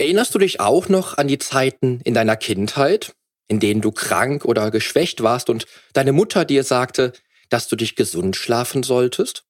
Erinnerst 0.00 0.34
du 0.34 0.38
dich 0.38 0.60
auch 0.60 0.88
noch 0.88 1.18
an 1.18 1.28
die 1.28 1.36
Zeiten 1.36 2.00
in 2.04 2.14
deiner 2.14 2.34
Kindheit, 2.34 3.12
in 3.48 3.60
denen 3.60 3.82
du 3.82 3.92
krank 3.92 4.46
oder 4.46 4.70
geschwächt 4.70 5.22
warst 5.22 5.50
und 5.50 5.66
deine 5.92 6.12
Mutter 6.12 6.46
dir 6.46 6.64
sagte, 6.64 7.12
dass 7.50 7.68
du 7.68 7.76
dich 7.76 7.96
gesund 7.96 8.34
schlafen 8.34 8.82
solltest? 8.82 9.44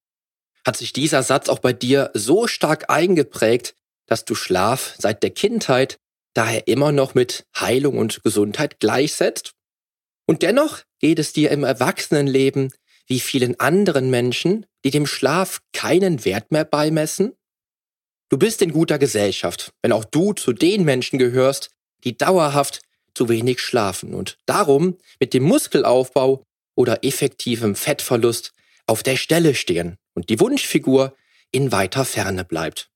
Hat 0.67 0.77
sich 0.77 0.93
dieser 0.93 1.23
Satz 1.23 1.49
auch 1.49 1.61
bei 1.61 1.73
dir 1.73 2.11
so 2.15 2.49
stark 2.49 2.91
eingeprägt, 2.91 3.77
dass 4.07 4.25
du 4.25 4.35
Schlaf 4.35 4.97
seit 4.99 5.23
der 5.23 5.31
Kindheit 5.31 6.01
daher 6.35 6.67
immer 6.67 6.91
noch 6.91 7.15
mit 7.15 7.47
Heilung 7.57 7.97
und 7.97 8.25
Gesundheit 8.25 8.81
gleichsetzt? 8.81 9.53
Und 10.27 10.43
dennoch 10.43 10.81
geht 10.99 11.21
es 11.21 11.33
dir 11.33 11.53
im 11.53 11.63
Erwachsenenleben 11.63 12.73
wie 13.07 13.21
vielen 13.21 13.61
anderen 13.61 14.11
Menschen, 14.11 14.67
die 14.85 14.91
dem 14.91 15.07
Schlaf 15.07 15.61
keinen 15.73 16.25
Wert 16.25 16.51
mehr 16.51 16.65
beimessen? 16.65 17.37
Du 18.31 18.39
bist 18.39 18.63
in 18.63 18.71
guter 18.71 19.01
Gesellschaft, 19.01 19.73
wenn 19.83 19.91
auch 19.91 20.05
du 20.05 20.33
zu 20.33 20.53
den 20.53 20.85
Menschen 20.85 21.19
gehörst, 21.19 21.71
die 22.05 22.17
dauerhaft 22.17 22.81
zu 23.13 23.29
wenig 23.29 23.59
schlafen 23.61 24.15
und 24.15 24.39
darum 24.47 24.97
mit 25.19 25.35
dem 25.35 25.43
Muskelaufbau 25.43 26.45
oder 26.77 27.03
effektivem 27.05 27.75
Fettverlust 27.75 28.53
auf 28.87 29.03
der 29.03 29.17
Stelle 29.17 29.57
stehen 29.57 29.97
und 30.15 30.31
die 30.31 30.39
Wunschfigur 30.39 31.17
in 31.51 31.73
weiter 31.73 32.05
Ferne 32.05 32.45
bleibt. 32.45 32.89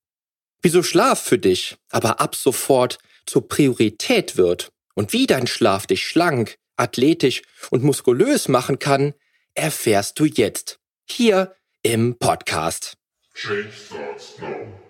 Wieso 0.62 0.84
Schlaf 0.84 1.20
für 1.20 1.38
dich 1.38 1.76
aber 1.90 2.20
ab 2.20 2.36
sofort 2.36 2.98
zur 3.26 3.48
Priorität 3.48 4.36
wird 4.36 4.70
und 4.94 5.12
wie 5.12 5.26
dein 5.26 5.48
Schlaf 5.48 5.88
dich 5.88 6.06
schlank, 6.06 6.58
athletisch 6.76 7.42
und 7.70 7.82
muskulös 7.82 8.46
machen 8.46 8.78
kann, 8.78 9.14
erfährst 9.54 10.20
du 10.20 10.26
jetzt 10.26 10.78
hier 11.10 11.56
im 11.82 12.18
Podcast. 12.20 12.96
Change 13.34 13.72
starts 13.72 14.38
now. 14.38 14.83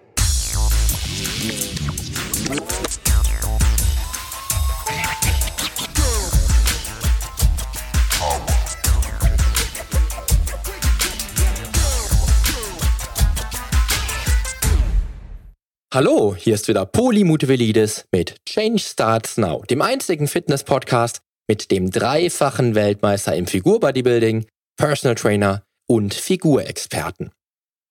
Hallo, 15.95 16.35
hier 16.35 16.57
ist 16.57 16.67
wieder 16.67 16.87
Poli 16.87 17.23
Mutevelidis 17.23 18.07
mit 18.11 18.45
Change 18.49 18.81
Starts 18.81 19.37
Now, 19.37 19.63
dem 19.71 19.81
einzigen 19.81 20.27
Fitness-Podcast 20.27 21.21
mit 21.47 21.71
dem 21.71 21.93
dreifachen 21.93 22.75
Weltmeister 22.75 23.37
im 23.37 23.47
Figurbodybuilding, 23.47 24.47
Personal 24.77 25.15
Trainer 25.15 25.63
und 25.87 26.13
Figurexperten. 26.13 27.31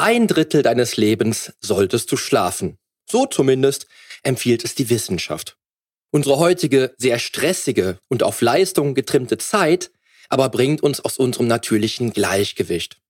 Ein 0.00 0.28
Drittel 0.28 0.62
deines 0.62 0.96
Lebens 0.96 1.52
solltest 1.60 2.12
du 2.12 2.16
schlafen. 2.16 2.78
So 3.10 3.26
zumindest 3.26 3.88
empfiehlt 4.22 4.62
es 4.62 4.76
die 4.76 4.90
Wissenschaft. 4.90 5.56
Unsere 6.12 6.38
heutige 6.38 6.94
sehr 6.98 7.18
stressige 7.18 7.98
und 8.08 8.22
auf 8.22 8.40
Leistung 8.40 8.94
getrimmte 8.94 9.38
Zeit 9.38 9.90
aber 10.28 10.50
bringt 10.50 10.84
uns 10.84 11.00
aus 11.00 11.18
unserem 11.18 11.48
natürlichen 11.48 12.12
Gleichgewicht. 12.12 13.00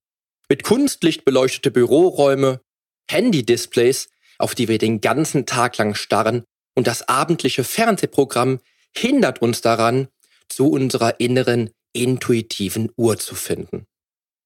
Mit 0.48 0.62
Kunstlicht 0.62 1.26
beleuchtete 1.26 1.70
Büroräume, 1.70 2.62
Handy-Displays 3.10 4.08
auf 4.38 4.54
die 4.54 4.68
wir 4.68 4.78
den 4.78 5.02
ganzen 5.02 5.44
Tag 5.44 5.76
lang 5.76 5.94
starren, 5.94 6.44
und 6.74 6.86
das 6.86 7.06
abendliche 7.06 7.64
Fernsehprogramm 7.64 8.60
hindert 8.96 9.42
uns 9.42 9.60
daran, 9.60 10.08
zu 10.48 10.70
unserer 10.70 11.20
inneren, 11.20 11.70
intuitiven 11.92 12.90
Uhr 12.96 13.18
zu 13.18 13.34
finden. 13.34 13.84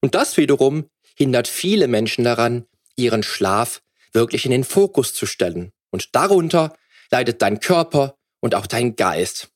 Und 0.01 0.15
das 0.15 0.35
wiederum 0.35 0.89
hindert 1.23 1.47
viele 1.47 1.87
Menschen 1.87 2.25
daran, 2.25 2.65
ihren 2.97 3.23
Schlaf 3.23 3.81
wirklich 4.11 4.43
in 4.43 4.51
den 4.51 4.65
Fokus 4.65 5.13
zu 5.13 5.25
stellen. 5.25 5.71
Und 5.89 6.13
darunter 6.15 6.75
leidet 7.11 7.41
dein 7.41 7.61
Körper 7.61 8.17
und 8.41 8.55
auch 8.55 8.67
dein 8.67 8.97
Geist. 8.97 9.47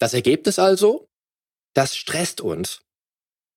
Das 0.00 0.12
Ergebnis 0.12 0.58
also? 0.58 1.08
Das 1.72 1.96
stresst 1.96 2.40
uns, 2.40 2.80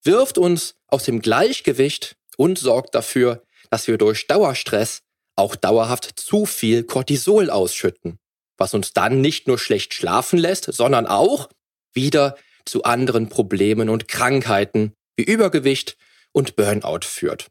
wirft 0.03 0.37
uns 0.37 0.75
aus 0.85 1.03
dem 1.05 1.19
Gleichgewicht 1.19 2.15
und 2.37 2.59
sorgt 2.59 2.93
dafür, 2.93 3.43
dass 3.71 3.87
wir 3.87 3.97
durch 3.97 4.27
Dauerstress 4.27 5.01
auch 5.35 5.55
dauerhaft 5.55 6.19
zu 6.19 6.45
viel 6.45 6.83
Cortisol 6.83 7.49
ausschütten, 7.49 8.19
was 8.55 8.75
uns 8.75 8.93
dann 8.93 9.19
nicht 9.19 9.47
nur 9.47 9.57
schlecht 9.57 9.95
schlafen 9.95 10.37
lässt, 10.37 10.65
sondern 10.65 11.07
auch 11.07 11.49
wieder 11.91 12.37
zu 12.65 12.83
anderen 12.83 13.29
Problemen 13.29 13.89
und 13.89 14.07
Krankheiten 14.07 14.93
wie 15.15 15.23
Übergewicht 15.23 15.97
und 16.33 16.55
Burnout 16.55 17.05
führt. 17.05 17.47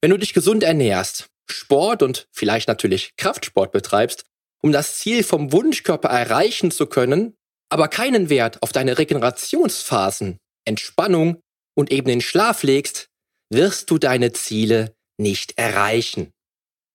Wenn 0.00 0.10
du 0.10 0.18
dich 0.18 0.34
gesund 0.34 0.62
ernährst, 0.62 1.28
Sport 1.50 2.02
und 2.02 2.26
vielleicht 2.32 2.68
natürlich 2.68 3.16
Kraftsport 3.16 3.72
betreibst, 3.72 4.24
um 4.62 4.72
das 4.72 4.96
Ziel 4.96 5.22
vom 5.22 5.52
Wunschkörper 5.52 6.08
erreichen 6.08 6.70
zu 6.70 6.86
können, 6.86 7.34
aber 7.70 7.88
keinen 7.88 8.28
Wert 8.28 8.62
auf 8.62 8.72
deine 8.72 8.98
Regenerationsphasen, 8.98 10.38
Entspannung 10.64 11.40
und 11.74 11.90
eben 11.90 12.08
den 12.08 12.20
Schlaf 12.20 12.62
legst, 12.62 13.08
wirst 13.50 13.90
du 13.90 13.98
deine 13.98 14.32
Ziele 14.32 14.94
nicht 15.18 15.58
erreichen. 15.58 16.32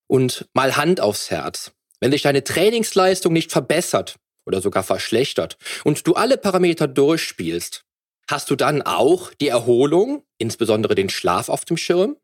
Und 0.08 0.48
mal 0.54 0.78
Hand 0.78 1.02
aufs 1.02 1.30
Herz. 1.30 1.72
Wenn 2.00 2.12
sich 2.12 2.22
deine 2.22 2.44
Trainingsleistung 2.44 3.34
nicht 3.34 3.52
verbessert 3.52 4.16
oder 4.46 4.62
sogar 4.62 4.84
verschlechtert 4.84 5.58
und 5.84 6.08
du 6.08 6.14
alle 6.14 6.38
Parameter 6.38 6.88
durchspielst, 6.88 7.84
hast 8.29 8.51
du 8.51 8.56
dann 8.56 8.84
auch 8.84 9.34
die 9.34 9.47
Erholung, 9.47 10.23
insbesondere 10.38 10.94
den 10.94 11.09
Schlaf 11.09 11.50
auf 11.50 11.66
dem 11.66 11.78
Schirm? 11.78 12.16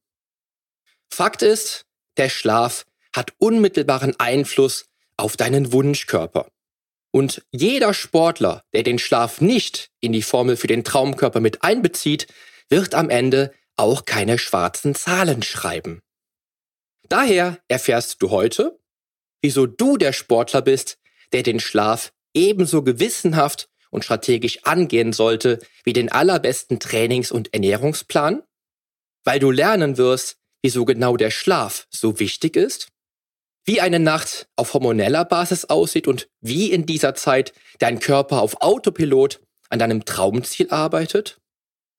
Fakt 1.10 1.42
ist, 1.42 1.86
der 2.18 2.30
Schlaf 2.30 2.86
hat 3.14 3.34
unmittelbaren 3.40 4.14
Einfluss 4.20 4.86
auf 5.18 5.36
deinen 5.36 5.72
Wunschkörper. 5.72 6.48
Und 7.12 7.44
jeder 7.52 7.94
Sportler, 7.94 8.64
der 8.74 8.84
den 8.84 9.00
Schlaf 9.00 9.42
nicht 9.42 9.90
in 10.00 10.12
die 10.12 10.22
Formel 10.22 10.58
für 10.58 10.68
den 10.68 10.84
Traumkörper 10.84 11.40
mit 11.40 11.64
einbezieht, 11.64 12.28
wird 12.70 12.94
am 12.94 13.10
Ende 13.10 13.54
auch 13.78 14.06
keine 14.06 14.38
schwarzen 14.38 14.96
Zahlen 14.96 15.42
schreiben. 15.42 16.02
Daher 17.10 17.60
erfährst 17.68 18.22
du 18.22 18.30
heute, 18.30 18.80
wieso 19.42 19.66
du 19.66 19.98
der 19.98 20.14
Sportler 20.14 20.62
bist, 20.62 20.98
der 21.32 21.44
den 21.44 21.60
Schlaf 21.60 22.12
ebenso 22.34 22.84
gewissenhaft 22.84 23.70
und 23.96 24.04
strategisch 24.04 24.64
angehen 24.64 25.14
sollte 25.14 25.60
wie 25.84 25.94
den 25.94 26.12
allerbesten 26.12 26.80
Trainings- 26.80 27.32
und 27.32 27.54
Ernährungsplan, 27.54 28.44
weil 29.24 29.40
du 29.40 29.50
lernen 29.50 29.98
wirst, 29.98 30.38
wieso 30.62 30.86
genau 30.86 31.18
der 31.18 31.32
Schlaf 31.32 31.88
so 31.90 32.20
wichtig 32.20 32.56
ist, 32.56 32.90
wie 33.66 33.82
eine 33.82 34.00
Nacht 34.00 34.48
auf 34.56 34.74
hormoneller 34.74 35.26
Basis 35.26 35.66
aussieht 35.66 36.08
und 36.08 36.30
wie 36.42 36.72
in 36.72 36.86
dieser 36.86 37.16
Zeit 37.16 37.54
dein 37.80 38.00
Körper 38.00 38.42
auf 38.42 38.62
Autopilot 38.62 39.42
an 39.70 39.80
deinem 39.80 40.06
Traumziel 40.06 40.70
arbeitet, 40.70 41.40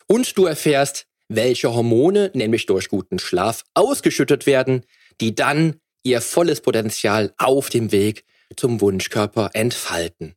und 0.09 0.39
du 0.39 0.47
erfährst, 0.47 1.07
welche 1.29 1.75
Hormone, 1.75 2.31
nämlich 2.35 2.67
durch 2.67 2.89
guten 2.89 3.19
Schlaf, 3.19 3.65
ausgeschüttet 3.75 4.47
werden, 4.47 4.85
die 5.21 5.35
dann 5.35 5.81
ihr 6.05 6.21
volles 6.21 6.61
Potenzial 6.61 7.35
auf 7.39 7.69
dem 7.69 7.91
Weg 7.91 8.25
zum 8.55 8.81
Wunschkörper 8.81 9.51
entfalten. 9.55 10.37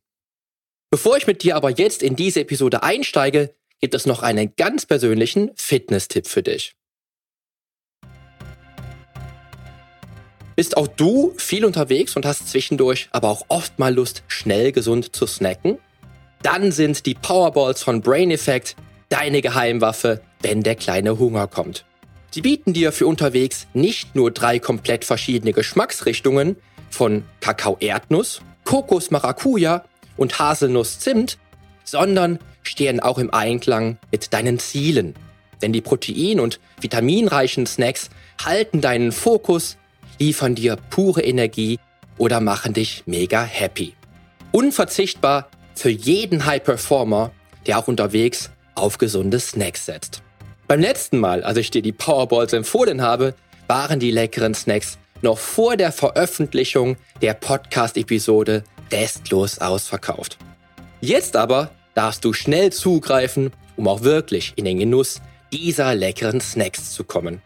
Bevor 0.92 1.16
ich 1.16 1.28
mit 1.28 1.44
dir 1.44 1.54
aber 1.54 1.70
jetzt 1.70 2.02
in 2.02 2.16
diese 2.16 2.40
Episode 2.40 2.82
einsteige, 2.82 3.54
gibt 3.80 3.94
es 3.94 4.06
noch 4.06 4.24
einen 4.24 4.56
ganz 4.56 4.86
persönlichen 4.86 5.52
Fitness-Tipp 5.54 6.26
für 6.26 6.42
dich. 6.42 6.74
Bist 10.56 10.76
auch 10.76 10.88
du 10.88 11.32
viel 11.36 11.64
unterwegs 11.64 12.16
und 12.16 12.26
hast 12.26 12.48
zwischendurch 12.48 13.08
aber 13.12 13.28
auch 13.28 13.44
oft 13.46 13.78
mal 13.78 13.94
Lust, 13.94 14.24
schnell 14.26 14.72
gesund 14.72 15.14
zu 15.14 15.28
snacken? 15.28 15.78
Dann 16.42 16.72
sind 16.72 17.06
die 17.06 17.14
Powerballs 17.14 17.84
von 17.84 18.00
Brain 18.00 18.32
Effect 18.32 18.74
deine 19.10 19.42
Geheimwaffe, 19.42 20.22
wenn 20.42 20.64
der 20.64 20.74
kleine 20.74 21.20
Hunger 21.20 21.46
kommt. 21.46 21.84
Sie 22.32 22.40
bieten 22.42 22.72
dir 22.72 22.90
für 22.90 23.06
unterwegs 23.06 23.68
nicht 23.74 24.16
nur 24.16 24.32
drei 24.32 24.58
komplett 24.58 25.04
verschiedene 25.04 25.52
Geschmacksrichtungen 25.52 26.56
von 26.90 27.24
Kakao-Erdnuss, 27.40 28.42
Kokos-Maracuja 28.64 29.84
und 30.16 30.38
Haselnuss-Zimt, 30.38 31.38
sondern 31.84 32.38
stehen 32.62 33.00
auch 33.00 33.18
im 33.18 33.32
Einklang 33.32 33.98
mit 34.10 34.32
deinen 34.32 34.58
Zielen. 34.58 35.14
Denn 35.62 35.72
die 35.72 35.80
protein- 35.80 36.40
und 36.40 36.60
vitaminreichen 36.80 37.66
Snacks 37.66 38.10
halten 38.44 38.80
deinen 38.80 39.12
Fokus, 39.12 39.76
liefern 40.18 40.54
dir 40.54 40.76
pure 40.76 41.22
Energie 41.22 41.78
oder 42.18 42.40
machen 42.40 42.74
dich 42.74 43.04
mega 43.06 43.42
happy. 43.42 43.94
Unverzichtbar 44.52 45.48
für 45.74 45.90
jeden 45.90 46.46
High 46.46 46.62
Performer, 46.62 47.32
der 47.66 47.78
auch 47.78 47.88
unterwegs 47.88 48.50
auf 48.74 48.98
gesunde 48.98 49.40
Snacks 49.40 49.86
setzt. 49.86 50.22
Beim 50.66 50.80
letzten 50.80 51.18
Mal, 51.18 51.42
als 51.42 51.58
ich 51.58 51.70
dir 51.70 51.82
die 51.82 51.92
Powerballs 51.92 52.52
empfohlen 52.52 53.02
habe, 53.02 53.34
waren 53.66 54.00
die 54.00 54.10
leckeren 54.10 54.54
Snacks 54.54 54.98
noch 55.22 55.38
vor 55.38 55.76
der 55.76 55.92
Veröffentlichung 55.92 56.96
der 57.22 57.34
Podcast-Episode 57.34 58.64
restlos 58.92 59.58
ausverkauft. 59.58 60.38
Jetzt 61.00 61.36
aber 61.36 61.70
darfst 61.94 62.24
du 62.24 62.32
schnell 62.32 62.72
zugreifen, 62.72 63.52
um 63.76 63.88
auch 63.88 64.02
wirklich 64.02 64.52
in 64.56 64.64
den 64.64 64.78
Genuss 64.78 65.20
dieser 65.52 65.94
leckeren 65.94 66.40
Snacks 66.40 66.92
zu 66.92 67.04
kommen. 67.04 67.42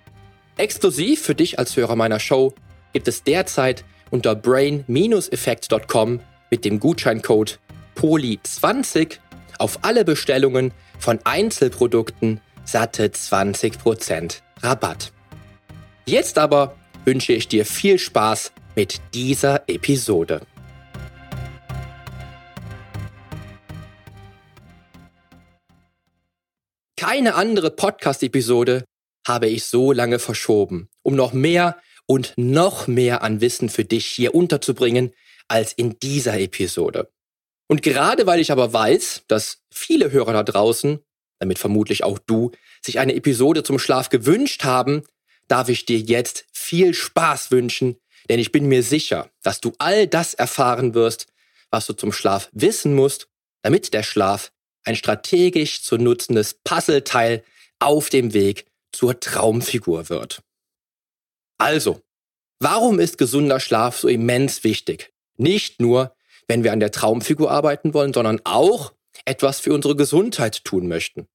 Exklusiv 0.56 1.22
für 1.22 1.34
dich 1.34 1.58
als 1.58 1.76
Hörer 1.76 1.96
meiner 1.96 2.20
Show 2.20 2.54
gibt 2.92 3.08
es 3.08 3.24
derzeit 3.24 3.84
unter 4.10 4.34
brain-effekt.com 4.34 6.20
mit 6.50 6.64
dem 6.64 6.78
Gutscheincode 6.78 7.58
POLI20 7.96 9.18
auf 9.58 9.78
alle 9.82 10.04
Bestellungen 10.04 10.72
von 10.98 11.18
Einzelprodukten 11.24 12.40
satte 12.64 13.06
20% 13.06 14.40
Rabatt. 14.62 15.12
Jetzt 16.06 16.38
aber 16.38 16.76
wünsche 17.04 17.32
ich 17.32 17.48
dir 17.48 17.66
viel 17.66 17.98
Spaß 17.98 18.52
mit 18.76 19.00
dieser 19.14 19.68
Episode. 19.68 20.40
Keine 27.06 27.34
andere 27.34 27.70
Podcast-Episode 27.70 28.86
habe 29.28 29.46
ich 29.46 29.66
so 29.66 29.92
lange 29.92 30.18
verschoben, 30.18 30.88
um 31.02 31.14
noch 31.14 31.34
mehr 31.34 31.76
und 32.06 32.32
noch 32.38 32.86
mehr 32.86 33.22
an 33.22 33.42
Wissen 33.42 33.68
für 33.68 33.84
dich 33.84 34.06
hier 34.06 34.34
unterzubringen 34.34 35.12
als 35.46 35.74
in 35.74 35.98
dieser 35.98 36.40
Episode. 36.40 37.12
Und 37.68 37.82
gerade 37.82 38.26
weil 38.26 38.40
ich 38.40 38.50
aber 38.50 38.72
weiß, 38.72 39.24
dass 39.28 39.58
viele 39.70 40.12
Hörer 40.12 40.32
da 40.32 40.42
draußen, 40.44 40.98
damit 41.40 41.58
vermutlich 41.58 42.04
auch 42.04 42.18
du, 42.18 42.52
sich 42.80 42.98
eine 42.98 43.14
Episode 43.14 43.62
zum 43.64 43.78
Schlaf 43.78 44.08
gewünscht 44.08 44.64
haben, 44.64 45.02
darf 45.46 45.68
ich 45.68 45.84
dir 45.84 45.98
jetzt 45.98 46.46
viel 46.54 46.94
Spaß 46.94 47.50
wünschen, 47.50 47.98
denn 48.30 48.40
ich 48.40 48.50
bin 48.50 48.64
mir 48.64 48.82
sicher, 48.82 49.28
dass 49.42 49.60
du 49.60 49.74
all 49.76 50.06
das 50.06 50.32
erfahren 50.32 50.94
wirst, 50.94 51.26
was 51.68 51.84
du 51.84 51.92
zum 51.92 52.12
Schlaf 52.12 52.48
wissen 52.52 52.94
musst, 52.94 53.28
damit 53.60 53.92
der 53.92 54.04
Schlaf 54.04 54.52
ein 54.84 54.96
strategisch 54.96 55.82
zu 55.82 55.96
nutzendes 55.96 56.54
Puzzleteil 56.64 57.42
auf 57.78 58.10
dem 58.10 58.32
Weg 58.34 58.66
zur 58.92 59.18
Traumfigur 59.18 60.08
wird. 60.08 60.42
Also, 61.58 62.00
warum 62.60 63.00
ist 63.00 63.18
gesunder 63.18 63.60
Schlaf 63.60 63.98
so 63.98 64.08
immens 64.08 64.64
wichtig? 64.64 65.12
Nicht 65.36 65.80
nur, 65.80 66.14
wenn 66.46 66.64
wir 66.64 66.72
an 66.72 66.80
der 66.80 66.90
Traumfigur 66.92 67.50
arbeiten 67.50 67.94
wollen, 67.94 68.12
sondern 68.12 68.40
auch 68.44 68.92
etwas 69.24 69.60
für 69.60 69.72
unsere 69.72 69.96
Gesundheit 69.96 70.64
tun 70.64 70.86
möchten. 70.88 71.26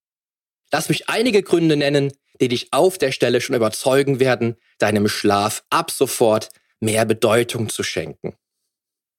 Lass 0.72 0.90
mich 0.90 1.10
einige 1.10 1.42
Gründe 1.42 1.75
nennen, 1.75 2.13
die 2.40 2.48
dich 2.48 2.72
auf 2.72 2.98
der 2.98 3.12
Stelle 3.12 3.42
schon 3.42 3.56
überzeugen 3.56 4.19
werden, 4.19 4.56
deinem 4.78 5.07
Schlaf 5.07 5.63
ab 5.69 5.92
sofort 5.92 6.50
mehr 6.80 7.06
Bedeutung 7.06 7.69
zu 7.69 7.84
schenken. 7.84 8.36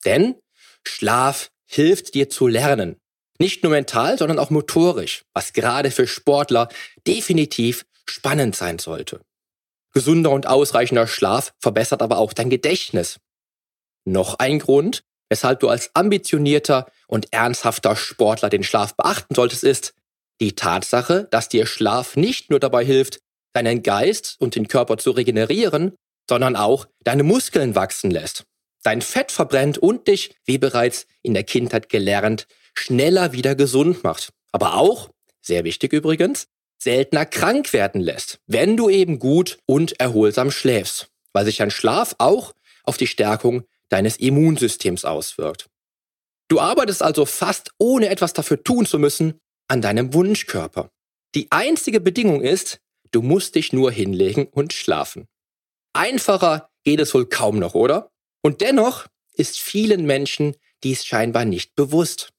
Denn 0.04 0.36
Schlaf 0.86 1.50
hilft 1.66 2.14
dir 2.14 2.30
zu 2.30 2.46
lernen. 2.46 2.99
Nicht 3.40 3.62
nur 3.62 3.72
mental, 3.72 4.18
sondern 4.18 4.38
auch 4.38 4.50
motorisch, 4.50 5.24
was 5.32 5.54
gerade 5.54 5.90
für 5.90 6.06
Sportler 6.06 6.68
definitiv 7.06 7.86
spannend 8.06 8.54
sein 8.54 8.78
sollte. 8.78 9.22
Gesunder 9.92 10.30
und 10.30 10.46
ausreichender 10.46 11.06
Schlaf 11.06 11.54
verbessert 11.58 12.02
aber 12.02 12.18
auch 12.18 12.34
dein 12.34 12.50
Gedächtnis. 12.50 13.18
Noch 14.04 14.38
ein 14.38 14.58
Grund, 14.58 15.04
weshalb 15.30 15.60
du 15.60 15.70
als 15.70 15.90
ambitionierter 15.94 16.86
und 17.06 17.32
ernsthafter 17.32 17.96
Sportler 17.96 18.50
den 18.50 18.62
Schlaf 18.62 18.94
beachten 18.94 19.34
solltest, 19.34 19.64
ist 19.64 19.94
die 20.40 20.54
Tatsache, 20.54 21.26
dass 21.30 21.48
dir 21.48 21.66
Schlaf 21.66 22.16
nicht 22.16 22.50
nur 22.50 22.60
dabei 22.60 22.84
hilft, 22.84 23.20
deinen 23.54 23.82
Geist 23.82 24.36
und 24.38 24.54
den 24.54 24.68
Körper 24.68 24.98
zu 24.98 25.12
regenerieren, 25.12 25.94
sondern 26.28 26.56
auch 26.56 26.86
deine 27.04 27.22
Muskeln 27.22 27.74
wachsen 27.74 28.10
lässt, 28.10 28.44
dein 28.82 29.00
Fett 29.00 29.32
verbrennt 29.32 29.78
und 29.78 30.08
dich, 30.08 30.36
wie 30.44 30.58
bereits 30.58 31.06
in 31.22 31.32
der 31.32 31.44
Kindheit 31.44 31.88
gelernt, 31.88 32.46
schneller 32.74 33.32
wieder 33.32 33.54
gesund 33.54 34.04
macht. 34.04 34.30
Aber 34.52 34.74
auch, 34.74 35.10
sehr 35.40 35.64
wichtig 35.64 35.92
übrigens, 35.92 36.46
seltener 36.78 37.26
krank 37.26 37.72
werden 37.72 38.00
lässt, 38.00 38.40
wenn 38.46 38.76
du 38.76 38.88
eben 38.88 39.18
gut 39.18 39.58
und 39.66 40.00
erholsam 40.00 40.50
schläfst, 40.50 41.08
weil 41.32 41.44
sich 41.44 41.62
ein 41.62 41.70
Schlaf 41.70 42.14
auch 42.18 42.54
auf 42.84 42.96
die 42.96 43.06
Stärkung 43.06 43.64
deines 43.88 44.16
Immunsystems 44.16 45.04
auswirkt. 45.04 45.68
Du 46.48 46.58
arbeitest 46.58 47.02
also 47.02 47.26
fast 47.26 47.70
ohne 47.78 48.08
etwas 48.08 48.32
dafür 48.32 48.62
tun 48.64 48.86
zu 48.86 48.98
müssen 48.98 49.38
an 49.68 49.82
deinem 49.82 50.14
Wunschkörper. 50.14 50.90
Die 51.34 51.52
einzige 51.52 52.00
Bedingung 52.00 52.40
ist, 52.42 52.80
du 53.12 53.22
musst 53.22 53.54
dich 53.54 53.72
nur 53.72 53.92
hinlegen 53.92 54.46
und 54.46 54.72
schlafen. 54.72 55.28
Einfacher 55.92 56.70
geht 56.82 57.00
es 57.00 57.14
wohl 57.14 57.26
kaum 57.26 57.58
noch, 57.58 57.74
oder? 57.74 58.10
Und 58.42 58.60
dennoch 58.62 59.06
ist 59.32 59.60
vielen 59.60 60.06
Menschen 60.06 60.56
dies 60.82 61.04
scheinbar 61.04 61.44
nicht 61.44 61.74
bewusst. 61.76 62.32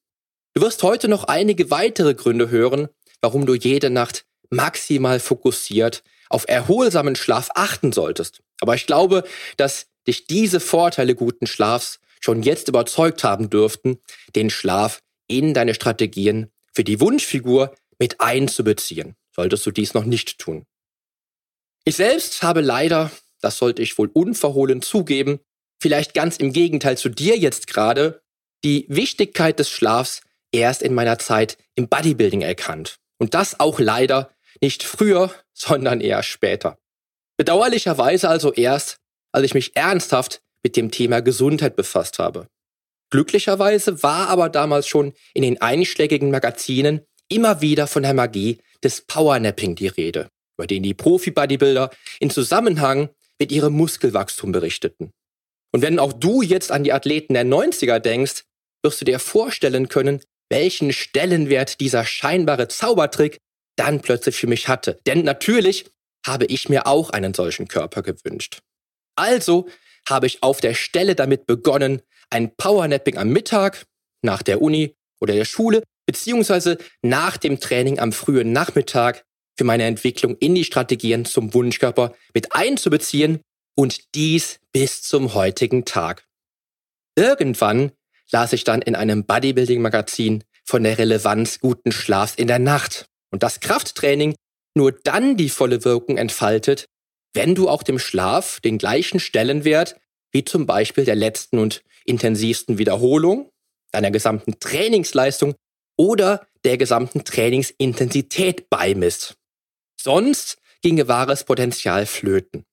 Du 0.53 0.62
wirst 0.62 0.83
heute 0.83 1.07
noch 1.07 1.25
einige 1.25 1.71
weitere 1.71 2.13
Gründe 2.13 2.50
hören, 2.50 2.89
warum 3.21 3.45
du 3.45 3.53
jede 3.56 3.89
Nacht 3.89 4.25
maximal 4.50 5.19
fokussiert 5.19 6.03
auf 6.30 6.45
erholsamen 6.48 7.15
Schlaf 7.15 7.50
achten 7.56 7.92
solltest. 7.92 8.42
Aber 8.59 8.75
ich 8.75 8.86
glaube, 8.86 9.24
dass 9.57 9.88
dich 10.07 10.27
diese 10.27 10.59
Vorteile 10.59 11.15
guten 11.15 11.48
Schlafs 11.48 12.00
schon 12.19 12.44
jetzt 12.44 12.68
überzeugt 12.68 13.24
haben 13.24 13.50
dürften, 13.50 14.00
den 14.36 14.50
Schlaf 14.50 15.01
in 15.27 15.53
deine 15.53 15.74
Strategien 15.74 16.51
für 16.74 16.83
die 16.83 17.00
Wunschfigur 17.00 17.74
mit 17.98 18.19
einzubeziehen, 18.19 19.15
solltest 19.33 19.65
du 19.65 19.71
dies 19.71 19.94
noch 19.94 20.06
nicht 20.06 20.38
tun. 20.39 20.65
Ich 21.86 21.95
selbst 21.95 22.44
habe 22.44 22.62
leider, 22.62 23.12
das 23.42 23.57
sollte 23.57 23.81
ich 23.81 23.98
wohl 23.98 24.09
unverhohlen 24.13 24.81
zugeben, 24.81 25.39
vielleicht 25.80 26.13
ganz 26.13 26.38
im 26.38 26.53
Gegenteil 26.53 26.98
zu 26.98 27.09
dir 27.09 27.38
jetzt 27.38 27.68
gerade, 27.68 28.21
die 28.63 28.86
Wichtigkeit 28.89 29.57
des 29.57 29.69
Schlafs 29.69 30.21
erst 30.51 30.81
in 30.81 30.94
meiner 30.94 31.19
Zeit 31.19 31.57
im 31.75 31.88
Bodybuilding 31.88 32.42
erkannt. 32.42 32.98
Und 33.18 33.33
das 33.33 33.59
auch 33.59 33.80
leider 33.80 34.31
nicht 34.62 34.83
früher, 34.83 35.33
sondern 35.53 36.01
eher 36.01 36.24
später. 36.24 36.77
Bedauerlicherweise 37.38 38.30
also 38.30 38.53
erst, 38.53 38.98
als 39.31 39.45
ich 39.45 39.53
mich 39.53 39.75
ernsthaft 39.75 40.42
mit 40.63 40.75
dem 40.75 40.92
Thema 40.92 41.21
Gesundheit 41.21 41.75
befasst 41.75 42.19
habe. 42.19 42.48
Glücklicherweise 43.09 44.03
war 44.03 44.30
aber 44.30 44.50
damals 44.50 44.88
schon 44.88 45.13
in 45.33 45.42
den 45.44 45.62
einschlägigen 45.62 46.31
Magazinen 46.31 47.01
immer 47.29 47.62
wieder 47.62 47.88
von 47.88 48.03
der 48.03 48.13
Magie 48.13 48.60
des 48.84 49.01
Powernapping 49.01 49.75
die 49.75 49.88
Rede, 49.88 50.29
über 50.58 50.67
den 50.67 50.84
die 50.84 50.93
Profi-Bodybuilder 50.93 51.89
in 52.20 52.29
Zusammenhang 52.29 53.10
mit 53.39 53.51
ihrem 53.51 53.74
Muskelwachstum 53.74 54.51
berichteten. 54.51 55.12
Und 55.74 55.81
wenn 55.81 56.00
auch 56.00 56.13
du 56.13 56.41
jetzt 56.41 56.72
an 56.72 56.84
die 56.84 56.93
Athleten 56.93 57.34
der 57.34 57.46
90er 57.46 58.00
denkst, 58.00 58.43
wirst 58.84 59.01
du 59.01 59.05
dir 59.05 59.20
vorstellen 59.20 59.89
können, 59.89 60.22
welchen 60.51 60.93
Stellenwert 60.93 61.79
dieser 61.79 62.05
scheinbare 62.05 62.67
Zaubertrick 62.67 63.39
dann 63.77 64.01
plötzlich 64.01 64.36
für 64.36 64.48
mich 64.48 64.67
hatte. 64.67 65.00
Denn 65.08 65.24
natürlich 65.24 65.86
habe 66.25 66.46
ich 66.46 66.70
mir 66.70 66.86
auch 66.86 67.10
einen 67.10 67.34
solchen 67.34 67.67
Körper 67.67 68.03
gewünscht. 68.03 68.60
Also 69.15 69.67
habe 70.08 70.27
ich 70.27 70.43
auf 70.43 70.62
der 70.62 70.74
Stelle 70.74 71.15
damit 71.15 71.48
begonnen, 71.48 72.01
ein 72.29 72.55
Powernapping 72.55 73.17
am 73.17 73.29
Mittag, 73.29 73.86
nach 74.22 74.43
der 74.43 74.62
Uni 74.62 74.96
oder 75.20 75.34
der 75.34 75.46
Schule, 75.46 75.84
beziehungsweise 76.05 76.77
nach 77.01 77.38
dem 77.38 77.60
Training 77.60 78.00
am 78.00 78.12
frühen 78.12 78.51
Nachmittag 78.51 79.24
für 79.58 79.63
meine 79.63 79.86
Entwicklung 79.86 80.36
in 80.38 80.53
die 80.53 80.63
Strategien 80.63 81.25
zum 81.25 81.53
Wunschkörper 81.53 82.13
mit 82.34 82.53
einzubeziehen 82.53 83.41
und 83.75 84.13
dies 84.15 84.60
bis 84.74 85.01
zum 85.01 85.34
heutigen 85.34 85.86
Tag. 85.86 86.25
Irgendwann 87.15 87.91
las 88.32 88.54
ich 88.54 88.64
dann 88.64 88.82
in 88.82 88.96
einem 88.96 89.26
Bodybuilding-Magazin 89.26 90.44
von 90.66 90.84
der 90.84 90.98
Relevanz 90.98 91.60
guten 91.60 91.92
Schlafs 91.92 92.36
in 92.36 92.48
der 92.48 92.60
Nacht 92.60 93.06
und 93.32 93.44
das 93.44 93.60
Krafttraining 93.60 94.36
nur 94.76 94.92
dann 94.92 95.38
die 95.38 95.50
volle 95.50 95.84
Wirkung 95.84 96.18
entfaltet, 96.18 96.86
wenn 97.34 97.56
du 97.56 97.70
auch 97.70 97.84
dem 97.84 98.00
Schlaf 98.00 98.60
den 98.62 98.78
gleichen 98.78 99.20
Stellenwert 99.20 99.98
wie 100.32 100.46
zum 100.46 100.66
Beispiel 100.66 101.06
der 101.06 101.16
letzten 101.16 101.60
und 101.60 101.84
intensivsten 102.06 102.78
Wiederholung, 102.78 103.50
deiner 103.92 104.12
gesamten 104.12 104.60
Trainingsleistung 104.60 105.56
oder 105.98 106.48
der 106.64 106.78
gesamten 106.78 107.24
Trainingsintensität 107.26 108.70
beimisst. 108.70 109.36
Sonst 110.00 110.58
ginge 110.82 111.08
wahres 111.08 111.44
Potenzial 111.44 112.06
flöten. 112.06 112.64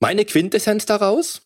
Meine 0.00 0.24
Quintessenz 0.24 0.86
daraus? 0.86 1.43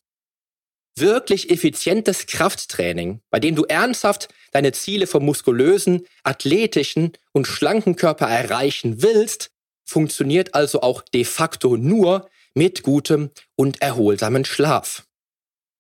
Wirklich 1.01 1.51
effizientes 1.51 2.27
Krafttraining, 2.27 3.21
bei 3.31 3.41
dem 3.41 3.55
du 3.55 3.65
ernsthaft 3.65 4.29
deine 4.53 4.73
Ziele 4.73 5.07
vom 5.07 5.25
muskulösen, 5.25 6.07
athletischen 6.23 7.13
und 7.33 7.47
schlanken 7.47 7.97
Körper 7.97 8.27
erreichen 8.27 9.03
willst, 9.03 9.51
funktioniert 9.85 10.55
also 10.55 10.81
auch 10.81 11.03
de 11.03 11.25
facto 11.25 11.77
nur 11.77 12.29
mit 12.55 12.83
gutem 12.83 13.31
und 13.57 13.81
erholsamen 13.83 14.45
Schlaf. 14.45 15.05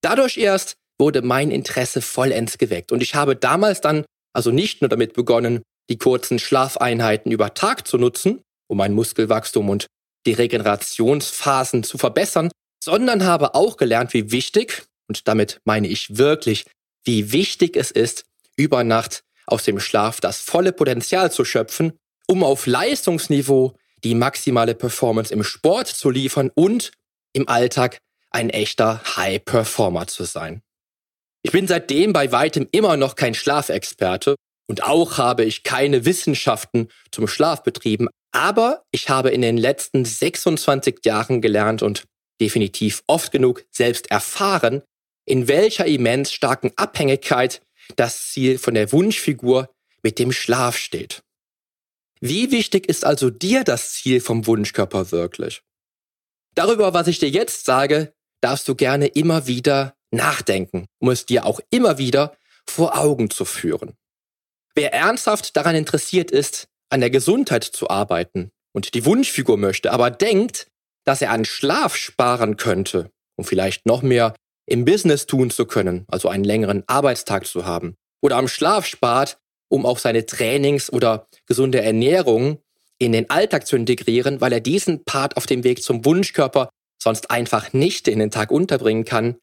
Dadurch 0.03 0.37
erst 0.37 0.77
wurde 0.99 1.23
mein 1.23 1.51
Interesse 1.51 2.03
vollends 2.03 2.59
geweckt. 2.59 2.93
Und 2.93 3.03
ich 3.03 3.15
habe 3.15 3.37
damals 3.37 3.81
dann 3.81 4.05
also 4.33 4.51
nicht 4.51 4.83
nur 4.83 4.89
damit 4.89 5.15
begonnen, 5.15 5.63
die 5.89 5.99
kurzen 5.99 6.39
Schlafeinheiten 6.39 7.33
über 7.33 7.55
Tag 7.55 7.89
zu 7.89 7.99
nutzen, 7.99 8.43
um 8.69 8.79
mein 8.79 8.93
Muskelwachstum 8.93 9.69
und 9.71 9.87
die 10.27 10.33
Regenerationsphasen 10.33 11.83
zu 11.83 11.99
verbessern, 11.99 12.51
sondern 12.83 13.25
habe 13.25 13.55
auch 13.55 13.77
gelernt, 13.77 14.13
wie 14.13 14.31
wichtig, 14.31 14.85
und 15.09 15.27
damit 15.27 15.61
meine 15.65 15.89
ich 15.89 16.17
wirklich, 16.17 16.65
wie 17.05 17.33
wichtig 17.33 17.77
es 17.77 17.91
ist, 17.91 18.25
über 18.57 18.85
Nacht 18.85 19.25
aus 19.47 19.65
dem 19.65 19.81
Schlaf 19.81 20.21
das 20.21 20.41
volle 20.41 20.73
Potenzial 20.73 21.33
zu 21.33 21.45
schöpfen, 21.45 21.93
um 22.27 22.45
auf 22.45 22.67
Leistungsniveau 22.67 23.75
die 24.05 24.15
maximale 24.15 24.75
Performance 24.75 25.33
im 25.33 25.43
Sport 25.43 25.89
zu 25.89 26.11
liefern 26.11 26.51
und 26.55 26.93
im 27.33 27.49
Alltag 27.49 27.99
ein 28.31 28.51
echter 28.51 29.03
High 29.17 29.45
Performer 29.45 30.07
zu 30.07 30.25
sein. 30.25 30.63
Ich 31.43 31.53
bin 31.53 31.67
seitdem 31.67 32.13
bei 32.13 32.31
weitem 32.31 32.69
immer 32.73 32.97
noch 32.97 33.15
kein 33.15 33.35
Schlafexperte 33.35 34.37
und 34.69 34.83
auch 34.83 35.19
habe 35.19 35.45
ich 35.45 35.63
keine 35.63 36.05
Wissenschaften 36.05 36.89
zum 37.11 37.27
Schlaf 37.27 37.63
betrieben, 37.63 38.09
aber 38.33 38.83
ich 38.91 39.09
habe 39.09 39.31
in 39.31 39.41
den 39.41 39.57
letzten 39.57 40.05
26 40.05 40.99
Jahren 41.05 41.41
gelernt 41.41 41.83
und 41.83 42.05
definitiv 42.41 43.03
oft 43.07 43.33
genug 43.33 43.65
selbst 43.71 44.11
erfahren, 44.11 44.83
in 45.29 45.47
welcher 45.47 45.87
immens 45.87 46.33
starken 46.33 46.73
Abhängigkeit 46.77 47.61
das 47.97 48.29
Ziel 48.29 48.59
von 48.59 48.75
der 48.75 48.93
Wunschfigur 48.93 49.69
mit 50.03 50.19
dem 50.19 50.33
Schlaf 50.33 50.77
steht. 50.77 51.23
Wie 52.21 52.51
wichtig 52.51 52.89
ist 52.89 53.05
also 53.05 53.31
dir 53.31 53.63
das 53.63 53.93
Ziel 53.93 54.21
vom 54.21 54.47
Wunschkörper 54.47 55.13
wirklich? 55.13 55.63
Darüber, 56.55 56.95
was 56.95 57.07
ich 57.07 57.19
dir 57.19 57.29
jetzt 57.29 57.65
sage, 57.65 58.13
darfst 58.41 58.67
du 58.69 58.75
gerne 58.75 59.07
immer 59.07 59.47
wieder 59.47 59.95
nachdenken, 60.11 60.87
um 60.99 61.11
es 61.11 61.27
dir 61.27 61.45
auch 61.45 61.61
immer 61.71 61.99
wieder 61.99 62.37
vor 62.67 62.99
Augen 62.99 63.31
zu 63.31 63.45
führen. 63.45 63.95
Wer 64.75 64.93
ernsthaft 64.93 65.57
daran 65.57 65.77
interessiert 65.77 66.31
ist, 66.31 66.69
an 66.89 67.01
der 67.01 67.11
Gesundheit 67.11 67.65
zu 67.65 67.91
arbeiten 67.91 68.51
und 68.73 68.95
die 68.95 69.05
Wunschfigur 69.05 69.57
möchte, 69.57 69.93
aber 69.93 70.11
denkt, 70.11 70.69
dass 71.05 71.23
er 71.23 71.31
an 71.31 71.45
Schlaf 71.45 71.97
sparen 71.97 72.57
könnte, 72.57 73.11
um 73.37 73.45
vielleicht 73.45 73.87
noch 73.87 74.03
mehr 74.03 74.35
im 74.69 74.85
Business 74.85 75.27
tun 75.27 75.51
zu 75.51 75.67
können, 75.67 76.05
also 76.09 76.29
einen 76.29 76.45
längeren 76.45 76.85
Arbeitstag 76.87 77.47
zu 77.47 77.65
haben, 77.65 77.97
oder 78.21 78.37
am 78.37 78.49
Schlaf 78.49 78.87
spart, 78.87 79.39
um 79.69 79.87
auch 79.87 79.99
seine 79.99 80.27
Trainings 80.27 80.93
oder 80.93 81.27
gesunde 81.47 81.81
Ernährung 81.81 82.59
in 82.99 83.13
den 83.13 83.31
Alltag 83.31 83.67
zu 83.67 83.77
integrieren, 83.77 84.41
weil 84.41 84.53
er 84.53 84.61
diesen 84.61 85.05
Part 85.05 85.37
auf 85.37 85.47
dem 85.47 85.65
Weg 85.65 85.83
zum 85.83 86.05
Wunschkörper 86.05 86.69
sonst 87.01 87.31
einfach 87.31 87.73
nicht 87.73 88.09
in 88.09 88.19
den 88.19 88.31
Tag 88.31 88.51
unterbringen 88.51 89.05
kann, 89.05 89.37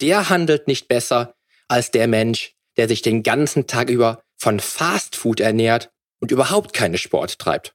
der 0.00 0.28
handelt 0.28 0.68
nicht 0.68 0.88
besser 0.88 1.34
als 1.68 1.90
der 1.90 2.06
Mensch, 2.06 2.54
der 2.76 2.88
sich 2.88 3.02
den 3.02 3.22
ganzen 3.22 3.66
Tag 3.66 3.90
über 3.90 4.22
von 4.36 4.60
Fastfood 4.60 5.40
ernährt 5.40 5.90
und 6.20 6.30
überhaupt 6.30 6.72
keine 6.72 6.98
Sport 6.98 7.38
treibt. 7.38 7.74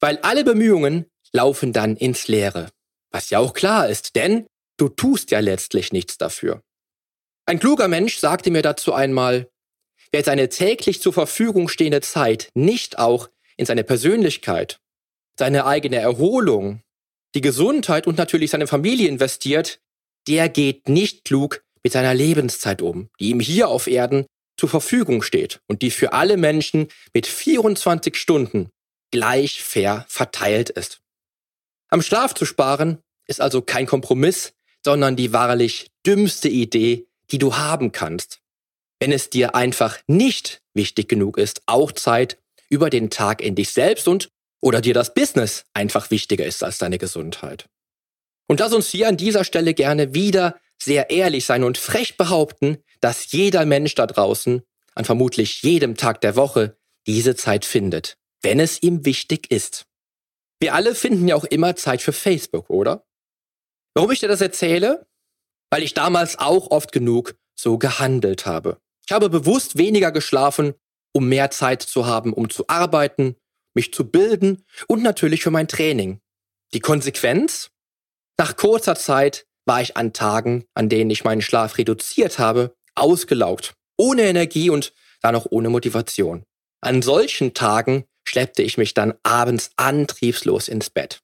Weil 0.00 0.18
alle 0.18 0.44
Bemühungen 0.44 1.06
laufen 1.32 1.72
dann 1.72 1.96
ins 1.96 2.28
Leere. 2.28 2.68
Was 3.10 3.30
ja 3.30 3.38
auch 3.38 3.54
klar 3.54 3.88
ist, 3.88 4.16
denn 4.16 4.46
du 4.78 4.88
tust 4.88 5.30
ja 5.30 5.40
letztlich 5.40 5.92
nichts 5.92 6.16
dafür. 6.16 6.62
Ein 7.44 7.60
kluger 7.60 7.88
Mensch 7.88 8.18
sagte 8.18 8.50
mir 8.50 8.62
dazu 8.62 8.94
einmal, 8.94 9.50
wer 10.12 10.24
seine 10.24 10.48
täglich 10.48 11.02
zur 11.02 11.12
Verfügung 11.12 11.68
stehende 11.68 12.00
Zeit 12.00 12.50
nicht 12.54 12.98
auch 12.98 13.28
in 13.56 13.66
seine 13.66 13.84
Persönlichkeit, 13.84 14.80
seine 15.38 15.66
eigene 15.66 15.96
Erholung, 15.96 16.82
die 17.34 17.40
Gesundheit 17.40 18.06
und 18.06 18.16
natürlich 18.18 18.50
seine 18.50 18.66
Familie 18.66 19.08
investiert, 19.08 19.80
der 20.26 20.48
geht 20.48 20.88
nicht 20.88 21.24
klug 21.24 21.62
mit 21.82 21.92
seiner 21.92 22.14
Lebenszeit 22.14 22.82
um, 22.82 23.08
die 23.20 23.30
ihm 23.30 23.40
hier 23.40 23.68
auf 23.68 23.86
Erden 23.86 24.26
zur 24.58 24.68
Verfügung 24.68 25.22
steht 25.22 25.60
und 25.68 25.82
die 25.82 25.90
für 25.90 26.12
alle 26.12 26.36
Menschen 26.36 26.88
mit 27.14 27.26
24 27.26 28.16
Stunden 28.16 28.70
gleich 29.10 29.62
fair 29.62 30.04
verteilt 30.08 30.70
ist. 30.70 31.00
Am 31.90 32.02
Schlaf 32.02 32.34
zu 32.34 32.44
sparen 32.44 32.98
ist 33.26 33.40
also 33.40 33.62
kein 33.62 33.86
Kompromiss, 33.86 34.52
sondern 34.84 35.16
die 35.16 35.32
wahrlich 35.32 35.88
dümmste 36.06 36.48
Idee, 36.48 37.06
die 37.30 37.38
du 37.38 37.56
haben 37.56 37.92
kannst. 37.92 38.40
Wenn 39.00 39.12
es 39.12 39.30
dir 39.30 39.54
einfach 39.54 39.98
nicht 40.06 40.62
wichtig 40.74 41.08
genug 41.08 41.38
ist, 41.38 41.62
auch 41.66 41.92
Zeit 41.92 42.38
über 42.68 42.90
den 42.90 43.10
Tag 43.10 43.42
in 43.42 43.54
dich 43.54 43.70
selbst 43.70 44.08
und 44.08 44.30
oder 44.60 44.80
dir 44.80 44.94
das 44.94 45.14
Business 45.14 45.64
einfach 45.72 46.10
wichtiger 46.10 46.44
ist 46.44 46.62
als 46.64 46.78
deine 46.78 46.98
Gesundheit. 46.98 47.68
Und 48.48 48.60
lass 48.60 48.72
uns 48.72 48.88
hier 48.88 49.08
an 49.08 49.16
dieser 49.16 49.44
Stelle 49.44 49.74
gerne 49.74 50.14
wieder 50.14 50.58
sehr 50.78 51.10
ehrlich 51.10 51.44
sein 51.44 51.64
und 51.64 51.78
frech 51.78 52.16
behaupten, 52.16 52.78
dass 53.00 53.30
jeder 53.32 53.66
Mensch 53.66 53.94
da 53.94 54.06
draußen 54.06 54.62
an 54.94 55.04
vermutlich 55.04 55.62
jedem 55.62 55.96
Tag 55.96 56.20
der 56.20 56.34
Woche 56.34 56.76
diese 57.06 57.36
Zeit 57.36 57.64
findet, 57.64 58.16
wenn 58.42 58.58
es 58.58 58.82
ihm 58.82 59.04
wichtig 59.04 59.50
ist. 59.50 59.86
Wir 60.60 60.74
alle 60.74 60.94
finden 60.94 61.28
ja 61.28 61.36
auch 61.36 61.44
immer 61.44 61.76
Zeit 61.76 62.02
für 62.02 62.12
Facebook, 62.12 62.68
oder? 62.68 63.04
Warum 63.98 64.12
ich 64.12 64.20
dir 64.20 64.28
das 64.28 64.40
erzähle? 64.40 65.08
Weil 65.70 65.82
ich 65.82 65.92
damals 65.92 66.38
auch 66.38 66.70
oft 66.70 66.92
genug 66.92 67.34
so 67.56 67.78
gehandelt 67.78 68.46
habe. 68.46 68.78
Ich 69.04 69.10
habe 69.10 69.28
bewusst 69.28 69.76
weniger 69.76 70.12
geschlafen, 70.12 70.74
um 71.12 71.28
mehr 71.28 71.50
Zeit 71.50 71.82
zu 71.82 72.06
haben, 72.06 72.32
um 72.32 72.48
zu 72.48 72.68
arbeiten, 72.68 73.34
mich 73.74 73.92
zu 73.92 74.08
bilden 74.08 74.64
und 74.86 75.02
natürlich 75.02 75.42
für 75.42 75.50
mein 75.50 75.66
Training. 75.66 76.20
Die 76.74 76.78
Konsequenz? 76.78 77.72
Nach 78.38 78.54
kurzer 78.56 78.94
Zeit 78.94 79.48
war 79.64 79.82
ich 79.82 79.96
an 79.96 80.12
Tagen, 80.12 80.64
an 80.74 80.88
denen 80.88 81.10
ich 81.10 81.24
meinen 81.24 81.42
Schlaf 81.42 81.76
reduziert 81.76 82.38
habe, 82.38 82.76
ausgelaugt, 82.94 83.74
ohne 83.96 84.22
Energie 84.22 84.70
und 84.70 84.94
dann 85.22 85.34
auch 85.34 85.46
ohne 85.50 85.70
Motivation. 85.70 86.44
An 86.80 87.02
solchen 87.02 87.52
Tagen 87.52 88.04
schleppte 88.22 88.62
ich 88.62 88.78
mich 88.78 88.94
dann 88.94 89.14
abends 89.24 89.72
antriebslos 89.74 90.68
ins 90.68 90.88
Bett. 90.88 91.20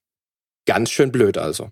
Ganz 0.66 0.90
schön 0.90 1.12
blöd 1.12 1.38
also. 1.38 1.70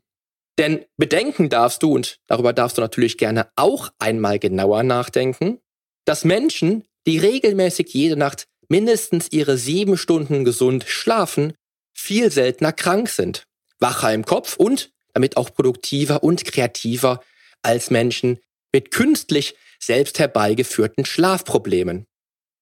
Denn 0.58 0.84
bedenken 0.96 1.48
darfst 1.48 1.82
du, 1.82 1.94
und 1.94 2.18
darüber 2.26 2.52
darfst 2.52 2.78
du 2.78 2.82
natürlich 2.82 3.16
gerne 3.16 3.50
auch 3.56 3.90
einmal 3.98 4.38
genauer 4.38 4.82
nachdenken, 4.82 5.60
dass 6.04 6.24
Menschen, 6.24 6.84
die 7.06 7.18
regelmäßig 7.18 7.92
jede 7.94 8.16
Nacht 8.16 8.46
mindestens 8.68 9.28
ihre 9.32 9.56
sieben 9.56 9.96
Stunden 9.96 10.44
gesund 10.44 10.84
schlafen, 10.86 11.54
viel 11.94 12.30
seltener 12.30 12.72
krank 12.72 13.08
sind, 13.08 13.46
wacher 13.78 14.12
im 14.12 14.24
Kopf 14.24 14.56
und 14.56 14.92
damit 15.14 15.36
auch 15.36 15.52
produktiver 15.52 16.22
und 16.22 16.44
kreativer 16.44 17.22
als 17.62 17.90
Menschen 17.90 18.40
mit 18.72 18.90
künstlich 18.90 19.56
selbst 19.78 20.18
herbeigeführten 20.18 21.04
Schlafproblemen. 21.04 22.06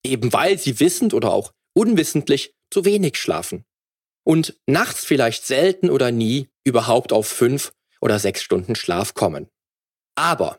Eben 0.05 0.33
weil 0.33 0.59
sie 0.59 0.81
wissend 0.81 1.15
oder 1.15 1.33
auch 1.33 1.53
unwissentlich 1.75 2.55
zu 2.71 2.85
wenig 2.85 3.17
schlafen. 3.17 3.65
Und 4.25 4.59
nachts 4.67 5.05
vielleicht 5.05 5.47
selten 5.47 5.91
oder 5.91 6.11
nie 6.11 6.49
überhaupt 6.65 7.13
auf 7.13 7.27
fünf 7.27 7.73
oder 8.01 8.19
sechs 8.19 8.43
Stunden 8.43 8.75
Schlaf 8.75 9.15
kommen. 9.15 9.49
Aber 10.17 10.59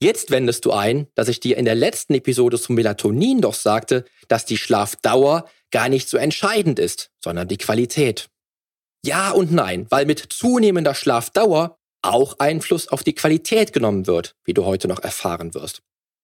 jetzt 0.00 0.30
wendest 0.30 0.64
du 0.64 0.72
ein, 0.72 1.08
dass 1.14 1.28
ich 1.28 1.40
dir 1.40 1.56
in 1.56 1.64
der 1.64 1.74
letzten 1.74 2.14
Episode 2.14 2.58
zum 2.60 2.76
Melatonin 2.76 3.40
doch 3.40 3.54
sagte, 3.54 4.04
dass 4.28 4.44
die 4.44 4.58
Schlafdauer 4.58 5.48
gar 5.70 5.88
nicht 5.88 6.08
so 6.08 6.16
entscheidend 6.16 6.78
ist, 6.78 7.10
sondern 7.22 7.48
die 7.48 7.58
Qualität. 7.58 8.28
Ja 9.04 9.30
und 9.30 9.50
nein, 9.52 9.86
weil 9.90 10.06
mit 10.06 10.20
zunehmender 10.30 10.94
Schlafdauer 10.94 11.78
auch 12.02 12.38
Einfluss 12.38 12.88
auf 12.88 13.02
die 13.02 13.14
Qualität 13.14 13.72
genommen 13.72 14.06
wird, 14.06 14.36
wie 14.44 14.54
du 14.54 14.64
heute 14.64 14.88
noch 14.88 15.00
erfahren 15.00 15.54
wirst. 15.54 15.82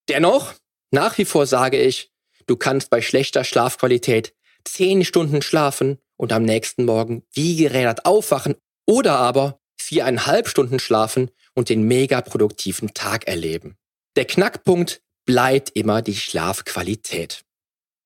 Dennoch, 0.09 0.55
nach 0.91 1.19
wie 1.19 1.25
vor 1.25 1.47
sage 1.47 1.81
ich, 1.81 2.13
du 2.47 2.57
kannst 2.57 2.91
bei 2.91 3.01
schlechter 3.01 3.45
Schlafqualität 3.45 4.35
zehn 4.65 5.05
Stunden 5.05 5.43
schlafen 5.43 5.99
und 6.17 6.33
am 6.33 6.43
nächsten 6.43 6.85
Morgen 6.85 7.23
wie 7.33 7.57
gerädert 7.57 8.07
aufwachen 8.07 8.57
oder 8.87 9.17
aber 9.19 9.61
viereinhalb 9.89 10.49
Stunden 10.49 10.79
schlafen 10.79 11.31
und 11.55 11.71
den 11.71 11.83
mega 11.83 12.21
produktiven 12.21 12.93
Tag 12.93 13.27
erleben. 13.27 13.79
Der 14.17 14.27
Knackpunkt 14.27 15.01
bleibt 15.25 15.71
immer 15.71 16.03
die 16.03 16.15
Schlafqualität. 16.15 17.45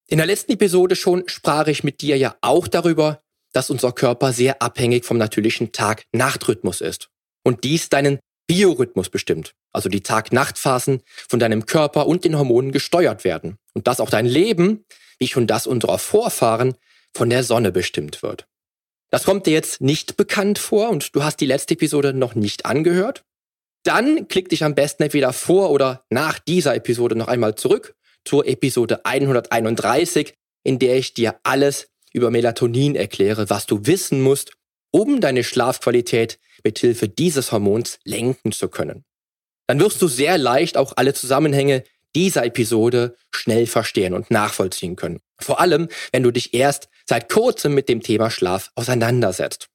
In 0.07 0.19
der 0.19 0.27
letzten 0.27 0.53
Episode 0.53 0.95
schon 0.95 1.25
sprach 1.27 1.67
ich 1.67 1.83
mit 1.83 2.01
dir 2.01 2.17
ja 2.17 2.37
auch 2.41 2.69
darüber, 2.69 3.21
dass 3.53 3.69
unser 3.69 3.91
Körper 3.91 4.33
sehr 4.33 4.63
abhängig 4.63 5.05
vom 5.05 5.19
natürlichen 5.19 5.73
Tag-Nacht-Rhythmus 5.73 6.81
ist. 6.81 7.09
Und 7.43 7.65
dies 7.65 7.89
deinen 7.89 8.21
Biorhythmus 8.47 9.11
bestimmt, 9.11 9.55
also 9.73 9.89
die 9.89 10.03
Tag-Nacht-Phasen 10.03 11.03
von 11.29 11.41
deinem 11.41 11.67
Körper 11.67 12.07
und 12.07 12.25
den 12.25 12.39
Hormonen 12.39 12.71
gesteuert 12.71 13.25
werden. 13.25 13.59
Und 13.75 13.89
dass 13.89 13.99
auch 13.99 14.11
dein 14.11 14.27
Leben, 14.27 14.85
wie 15.19 15.27
schon 15.27 15.49
das 15.49 15.67
unserer 15.67 15.99
Vorfahren, 15.99 16.77
von 17.13 17.29
der 17.29 17.43
Sonne 17.43 17.73
bestimmt 17.73 18.23
wird. 18.23 18.47
Das 19.13 19.25
kommt 19.25 19.45
dir 19.47 19.53
jetzt 19.53 19.83
nicht 19.83 20.17
bekannt 20.17 20.59
vor 20.59 20.89
und 20.89 21.15
du 21.15 21.23
hast 21.23 21.37
die 21.37 21.47
letzte 21.47 21.75
Episode 21.75 22.15
noch 22.15 22.35
nicht 22.35 22.65
angehört? 22.65 23.25
Dann 23.85 24.27
klick 24.27 24.49
dich 24.49 24.65
am 24.65 24.75
besten 24.75 25.03
entweder 25.03 25.35
vor 25.35 25.71
oder 25.71 26.07
nach 26.09 26.39
dieser 26.39 26.75
Episode 26.75 27.15
noch 27.15 27.29
einmal 27.29 27.55
zurück 27.55 27.95
zur 28.25 28.47
Episode 28.47 29.05
131, 29.05 30.33
in 30.65 30.79
der 30.79 30.97
ich 30.97 31.13
dir 31.13 31.39
alles 31.43 31.91
über 32.15 32.31
Melatonin 32.31 32.95
erkläre, 32.95 33.51
was 33.51 33.67
du 33.67 33.85
wissen 33.85 34.23
musst, 34.23 34.53
um 34.93 35.21
deine 35.21 35.45
Schlafqualität 35.45 36.39
mithilfe 36.65 37.09
dieses 37.09 37.53
Hormons 37.53 37.99
lenken 38.05 38.51
zu 38.53 38.69
können. 38.69 39.05
dann 39.67 39.79
wirst 39.79 40.01
du 40.01 40.09
sehr 40.09 40.39
leicht 40.39 40.79
auch 40.79 40.95
alle 40.97 41.13
Zusammenhänge 41.13 41.85
dieser 42.15 42.47
Episode 42.47 43.17
schnell 43.31 43.67
verstehen 43.67 44.15
und 44.15 44.31
nachvollziehen 44.31 44.97
können. 44.97 45.21
Vor 45.39 45.61
allem, 45.61 45.89
wenn 46.13 46.23
du 46.23 46.31
dich 46.31 46.55
erst 46.55 46.89
seit 47.07 47.29
kurzem 47.29 47.75
mit 47.75 47.89
dem 47.89 48.03
Thema 48.03 48.31
Schlaf 48.31 48.71
auseinandersetzt. 48.75 49.69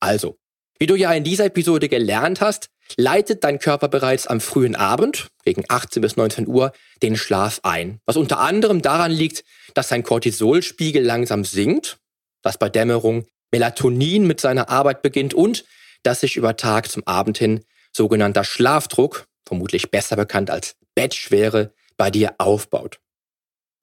Also, 0.00 0.38
wie 0.78 0.86
du 0.86 0.96
ja 0.96 1.12
in 1.12 1.24
dieser 1.24 1.44
Episode 1.46 1.88
gelernt 1.88 2.40
hast, 2.40 2.68
leitet 2.96 3.44
dein 3.44 3.58
Körper 3.58 3.88
bereits 3.88 4.26
am 4.26 4.40
frühen 4.40 4.74
Abend, 4.74 5.28
gegen 5.44 5.64
18 5.68 6.02
bis 6.02 6.16
19 6.16 6.46
Uhr, 6.46 6.72
den 7.02 7.16
Schlaf 7.16 7.60
ein. 7.62 8.00
Was 8.06 8.16
unter 8.16 8.40
anderem 8.40 8.82
daran 8.82 9.12
liegt, 9.12 9.44
dass 9.74 9.88
dein 9.88 10.02
Cortisolspiegel 10.02 11.02
langsam 11.02 11.44
sinkt, 11.44 11.98
dass 12.42 12.58
bei 12.58 12.68
Dämmerung 12.68 13.26
Melatonin 13.52 14.26
mit 14.26 14.40
seiner 14.40 14.70
Arbeit 14.70 15.02
beginnt 15.02 15.34
und 15.34 15.64
dass 16.02 16.20
sich 16.20 16.36
über 16.36 16.56
Tag 16.56 16.90
zum 16.90 17.06
Abend 17.06 17.38
hin 17.38 17.64
sogenannter 17.92 18.44
Schlafdruck, 18.44 19.26
vermutlich 19.46 19.90
besser 19.90 20.16
bekannt 20.16 20.50
als 20.50 20.76
Bettschwere, 20.94 21.72
bei 21.96 22.10
dir 22.10 22.34
aufbaut. 22.38 22.98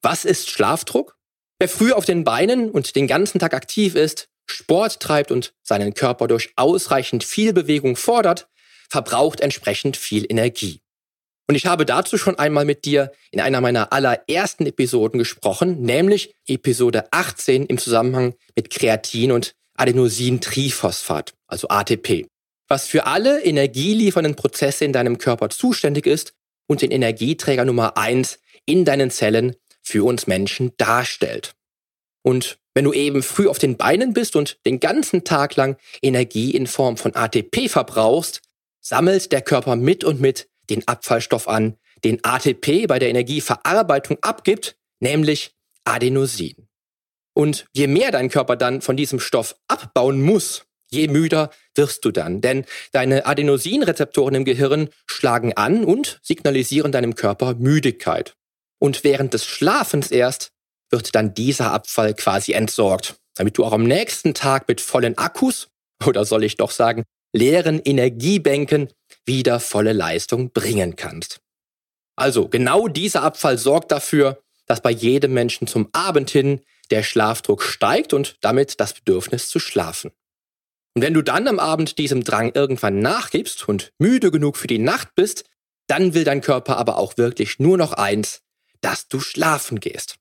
Was 0.02 0.26
ist 0.26 0.50
Schlafdruck? 0.50 1.19
Wer 1.60 1.68
früh 1.68 1.92
auf 1.92 2.06
den 2.06 2.24
Beinen 2.24 2.72
und 2.72 2.96
den 2.96 3.06
ganzen 3.06 3.38
Tag 3.38 3.54
aktiv 3.54 3.96
ist, 3.96 4.30
Sport 4.46 5.02
treibt 5.02 5.30
und 5.30 5.54
seinen 5.62 5.94
Körper 5.94 6.30
durch 6.30 6.54
ausreichend 6.56 7.26
viel 7.26 7.52
Bewegung 7.52 7.98
fordert, 7.98 8.48
verbraucht 8.90 9.42
entsprechend 9.42 9.98
viel 9.98 10.26
Energie. 10.30 10.80
Und 11.50 11.56
ich 11.56 11.66
habe 11.66 11.86
dazu 11.86 12.18
schon 12.18 12.40
einmal 12.40 12.64
mit 12.64 12.86
dir 12.86 13.12
in 13.32 13.42
einer 13.42 13.60
meiner 13.60 13.92
allerersten 13.92 14.68
Episoden 14.68 15.18
gesprochen, 15.18 15.82
nämlich 15.82 16.34
Episode 16.48 17.12
18 17.12 17.66
im 17.66 17.78
Zusammenhang 17.78 18.36
mit 18.56 18.70
Kreatin 18.70 19.34
und 19.34 19.56
Adenosintriphosphat, 19.76 21.34
also 21.48 21.68
ATP, 21.68 22.28
was 22.70 22.88
für 22.88 23.06
alle 23.06 23.44
energieliefernden 23.44 24.36
Prozesse 24.36 24.86
in 24.86 24.94
deinem 24.94 25.18
Körper 25.18 25.50
zuständig 25.50 26.06
ist 26.06 26.34
und 26.68 26.84
den 26.84 26.92
Energieträger 26.92 27.66
Nummer 27.66 27.98
eins 27.98 28.40
in 28.66 28.86
deinen 28.86 29.12
Zellen 29.12 29.56
für 29.90 30.06
uns 30.06 30.28
Menschen 30.28 30.72
darstellt. 30.78 31.56
Und 32.22 32.60
wenn 32.76 32.86
du 32.86 32.94
eben 32.94 33.24
früh 33.24 33.48
auf 33.48 33.58
den 33.58 33.76
Beinen 33.76 34.14
bist 34.14 34.36
und 34.36 34.60
den 34.66 34.80
ganzen 34.80 35.24
Tag 35.24 35.56
lang 35.56 35.78
Energie 36.02 36.52
in 36.52 36.68
Form 36.68 36.96
von 36.96 37.16
ATP 37.16 37.68
verbrauchst, 37.70 38.42
sammelt 38.82 39.32
der 39.32 39.42
Körper 39.42 39.76
mit 39.76 40.04
und 40.04 40.22
mit 40.22 40.48
den 40.70 40.88
Abfallstoff 40.88 41.48
an, 41.48 41.78
den 42.04 42.24
ATP 42.24 42.88
bei 42.88 43.00
der 43.00 43.10
Energieverarbeitung 43.10 44.18
abgibt, 44.22 44.78
nämlich 45.00 45.56
Adenosin. 45.86 46.68
Und 47.34 47.66
je 47.74 47.88
mehr 47.88 48.12
dein 48.12 48.30
Körper 48.30 48.56
dann 48.56 48.82
von 48.82 48.96
diesem 48.96 49.20
Stoff 49.20 49.56
abbauen 49.68 50.22
muss, 50.22 50.66
je 50.92 51.08
müder 51.08 51.50
wirst 51.76 52.06
du 52.06 52.12
dann. 52.12 52.42
Denn 52.42 52.66
deine 52.92 53.26
Adenosinrezeptoren 53.26 54.36
im 54.36 54.46
Gehirn 54.46 54.90
schlagen 55.08 55.54
an 55.54 55.84
und 55.84 56.20
signalisieren 56.22 56.92
deinem 56.92 57.16
Körper 57.16 57.56
Müdigkeit. 57.56 58.36
Und 58.80 59.04
während 59.04 59.34
des 59.34 59.46
Schlafens 59.46 60.12
erst 60.12 60.52
wird 60.90 61.14
dann 61.16 61.34
dieser 61.34 61.72
Abfall 61.72 62.14
quasi 62.14 62.54
entsorgt, 62.54 63.16
damit 63.36 63.58
du 63.58 63.66
auch 63.66 63.74
am 63.74 63.84
nächsten 63.84 64.34
Tag 64.34 64.68
mit 64.68 64.82
vollen 64.82 65.18
Akkus, 65.18 65.70
oder 66.06 66.26
soll 66.26 66.44
ich 66.44 66.58
doch 66.58 66.72
sagen, 66.72 67.04
leeren 67.34 67.80
Energiebänken 67.80 68.90
wieder 69.26 69.60
volle 69.60 69.94
Leistung 69.94 70.52
bringen 70.52 70.96
kannst. 70.96 71.42
Also 72.16 72.48
genau 72.48 72.88
dieser 72.88 73.24
Abfall 73.24 73.58
sorgt 73.58 73.92
dafür, 73.92 74.42
dass 74.66 74.82
bei 74.82 74.92
jedem 74.92 75.34
Menschen 75.34 75.68
zum 75.68 75.90
Abend 75.94 76.30
hin 76.30 76.62
der 76.92 77.04
Schlafdruck 77.04 77.62
steigt 77.62 78.14
und 78.14 78.38
damit 78.42 78.80
das 78.80 78.94
Bedürfnis 78.94 79.50
zu 79.50 79.60
schlafen. 79.60 80.12
Und 80.96 81.04
wenn 81.04 81.14
du 81.14 81.22
dann 81.22 81.48
am 81.48 81.60
Abend 81.60 81.98
diesem 81.98 82.24
Drang 82.24 82.52
irgendwann 82.54 83.00
nachgibst 83.00 83.68
und 83.70 83.92
müde 84.00 84.32
genug 84.32 84.58
für 84.58 84.68
die 84.68 84.80
Nacht 84.80 85.16
bist, 85.16 85.46
dann 85.88 86.14
will 86.14 86.24
dein 86.24 86.42
Körper 86.42 86.78
aber 86.78 86.98
auch 86.98 87.18
wirklich 87.18 87.60
nur 87.60 87.78
noch 87.78 87.94
eins, 87.94 88.42
dass 88.82 89.08
du 89.08 89.20
schlafen 89.20 89.80
gehst. 89.80 90.16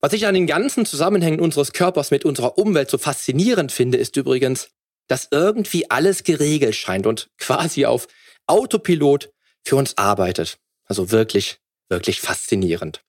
Was 0.00 0.12
ich 0.12 0.26
an 0.26 0.34
den 0.34 0.46
ganzen 0.46 0.84
Zusammenhängen 0.84 1.40
unseres 1.40 1.72
Körpers 1.72 2.10
mit 2.10 2.24
unserer 2.24 2.58
Umwelt 2.58 2.90
so 2.90 2.98
faszinierend 2.98 3.72
finde, 3.72 3.96
ist 3.96 4.16
übrigens, 4.16 4.68
dass 5.08 5.28
irgendwie 5.30 5.90
alles 5.90 6.24
geregelt 6.24 6.76
scheint 6.76 7.06
und 7.06 7.30
quasi 7.38 7.86
auf 7.86 8.06
Autopilot 8.46 9.32
für 9.64 9.76
uns 9.76 9.96
arbeitet. 9.96 10.58
Also 10.84 11.10
wirklich, 11.10 11.58
wirklich 11.88 12.20
faszinierend. 12.20 13.02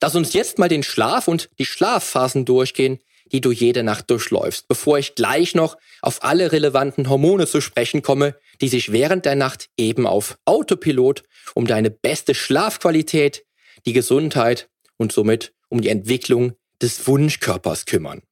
Lass 0.00 0.14
uns 0.14 0.32
jetzt 0.32 0.58
mal 0.58 0.68
den 0.68 0.82
Schlaf 0.82 1.28
und 1.28 1.50
die 1.58 1.66
Schlafphasen 1.66 2.44
durchgehen, 2.44 3.00
die 3.26 3.40
du 3.40 3.52
jede 3.52 3.82
Nacht 3.82 4.10
durchläufst, 4.10 4.68
bevor 4.68 4.98
ich 4.98 5.14
gleich 5.14 5.54
noch 5.54 5.76
auf 6.02 6.22
alle 6.22 6.52
relevanten 6.52 7.08
Hormone 7.08 7.46
zu 7.46 7.60
sprechen 7.60 8.02
komme, 8.02 8.34
die 8.60 8.68
sich 8.68 8.92
während 8.92 9.24
der 9.24 9.36
Nacht 9.36 9.68
eben 9.76 10.06
auf 10.06 10.38
Autopilot 10.44 11.22
um 11.54 11.66
deine 11.66 11.90
beste 11.90 12.34
Schlafqualität, 12.34 13.44
die 13.86 13.92
Gesundheit 13.92 14.68
und 14.96 15.12
somit 15.12 15.52
um 15.68 15.80
die 15.80 15.88
Entwicklung 15.88 16.52
des 16.80 17.06
Wunschkörpers 17.06 17.86
kümmern. 17.86 18.22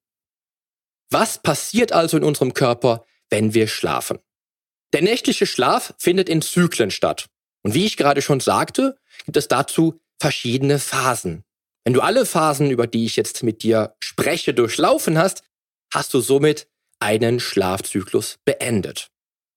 Was 1.11 1.43
passiert 1.43 1.93
also 1.93 2.17
in 2.17 2.25
unserem 2.25 2.55
Körper, 2.55 3.05
wenn 3.31 3.55
wir 3.55 3.67
schlafen? 3.69 4.19
Der 4.93 5.03
nächtliche 5.03 5.47
Schlaf 5.47 5.95
findet 5.99 6.29
in 6.29 6.43
Zyklen 6.43 6.91
statt. 6.91 7.27
Und 7.63 7.75
wie 7.75 7.87
ich 7.87 7.97
gerade 7.97 8.23
schon 8.23 8.41
sagte, 8.41 8.97
gibt 9.25 9.37
es 9.37 9.49
dazu 9.49 10.01
verschiedene 10.19 10.79
Phasen. 10.79 11.45
Wenn 11.85 11.95
du 11.95 12.01
alle 12.01 12.27
Phasen, 12.27 12.71
über 12.71 12.87
die 12.87 13.05
ich 13.05 13.17
jetzt 13.17 13.43
mit 13.43 13.63
dir 13.63 13.95
spreche, 14.01 14.55
durchlaufen 14.55 15.19
hast, 15.19 15.43
hast 15.93 16.15
du 16.15 16.21
somit 16.21 16.69
einen 17.01 17.41
Schlafzyklus 17.41 18.39
beendet. 18.45 19.12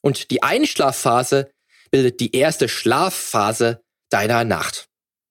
Und 0.05 0.29
die 0.29 0.43
Einschlafphase 0.43 1.51
bildet 1.89 2.19
die 2.19 2.35
erste 2.35 2.69
Schlafphase 2.69 3.81
deiner 4.11 4.43
Nacht. 4.43 4.87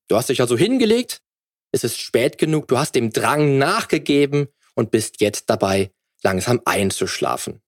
Du 0.09 0.17
hast 0.17 0.31
dich 0.31 0.41
also 0.41 0.57
hingelegt, 0.57 1.21
es 1.71 1.85
ist 1.85 2.01
spät 2.01 2.39
genug, 2.39 2.67
du 2.67 2.77
hast 2.77 2.97
dem 2.97 3.13
Drang 3.13 3.57
nachgegeben 3.57 4.49
und 4.75 4.91
bist 4.91 5.21
jetzt 5.21 5.49
dabei, 5.49 5.93
langsam 6.25 6.61
einzuschlafen. 6.65 7.63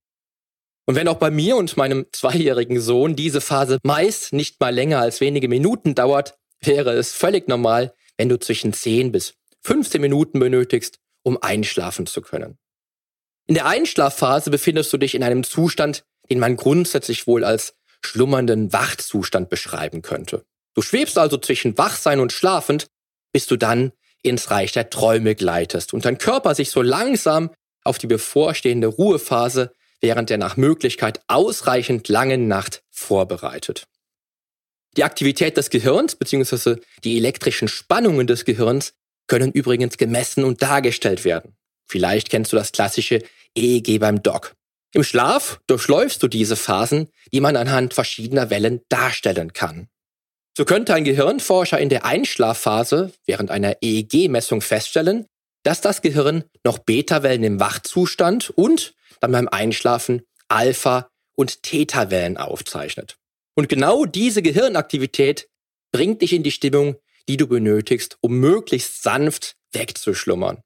Und 0.86 0.96
wenn 0.96 1.06
auch 1.06 1.18
bei 1.18 1.30
mir 1.30 1.56
und 1.56 1.76
meinem 1.76 2.06
zweijährigen 2.10 2.80
Sohn 2.80 3.14
diese 3.14 3.40
Phase 3.40 3.78
meist 3.84 4.32
nicht 4.32 4.60
mal 4.60 4.74
länger 4.74 4.98
als 4.98 5.20
wenige 5.20 5.48
Minuten 5.48 5.94
dauert, 5.94 6.36
wäre 6.60 6.92
es 6.92 7.12
völlig 7.12 7.46
normal, 7.46 7.94
wenn 8.16 8.28
du 8.28 8.38
zwischen 8.40 8.72
10 8.72 9.12
bis 9.12 9.34
15 9.62 10.00
Minuten 10.00 10.40
benötigst, 10.40 10.98
um 11.22 11.40
einschlafen 11.40 12.06
zu 12.06 12.20
können. 12.20 12.58
In 13.46 13.54
der 13.54 13.66
Einschlafphase 13.66 14.50
befindest 14.50 14.92
du 14.92 14.98
dich 14.98 15.14
in 15.14 15.22
einem 15.22 15.44
Zustand, 15.44 16.04
den 16.30 16.38
man 16.38 16.56
grundsätzlich 16.56 17.26
wohl 17.26 17.44
als 17.44 17.74
schlummernden 18.04 18.72
Wachzustand 18.72 19.48
beschreiben 19.48 20.02
könnte. 20.02 20.44
Du 20.74 20.82
schwebst 20.82 21.18
also 21.18 21.38
zwischen 21.38 21.76
Wachsein 21.78 22.20
und 22.20 22.32
Schlafend 22.32 22.88
bis 23.36 23.46
du 23.46 23.58
dann 23.58 23.92
ins 24.22 24.50
Reich 24.50 24.72
der 24.72 24.88
Träume 24.88 25.34
gleitest 25.34 25.92
und 25.92 26.06
dein 26.06 26.16
Körper 26.16 26.54
sich 26.54 26.70
so 26.70 26.80
langsam 26.80 27.50
auf 27.84 27.98
die 27.98 28.06
bevorstehende 28.06 28.86
Ruhephase 28.86 29.72
während 30.00 30.30
der 30.30 30.38
nach 30.38 30.56
Möglichkeit 30.56 31.20
ausreichend 31.26 32.08
langen 32.08 32.48
Nacht 32.48 32.82
vorbereitet. 32.90 33.88
Die 34.96 35.04
Aktivität 35.04 35.58
des 35.58 35.68
Gehirns 35.68 36.16
bzw. 36.16 36.76
die 37.04 37.18
elektrischen 37.18 37.68
Spannungen 37.68 38.26
des 38.26 38.46
Gehirns 38.46 38.94
können 39.26 39.52
übrigens 39.52 39.98
gemessen 39.98 40.42
und 40.42 40.62
dargestellt 40.62 41.26
werden. 41.26 41.58
Vielleicht 41.86 42.30
kennst 42.30 42.54
du 42.54 42.56
das 42.56 42.72
klassische 42.72 43.22
EEG 43.54 43.98
beim 44.00 44.22
Doc. 44.22 44.54
Im 44.92 45.04
Schlaf 45.04 45.60
durchläufst 45.66 46.22
du 46.22 46.28
diese 46.28 46.56
Phasen, 46.56 47.08
die 47.32 47.40
man 47.40 47.56
anhand 47.56 47.94
verschiedener 47.94 48.50
Wellen 48.50 48.80
darstellen 48.88 49.52
kann. 49.52 49.88
So 50.56 50.64
könnte 50.64 50.94
ein 50.94 51.04
Gehirnforscher 51.04 51.78
in 51.78 51.90
der 51.90 52.06
Einschlafphase 52.06 53.12
während 53.26 53.50
einer 53.50 53.76
EEG-Messung 53.82 54.62
feststellen, 54.62 55.26
dass 55.64 55.80
das 55.82 56.00
Gehirn 56.00 56.44
noch 56.64 56.78
Beta-Wellen 56.78 57.44
im 57.44 57.60
Wachzustand 57.60 58.50
und 58.50 58.94
dann 59.20 59.32
beim 59.32 59.48
Einschlafen 59.48 60.22
Alpha- 60.48 61.10
und 61.34 61.62
Theta-Wellen 61.62 62.36
aufzeichnet. 62.36 63.18
Und 63.54 63.68
genau 63.68 64.06
diese 64.06 64.42
Gehirnaktivität 64.42 65.48
bringt 65.92 66.22
dich 66.22 66.32
in 66.32 66.42
die 66.42 66.50
Stimmung, 66.52 66.96
die 67.28 67.36
du 67.36 67.46
benötigst, 67.46 68.16
um 68.20 68.38
möglichst 68.38 69.02
sanft 69.02 69.56
wegzuschlummern. 69.72 70.62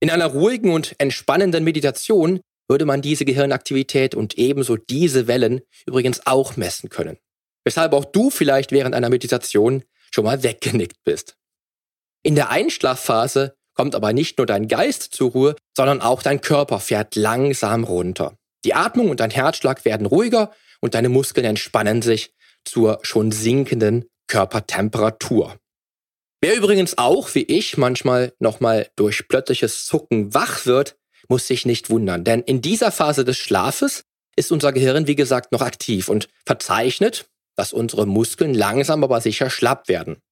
In 0.00 0.10
einer 0.10 0.26
ruhigen 0.26 0.72
und 0.72 0.94
entspannenden 0.98 1.64
Meditation 1.64 2.40
würde 2.68 2.84
man 2.84 3.02
diese 3.02 3.24
Gehirnaktivität 3.24 4.14
und 4.14 4.38
ebenso 4.38 4.76
diese 4.76 5.26
Wellen 5.26 5.62
übrigens 5.86 6.26
auch 6.26 6.56
messen 6.56 6.90
können 6.90 7.18
weshalb 7.68 7.92
auch 7.92 8.06
du 8.06 8.30
vielleicht 8.30 8.72
während 8.72 8.94
einer 8.94 9.10
Meditation 9.10 9.84
schon 10.10 10.24
mal 10.24 10.42
weggenickt 10.42 11.04
bist. 11.04 11.36
In 12.22 12.34
der 12.34 12.48
Einschlafphase 12.48 13.56
kommt 13.74 13.94
aber 13.94 14.14
nicht 14.14 14.38
nur 14.38 14.46
dein 14.46 14.68
Geist 14.68 15.02
zur 15.02 15.32
Ruhe, 15.32 15.56
sondern 15.76 16.00
auch 16.00 16.22
dein 16.22 16.40
Körper 16.40 16.80
fährt 16.80 17.14
langsam 17.14 17.84
runter. 17.84 18.38
Die 18.64 18.72
Atmung 18.72 19.10
und 19.10 19.20
dein 19.20 19.30
Herzschlag 19.30 19.84
werden 19.84 20.06
ruhiger 20.06 20.50
und 20.80 20.94
deine 20.94 21.10
Muskeln 21.10 21.44
entspannen 21.44 22.00
sich 22.00 22.32
zur 22.64 23.00
schon 23.02 23.32
sinkenden 23.32 24.06
Körpertemperatur. 24.28 25.58
Wer 26.40 26.56
übrigens 26.56 26.96
auch, 26.96 27.34
wie 27.34 27.42
ich, 27.42 27.76
manchmal 27.76 28.32
nochmal 28.38 28.88
durch 28.96 29.28
plötzliches 29.28 29.84
Zucken 29.84 30.32
wach 30.32 30.64
wird, 30.64 30.96
muss 31.28 31.46
sich 31.46 31.66
nicht 31.66 31.90
wundern, 31.90 32.24
denn 32.24 32.40
in 32.40 32.60
dieser 32.60 32.90
Phase 32.90 33.24
des 33.24 33.36
Schlafes 33.36 34.04
ist 34.36 34.52
unser 34.52 34.72
Gehirn, 34.72 35.06
wie 35.06 35.16
gesagt, 35.16 35.52
noch 35.52 35.62
aktiv 35.62 36.08
und 36.08 36.28
verzeichnet 36.46 37.26
dass 37.58 37.72
unsere 37.72 38.06
Muskeln 38.06 38.54
langsam 38.54 39.02
aber 39.02 39.20
sicher 39.20 39.50
schlapp 39.50 39.88
werden. 39.88 40.22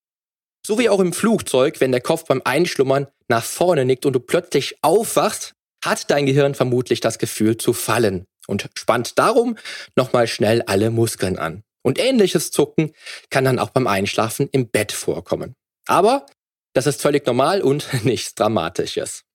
So 0.65 0.79
wie 0.79 0.89
auch 0.89 1.01
im 1.01 1.13
Flugzeug, 1.13 1.81
wenn 1.81 1.91
der 1.91 2.01
Kopf 2.01 2.25
beim 2.25 2.41
Einschlummern 2.45 3.09
nach 3.27 3.43
vorne 3.43 3.85
nickt 3.85 4.07
und 4.07 4.13
du 4.13 4.21
plötzlich 4.21 4.77
aufwachst, 4.83 5.53
hat 5.85 6.09
dein 6.11 6.27
Gehirn 6.27 6.55
vermutlich 6.55 7.01
das 7.01 7.19
Gefühl 7.19 7.57
zu 7.57 7.73
fallen 7.73 8.27
und 8.47 8.71
spannt 8.79 9.19
darum 9.19 9.59
nochmal 9.97 10.29
schnell 10.29 10.63
alle 10.63 10.91
Muskeln 10.91 11.37
an. 11.37 11.65
Und 11.83 11.99
ähnliches 11.99 12.53
Zucken 12.53 12.93
kann 13.29 13.45
dann 13.45 13.59
auch 13.59 13.71
beim 13.71 13.89
Einschlafen 13.89 14.49
im 14.53 14.69
Bett 14.69 14.93
vorkommen. 14.93 15.55
Aber 15.89 16.27
das 16.75 16.87
ist 16.87 17.03
völlig 17.03 17.27
normal 17.27 17.61
und 17.61 17.89
nichts 18.05 18.37
Dramatisches. 18.37 19.26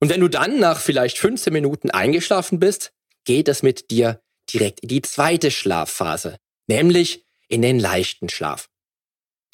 Und 0.00 0.08
wenn 0.10 0.20
du 0.20 0.28
dann 0.28 0.58
nach 0.58 0.80
vielleicht 0.80 1.18
15 1.18 1.52
Minuten 1.52 1.90
eingeschlafen 1.90 2.58
bist, 2.58 2.92
geht 3.24 3.48
es 3.48 3.62
mit 3.62 3.90
dir 3.90 4.20
direkt 4.52 4.80
in 4.80 4.88
die 4.88 5.02
zweite 5.02 5.50
Schlafphase, 5.50 6.36
nämlich 6.66 7.24
in 7.48 7.62
den 7.62 7.78
leichten 7.78 8.28
Schlaf. 8.28 8.68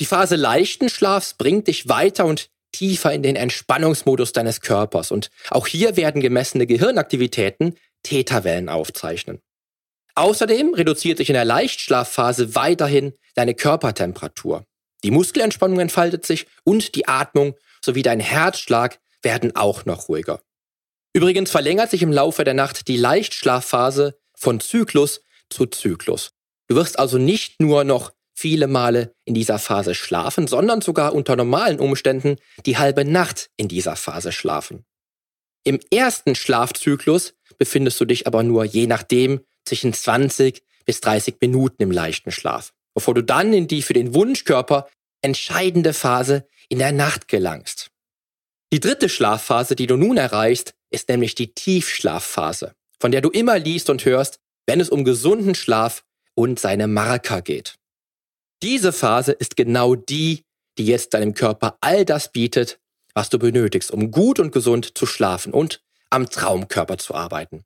Die 0.01 0.07
Phase 0.07 0.37
leichten 0.37 0.89
Schlafs 0.89 1.35
bringt 1.35 1.69
dich 1.69 1.89
weiter 1.89 2.25
und 2.25 2.49
tiefer 2.73 3.13
in 3.13 3.23
den 3.23 3.37
Entspannungsmodus 3.37 4.33
deines 4.33 4.61
Körpers 4.61 5.11
und 5.11 5.31
auch 5.51 5.67
hier 5.67 5.97
werden 5.97 6.21
gemessene 6.21 6.67
Gehirnaktivitäten 6.67 7.77
Täterwellen 8.03 8.69
aufzeichnen. 8.69 9.41
Außerdem 10.15 10.75
reduziert 10.75 11.19
sich 11.19 11.29
in 11.29 11.35
der 11.35 11.45
Leichtschlafphase 11.45 12.55
weiterhin 12.55 13.13
deine 13.35 13.55
Körpertemperatur. 13.55 14.65
Die 15.03 15.11
Muskelentspannung 15.11 15.81
entfaltet 15.81 16.27
sich 16.27 16.47
und 16.65 16.95
die 16.95 17.09
Atmung 17.09 17.55
sowie 17.85 18.03
dein 18.03 18.21
Herzschlag 18.21 18.99
werden 19.23 19.55
auch 19.57 19.85
noch 19.85 20.09
ruhiger. 20.09 20.43
Übrigens 21.13 21.51
verlängert 21.51 21.91
sich 21.91 22.03
im 22.03 22.13
Laufe 22.13 22.45
der 22.45 22.55
Nacht 22.55 22.89
die 22.89 22.97
Leichtschlafphase 22.97 24.19
von 24.35 24.61
Zyklus 24.61 25.23
zu 25.49 25.67
Zyklus. 25.67 26.33
Du 26.69 26.77
wirst 26.77 26.99
also 26.99 27.19
nicht 27.19 27.61
nur 27.61 27.85
noch 27.85 28.13
viele 28.33 28.69
Male 28.69 29.15
in 29.25 29.35
dieser 29.35 29.59
Phase 29.59 29.95
schlafen, 29.95 30.47
sondern 30.47 30.81
sogar 30.81 31.15
unter 31.15 31.37
normalen 31.37 31.79
Umständen 31.79 32.37
die 32.65 32.79
halbe 32.79 33.05
Nacht 33.05 33.51
in 33.57 33.69
dieser 33.69 33.97
Phase 33.97 34.33
schlafen. 34.33 34.87
Im 35.65 35.79
ersten 35.91 36.35
Schlafzyklus 36.35 37.35
befindest 37.59 38.01
du 38.01 38.07
dich 38.07 38.27
aber 38.27 38.43
nur 38.43 38.65
je 38.65 38.87
nachdem 38.87 39.41
zwischen 39.67 39.93
20 39.93 40.63
bis 40.87 41.01
30 41.01 41.37
Minuten 41.41 41.83
im 41.83 41.91
leichten 41.91 42.31
Schlaf, 42.31 42.73
bevor 42.95 43.15
du 43.15 43.23
dann 43.23 43.53
in 43.53 43.69
die 43.69 43.83
für 43.83 43.93
den 43.93 44.15
Wunschkörper 44.15 44.89
entscheidende 45.21 45.93
Phase 45.93 46.47
in 46.71 46.79
der 46.79 46.93
Nacht 46.93 47.29
gelangst. 47.29 47.90
Die 48.73 48.81
dritte 48.81 49.09
Schlafphase, 49.09 49.75
die 49.75 49.89
du 49.89 49.97
nun 49.97 50.17
erreichst, 50.17 50.75
ist 50.91 51.09
nämlich 51.09 51.35
die 51.35 51.53
Tiefschlafphase, 51.55 52.75
von 53.01 53.11
der 53.11 53.21
du 53.21 53.31
immer 53.31 53.59
liest 53.59 53.91
und 53.91 54.05
hörst, 54.05 54.39
wenn 54.67 54.81
es 54.81 54.91
um 54.91 55.05
gesunden 55.05 55.57
Schlaf 55.57 56.05
und 56.35 56.61
seine 56.61 56.87
Marker 56.87 57.43
geht. 57.43 57.75
Diese 58.63 58.93
Phase 58.93 59.33
ist 59.33 59.57
genau 59.57 59.97
die, 59.97 60.45
die 60.79 60.87
jetzt 60.87 61.15
deinem 61.15 61.35
Körper 61.35 61.79
all 61.81 62.05
das 62.05 62.31
bietet, 62.31 62.79
was 63.13 63.29
du 63.29 63.41
benötigst, 63.41 63.91
um 63.91 64.13
gut 64.13 64.39
und 64.39 64.53
gesund 64.53 64.97
zu 64.97 65.05
schlafen 65.05 65.53
und 65.53 65.83
am 66.11 66.31
Traumkörper 66.31 66.99
zu 66.99 67.15
arbeiten. 67.15 67.65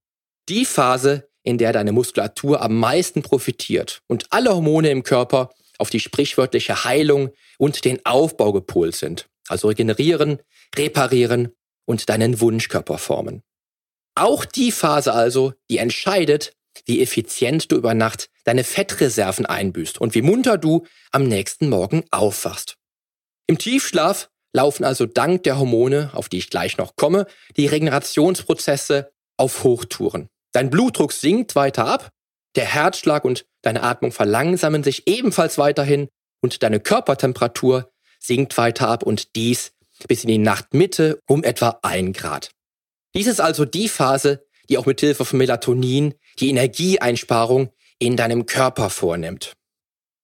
Die 0.49 0.64
Phase, 0.64 1.29
in 1.43 1.59
der 1.59 1.75
deine 1.75 1.93
Muskulatur 1.93 2.62
am 2.62 2.79
meisten 2.79 3.23
profitiert 3.23 4.01
und 4.07 4.27
alle 4.31 4.55
Hormone 4.55 4.90
im 4.90 5.03
Körper 5.03 5.51
auf 5.77 5.90
die 5.90 6.01
sprichwörtliche 6.01 6.85
Heilung 6.85 7.31
und 7.59 7.85
den 7.85 8.05
Aufbau 8.07 8.53
gepolt 8.53 8.95
sind, 8.95 9.29
also 9.49 9.69
regenerieren, 9.69 10.38
reparieren 10.79 11.53
und 11.87 12.09
deinen 12.09 12.41
Wunschkörper 12.41 12.99
formen. 12.99 13.43
Auch 14.15 14.45
die 14.45 14.73
Phase 14.73 15.13
also, 15.13 15.53
die 15.71 15.79
entscheidet, 15.79 16.53
wie 16.87 17.03
effizient 17.03 17.71
du 17.71 17.77
über 17.77 17.95
Nacht 17.95 18.31
deine 18.45 18.65
Fettreserven 18.65 19.47
einbüßt 19.47 20.01
und 20.01 20.15
wie 20.15 20.23
munter 20.23 20.59
du 20.59 20.87
am 21.13 21.25
nächsten 21.25 21.69
Morgen 21.69 22.05
aufwachst. 22.11 22.77
Im 23.47 23.59
Tiefschlaf 23.59 24.31
laufen 24.53 24.85
also 24.85 25.07
dank 25.07 25.43
der 25.43 25.59
Hormone, 25.59 26.11
auf 26.15 26.29
die 26.29 26.39
ich 26.39 26.51
gleich 26.51 26.79
noch 26.79 26.97
komme, 26.97 27.27
die 27.57 27.67
Regenerationsprozesse 27.67 29.13
auf 29.37 29.65
Hochtouren. 29.65 30.29
Dein 30.53 30.71
Blutdruck 30.71 31.13
sinkt 31.13 31.57
weiter 31.57 31.87
ab, 31.87 32.11
der 32.55 32.65
Herzschlag 32.65 33.25
und 33.25 33.47
deine 33.63 33.83
Atmung 33.83 34.13
verlangsamen 34.13 34.85
sich 34.85 35.07
ebenfalls 35.07 35.59
weiterhin 35.59 36.09
und 36.41 36.63
deine 36.63 36.79
Körpertemperatur 36.79 37.91
sinkt 38.21 38.57
weiter 38.57 38.89
ab 38.89 39.03
und 39.03 39.35
dies 39.35 39.73
bis 40.09 40.25
in 40.25 40.29
die 40.29 40.38
Nachtmitte 40.38 41.21
um 41.27 41.45
etwa 41.45 41.79
ein 41.83 42.12
Grad. 42.12 42.51
Dies 43.14 43.27
ist 43.27 43.40
also 43.40 43.64
die 43.64 43.88
Phase, 43.88 44.45
die 44.69 44.79
auch 44.79 44.87
mit 44.87 45.01
Hilfe 45.01 45.25
von 45.25 45.38
Melatonin 45.38 46.14
die 46.38 46.51
Energieeinsparung 46.51 47.71
in 47.99 48.17
deinem 48.17 48.47
Körper 48.47 48.90
vornimmt. 48.90 49.55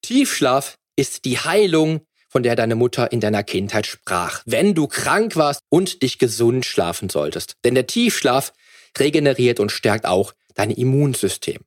Tiefschlaf 0.03 0.77
ist 0.97 1.25
die 1.25 1.39
Heilung, 1.39 2.01
von 2.29 2.43
der 2.43 2.57
deine 2.57 2.77
Mutter 2.77 3.11
in 3.13 3.21
deiner 3.21 3.43
Kindheit 3.43 3.87
sprach, 3.87 4.43
wenn 4.47 4.75
du 4.75 4.87
krank 4.87 5.37
warst 5.37 5.61
und 5.69 6.03
dich 6.03 6.19
gesund 6.19 6.65
schlafen 6.65 7.09
solltest. 7.09 7.55
Denn 7.65 7.75
der 7.75 7.87
Tiefschlaf 7.87 8.53
regeneriert 8.99 9.61
und 9.61 9.73
stärkt 9.73 10.07
auch 10.07 10.33
dein 10.55 10.71
Immunsystem. 10.71 11.63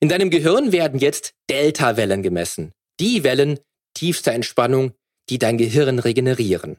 In 0.00 0.08
deinem 0.08 0.30
Gehirn 0.30 0.72
werden 0.72 0.98
jetzt 0.98 1.34
Delta-Wellen 1.50 2.22
gemessen. 2.22 2.72
Die 3.00 3.22
Wellen 3.22 3.60
tiefster 3.94 4.32
Entspannung, 4.32 4.92
die 5.28 5.38
dein 5.38 5.58
Gehirn 5.58 5.98
regenerieren. 5.98 6.78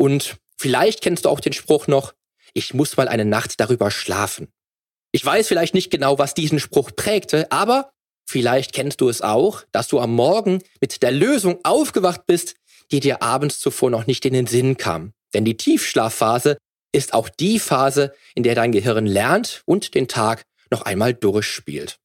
Und 0.00 0.38
vielleicht 0.56 1.02
kennst 1.02 1.26
du 1.26 1.28
auch 1.28 1.40
den 1.40 1.52
Spruch 1.52 1.86
noch, 1.86 2.14
ich 2.54 2.72
muss 2.72 2.96
mal 2.96 3.06
eine 3.06 3.26
Nacht 3.26 3.60
darüber 3.60 3.90
schlafen. 3.90 4.48
Ich 5.12 5.22
weiß 5.22 5.46
vielleicht 5.46 5.74
nicht 5.74 5.90
genau, 5.90 6.18
was 6.18 6.32
diesen 6.32 6.58
Spruch 6.58 6.92
prägte, 6.96 7.52
aber 7.52 7.90
vielleicht 8.26 8.72
kennst 8.72 9.02
du 9.02 9.10
es 9.10 9.20
auch, 9.20 9.62
dass 9.72 9.88
du 9.88 10.00
am 10.00 10.14
Morgen 10.14 10.62
mit 10.80 11.02
der 11.02 11.12
Lösung 11.12 11.58
aufgewacht 11.64 12.22
bist, 12.26 12.54
die 12.90 13.00
dir 13.00 13.20
abends 13.20 13.60
zuvor 13.60 13.90
noch 13.90 14.06
nicht 14.06 14.24
in 14.24 14.32
den 14.32 14.46
Sinn 14.46 14.78
kam. 14.78 15.12
Denn 15.34 15.44
die 15.44 15.58
Tiefschlafphase 15.58 16.56
ist 16.92 17.12
auch 17.12 17.28
die 17.28 17.58
Phase, 17.58 18.14
in 18.34 18.42
der 18.42 18.54
dein 18.54 18.72
Gehirn 18.72 19.04
lernt 19.04 19.62
und 19.66 19.94
den 19.94 20.08
Tag 20.08 20.46
noch 20.70 20.80
einmal 20.80 21.12
durchspielt. 21.12 21.98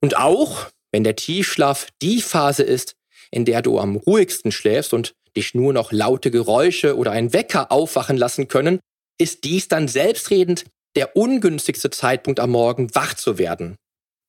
Und 0.00 0.16
auch, 0.16 0.70
wenn 0.90 1.04
der 1.04 1.16
Tiefschlaf 1.16 1.88
die 2.00 2.22
Phase 2.22 2.62
ist, 2.62 2.96
in 3.30 3.44
der 3.44 3.60
du 3.60 3.78
am 3.78 3.96
ruhigsten 3.96 4.52
schläfst 4.52 4.94
und 4.94 5.14
dich 5.36 5.54
nur 5.54 5.72
noch 5.72 5.92
laute 5.92 6.30
Geräusche 6.30 6.96
oder 6.96 7.12
ein 7.12 7.32
Wecker 7.32 7.72
aufwachen 7.72 8.16
lassen 8.16 8.48
können, 8.48 8.80
ist 9.18 9.44
dies 9.44 9.68
dann 9.68 9.88
selbstredend 9.88 10.64
der 10.96 11.16
ungünstigste 11.16 11.90
Zeitpunkt 11.90 12.40
am 12.40 12.50
Morgen, 12.50 12.94
wach 12.94 13.14
zu 13.14 13.38
werden. 13.38 13.76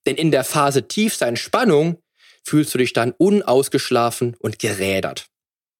Denn 0.05 0.15
in 0.15 0.31
der 0.31 0.43
Phase 0.43 0.87
tiefster 0.87 1.27
Entspannung 1.27 1.97
fühlst 2.43 2.73
du 2.73 2.77
dich 2.77 2.93
dann 2.93 3.11
unausgeschlafen 3.11 4.35
und 4.39 4.59
gerädert. 4.59 5.27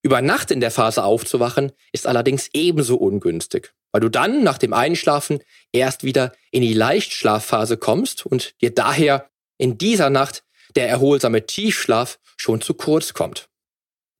Über 0.04 0.22
Nacht 0.22 0.50
in 0.50 0.62
der 0.62 0.72
Phase 0.72 1.04
aufzuwachen 1.04 1.72
ist 1.92 2.08
allerdings 2.08 2.50
ebenso 2.54 2.96
ungünstig, 2.96 3.74
weil 3.92 4.02
du 4.02 4.10
dann 4.10 4.44
nach 4.44 4.58
dem 4.58 4.74
Einschlafen 4.74 5.40
erst 5.72 6.04
wieder 6.04 6.32
in 6.50 6.62
die 6.62 6.74
Leichtschlafphase 6.74 7.78
kommst 7.78 8.26
und 8.26 8.60
dir 8.62 8.74
daher 8.74 9.30
in 9.58 9.78
dieser 9.78 10.10
Nacht 10.10 10.44
der 10.76 10.90
erholsame 10.90 11.46
Tiefschlaf 11.46 12.18
schon 12.38 12.62
zu 12.62 12.74
kurz 12.74 13.14
kommt. 13.14 13.48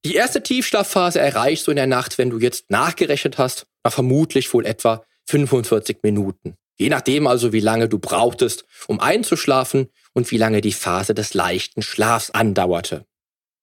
Die 0.04 0.16
erste 0.16 0.42
Tiefschlafphase 0.42 1.20
erreichst 1.20 1.68
du 1.68 1.72
in 1.72 1.78
der 1.78 1.88
Nacht, 1.88 2.18
wenn 2.18 2.32
du 2.32 2.40
jetzt 2.40 2.72
nachgerechnet 2.72 3.38
hast, 3.38 3.68
nach 3.84 3.94
vermutlich 3.94 4.52
wohl 4.54 4.66
etwa 4.66 5.06
45 5.28 6.00
Minuten. 6.02 6.56
Je 6.80 6.90
nachdem 6.90 7.28
also, 7.28 7.54
wie 7.54 7.60
lange 7.60 7.88
du 7.88 8.00
brauchtest, 8.00 8.66
um 8.88 9.00
einzuschlafen 9.00 9.90
und 10.14 10.32
wie 10.32 10.38
lange 10.38 10.62
die 10.62 10.74
Phase 10.74 11.14
des 11.14 11.36
leichten 11.36 11.84
Schlafs 11.84 12.32
andauerte. 12.32 13.06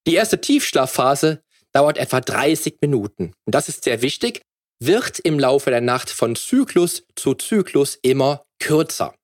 Die 0.06 0.14
erste 0.14 0.40
Tiefschlafphase 0.40 1.42
dauert 1.72 1.98
etwa 1.98 2.20
30 2.20 2.76
Minuten. 2.80 3.34
Und 3.44 3.54
das 3.54 3.68
ist 3.68 3.82
sehr 3.82 4.00
wichtig, 4.02 4.42
wird 4.80 5.18
im 5.18 5.40
Laufe 5.40 5.70
der 5.70 5.80
Nacht 5.80 6.08
von 6.08 6.36
Zyklus 6.36 7.04
zu 7.16 7.34
Zyklus 7.34 7.98
immer 8.00 8.44
kürzer. 8.60 9.14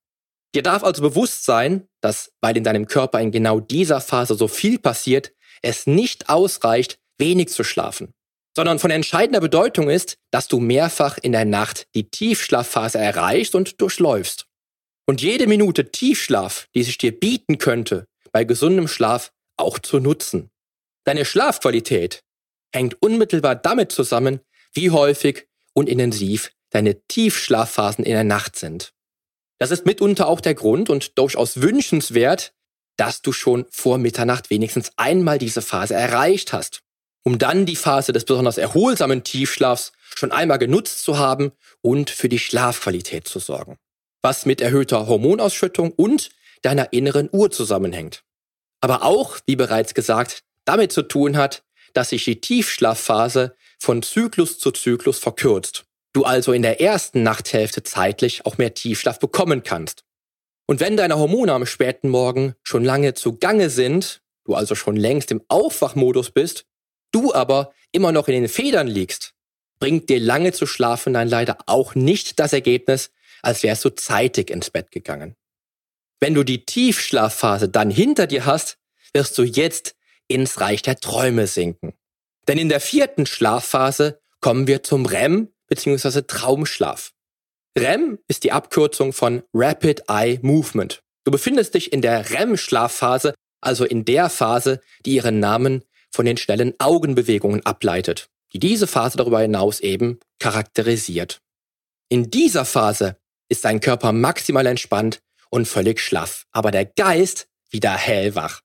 Dir 0.54 0.62
darf 0.62 0.82
also 0.82 1.00
bewusst 1.02 1.44
sein, 1.44 1.86
dass, 2.00 2.32
weil 2.40 2.56
in 2.56 2.64
deinem 2.64 2.86
Körper 2.86 3.20
in 3.20 3.30
genau 3.30 3.60
dieser 3.60 4.00
Phase 4.00 4.34
so 4.34 4.48
viel 4.48 4.80
passiert, 4.80 5.32
es 5.62 5.86
nicht 5.86 6.28
ausreicht, 6.28 6.98
wenig 7.18 7.48
zu 7.48 7.64
schlafen 7.64 8.12
sondern 8.56 8.78
von 8.78 8.90
entscheidender 8.90 9.40
Bedeutung 9.40 9.90
ist, 9.90 10.16
dass 10.30 10.48
du 10.48 10.60
mehrfach 10.60 11.18
in 11.18 11.32
der 11.32 11.44
Nacht 11.44 11.88
die 11.94 12.08
Tiefschlafphase 12.08 12.98
erreichst 12.98 13.54
und 13.54 13.80
durchläufst. 13.80 14.46
Und 15.06 15.20
jede 15.20 15.46
Minute 15.46 15.90
Tiefschlaf, 15.90 16.68
die 16.74 16.82
sich 16.82 16.96
dir 16.96 17.18
bieten 17.18 17.58
könnte, 17.58 18.06
bei 18.32 18.44
gesundem 18.44 18.88
Schlaf 18.88 19.32
auch 19.56 19.78
zu 19.78 19.98
nutzen. 19.98 20.50
Deine 21.04 21.24
Schlafqualität 21.24 22.22
hängt 22.72 23.00
unmittelbar 23.02 23.56
damit 23.56 23.92
zusammen, 23.92 24.40
wie 24.72 24.90
häufig 24.90 25.46
und 25.74 25.88
intensiv 25.88 26.52
deine 26.70 27.00
Tiefschlafphasen 27.06 28.04
in 28.04 28.12
der 28.12 28.24
Nacht 28.24 28.56
sind. 28.56 28.92
Das 29.58 29.70
ist 29.70 29.86
mitunter 29.86 30.26
auch 30.26 30.40
der 30.40 30.54
Grund 30.54 30.90
und 30.90 31.18
durchaus 31.18 31.60
wünschenswert, 31.60 32.52
dass 32.96 33.22
du 33.22 33.32
schon 33.32 33.66
vor 33.70 33.98
Mitternacht 33.98 34.50
wenigstens 34.50 34.92
einmal 34.96 35.38
diese 35.38 35.62
Phase 35.62 35.94
erreicht 35.94 36.52
hast 36.52 36.83
um 37.24 37.38
dann 37.38 37.66
die 37.66 37.76
Phase 37.76 38.12
des 38.12 38.24
besonders 38.24 38.58
erholsamen 38.58 39.24
Tiefschlafs 39.24 39.92
schon 40.14 40.30
einmal 40.30 40.58
genutzt 40.58 41.02
zu 41.02 41.18
haben 41.18 41.52
und 41.82 42.10
für 42.10 42.28
die 42.28 42.38
Schlafqualität 42.38 43.26
zu 43.26 43.40
sorgen. 43.40 43.76
Was 44.22 44.46
mit 44.46 44.60
erhöhter 44.60 45.06
Hormonausschüttung 45.06 45.90
und 45.92 46.30
deiner 46.62 46.92
inneren 46.92 47.28
Uhr 47.32 47.50
zusammenhängt. 47.50 48.22
aber 48.80 49.02
auch, 49.02 49.38
wie 49.46 49.56
bereits 49.56 49.94
gesagt, 49.94 50.42
damit 50.66 50.92
zu 50.92 51.02
tun 51.02 51.38
hat, 51.38 51.64
dass 51.94 52.10
sich 52.10 52.24
die 52.24 52.42
Tiefschlafphase 52.42 53.56
von 53.78 54.02
Zyklus 54.02 54.58
zu 54.58 54.72
Zyklus 54.72 55.18
verkürzt. 55.18 55.84
Du 56.12 56.24
also 56.24 56.52
in 56.52 56.60
der 56.60 56.82
ersten 56.82 57.22
Nachthälfte 57.22 57.82
zeitlich 57.82 58.44
auch 58.44 58.58
mehr 58.58 58.74
Tiefschlaf 58.74 59.18
bekommen 59.18 59.62
kannst. 59.62 60.04
Und 60.66 60.80
wenn 60.80 60.98
deine 60.98 61.16
Hormone 61.18 61.54
am 61.54 61.64
späten 61.64 62.10
Morgen 62.10 62.54
schon 62.62 62.84
lange 62.84 63.14
zugange 63.14 63.70
sind, 63.70 64.20
du 64.44 64.54
also 64.54 64.74
schon 64.74 64.96
längst 64.96 65.30
im 65.30 65.42
Aufwachmodus 65.48 66.30
bist, 66.30 66.66
du 67.14 67.32
aber 67.32 67.72
immer 67.92 68.12
noch 68.12 68.28
in 68.28 68.34
den 68.34 68.48
Federn 68.48 68.88
liegst, 68.88 69.34
bringt 69.78 70.08
dir 70.08 70.20
lange 70.20 70.52
zu 70.52 70.66
schlafen 70.66 71.12
dann 71.12 71.28
leider 71.28 71.58
auch 71.66 71.94
nicht 71.94 72.40
das 72.40 72.52
Ergebnis, 72.52 73.10
als 73.42 73.62
wärst 73.62 73.84
du 73.84 73.90
zeitig 73.90 74.50
ins 74.50 74.70
Bett 74.70 74.90
gegangen. 74.90 75.36
Wenn 76.20 76.34
du 76.34 76.42
die 76.42 76.64
Tiefschlafphase 76.64 77.68
dann 77.68 77.90
hinter 77.90 78.26
dir 78.26 78.46
hast, 78.46 78.78
wirst 79.12 79.36
du 79.36 79.42
jetzt 79.42 79.94
ins 80.26 80.60
Reich 80.60 80.82
der 80.82 80.96
Träume 80.96 81.46
sinken. 81.46 81.92
Denn 82.48 82.58
in 82.58 82.68
der 82.68 82.80
vierten 82.80 83.26
Schlafphase 83.26 84.20
kommen 84.40 84.66
wir 84.66 84.82
zum 84.82 85.06
REM 85.06 85.48
bzw. 85.68 86.22
Traumschlaf. 86.22 87.12
REM 87.76 88.18
ist 88.28 88.44
die 88.44 88.52
Abkürzung 88.52 89.12
von 89.12 89.42
Rapid 89.52 90.04
Eye 90.08 90.38
Movement. 90.42 91.02
Du 91.24 91.30
befindest 91.30 91.74
dich 91.74 91.92
in 91.92 92.02
der 92.02 92.30
REM-Schlafphase, 92.30 93.34
also 93.60 93.84
in 93.84 94.04
der 94.04 94.30
Phase, 94.30 94.80
die 95.04 95.14
ihren 95.14 95.40
Namen 95.40 95.84
von 96.14 96.26
den 96.26 96.36
schnellen 96.36 96.74
Augenbewegungen 96.78 97.66
ableitet, 97.66 98.28
die 98.52 98.60
diese 98.60 98.86
Phase 98.86 99.18
darüber 99.18 99.40
hinaus 99.40 99.80
eben 99.80 100.20
charakterisiert. 100.38 101.40
In 102.08 102.30
dieser 102.30 102.64
Phase 102.64 103.16
ist 103.48 103.64
dein 103.64 103.80
Körper 103.80 104.12
maximal 104.12 104.64
entspannt 104.66 105.20
und 105.50 105.66
völlig 105.66 106.00
schlaff, 106.00 106.46
aber 106.52 106.70
der 106.70 106.84
Geist 106.84 107.48
wieder 107.68 107.92
hellwach. 107.92 108.60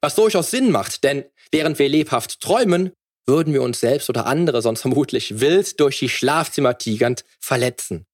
Was 0.00 0.14
durchaus 0.14 0.52
Sinn 0.52 0.70
macht, 0.70 1.02
denn 1.02 1.24
während 1.50 1.80
wir 1.80 1.88
lebhaft 1.88 2.40
träumen, 2.40 2.92
würden 3.26 3.52
wir 3.52 3.62
uns 3.62 3.80
selbst 3.80 4.08
oder 4.08 4.26
andere 4.26 4.62
sonst 4.62 4.80
vermutlich 4.82 5.40
wild 5.40 5.80
durch 5.80 5.98
die 5.98 6.08
Schlafzimmer 6.08 6.78
tigernd 6.78 7.24
verletzen. 7.40 8.06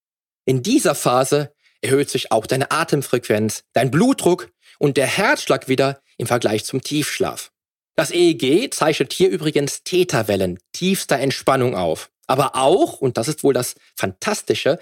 In 0.47 0.63
dieser 0.63 0.95
Phase 0.95 1.53
erhöht 1.83 2.09
sich 2.09 2.33
auch 2.33 2.47
deine 2.47 2.71
Atemfrequenz, 2.71 3.65
dein 3.75 3.91
Blutdruck 3.91 4.51
und 4.79 4.97
der 4.97 5.07
Herzschlag 5.07 5.69
wieder 5.69 6.01
im 6.17 6.27
Vergleich 6.27 6.65
zum 6.65 6.81
Tiefschlaf. 6.81 7.51
Das 7.99 8.13
EEG 8.13 8.73
zeichnet 8.73 9.13
hier 9.13 9.29
übrigens 9.29 9.83
Täterwellen 9.83 10.61
tiefster 10.71 11.19
Entspannung 11.19 11.75
auf. 11.75 12.13
Aber 12.29 12.55
auch, 12.55 13.01
und 13.01 13.19
das 13.19 13.27
ist 13.27 13.43
wohl 13.43 13.53
das 13.53 13.75
Fantastische, 13.97 14.79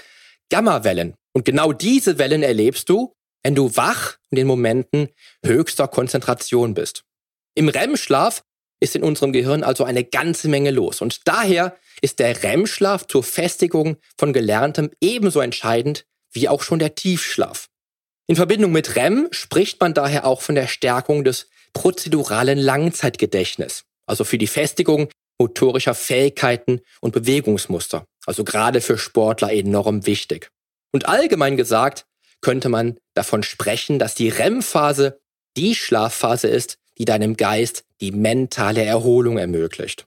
Gammawellen. 0.50 1.14
Und 1.32 1.46
genau 1.46 1.72
diese 1.72 2.18
Wellen 2.18 2.42
erlebst 2.42 2.90
du, 2.90 3.14
wenn 3.42 3.54
du 3.54 3.74
wach 3.74 4.18
in 4.30 4.46
Momenten 4.46 5.08
höchster 5.42 5.88
Konzentration 5.88 6.74
bist. 6.74 7.04
Im 7.54 7.70
REM-Schlaf 7.70 8.42
ist 8.80 8.94
in 8.94 9.02
unserem 9.02 9.32
Gehirn 9.32 9.64
also 9.64 9.84
eine 9.84 10.04
ganze 10.04 10.48
Menge 10.48 10.70
los. 10.70 11.00
Und 11.00 11.26
daher 11.26 11.74
ist 12.02 12.18
der 12.18 12.42
REM-Schlaf 12.42 13.06
zur 13.06 13.22
Festigung 13.22 13.96
von 14.18 14.34
Gelerntem 14.34 14.90
ebenso 15.00 15.40
entscheidend 15.40 16.04
wie 16.32 16.50
auch 16.50 16.62
schon 16.62 16.80
der 16.80 16.94
Tiefschlaf. 16.94 17.70
In 18.26 18.36
Verbindung 18.36 18.72
mit 18.72 18.94
REM 18.94 19.28
spricht 19.30 19.80
man 19.80 19.94
daher 19.94 20.26
auch 20.26 20.42
von 20.42 20.54
der 20.54 20.66
Stärkung 20.66 21.24
des 21.24 21.48
prozeduralen 21.76 22.58
Langzeitgedächtnis, 22.58 23.84
also 24.06 24.24
für 24.24 24.38
die 24.38 24.46
Festigung 24.46 25.10
motorischer 25.38 25.94
Fähigkeiten 25.94 26.80
und 27.02 27.12
Bewegungsmuster, 27.12 28.06
also 28.24 28.44
gerade 28.44 28.80
für 28.80 28.96
Sportler 28.96 29.52
enorm 29.52 30.06
wichtig. 30.06 30.50
Und 30.90 31.06
allgemein 31.06 31.58
gesagt 31.58 32.06
könnte 32.40 32.70
man 32.70 32.96
davon 33.12 33.42
sprechen, 33.42 33.98
dass 33.98 34.14
die 34.14 34.30
REM-Phase 34.30 35.20
die 35.58 35.74
Schlafphase 35.74 36.48
ist, 36.48 36.78
die 36.96 37.04
deinem 37.04 37.36
Geist 37.36 37.84
die 38.00 38.12
mentale 38.12 38.82
Erholung 38.82 39.36
ermöglicht. 39.36 40.06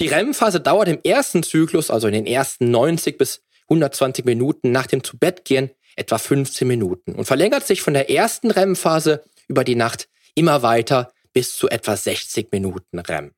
Die 0.00 0.08
REM-Phase 0.08 0.60
dauert 0.60 0.86
im 0.86 1.00
ersten 1.02 1.42
Zyklus, 1.42 1.90
also 1.90 2.06
in 2.06 2.14
den 2.14 2.26
ersten 2.26 2.70
90 2.70 3.18
bis 3.18 3.42
120 3.64 4.24
Minuten 4.24 4.70
nach 4.70 4.86
dem 4.86 5.02
Zubettgehen, 5.02 5.70
etwa 5.96 6.18
15 6.18 6.68
Minuten 6.68 7.14
und 7.14 7.24
verlängert 7.24 7.66
sich 7.66 7.82
von 7.82 7.94
der 7.94 8.10
ersten 8.10 8.52
REM-Phase 8.52 9.24
über 9.48 9.64
die 9.64 9.74
Nacht 9.74 10.08
immer 10.34 10.62
weiter 10.62 11.12
bis 11.32 11.56
zu 11.56 11.68
etwa 11.68 11.96
60 11.96 12.48
Minuten 12.52 12.98
REM. 12.98 13.32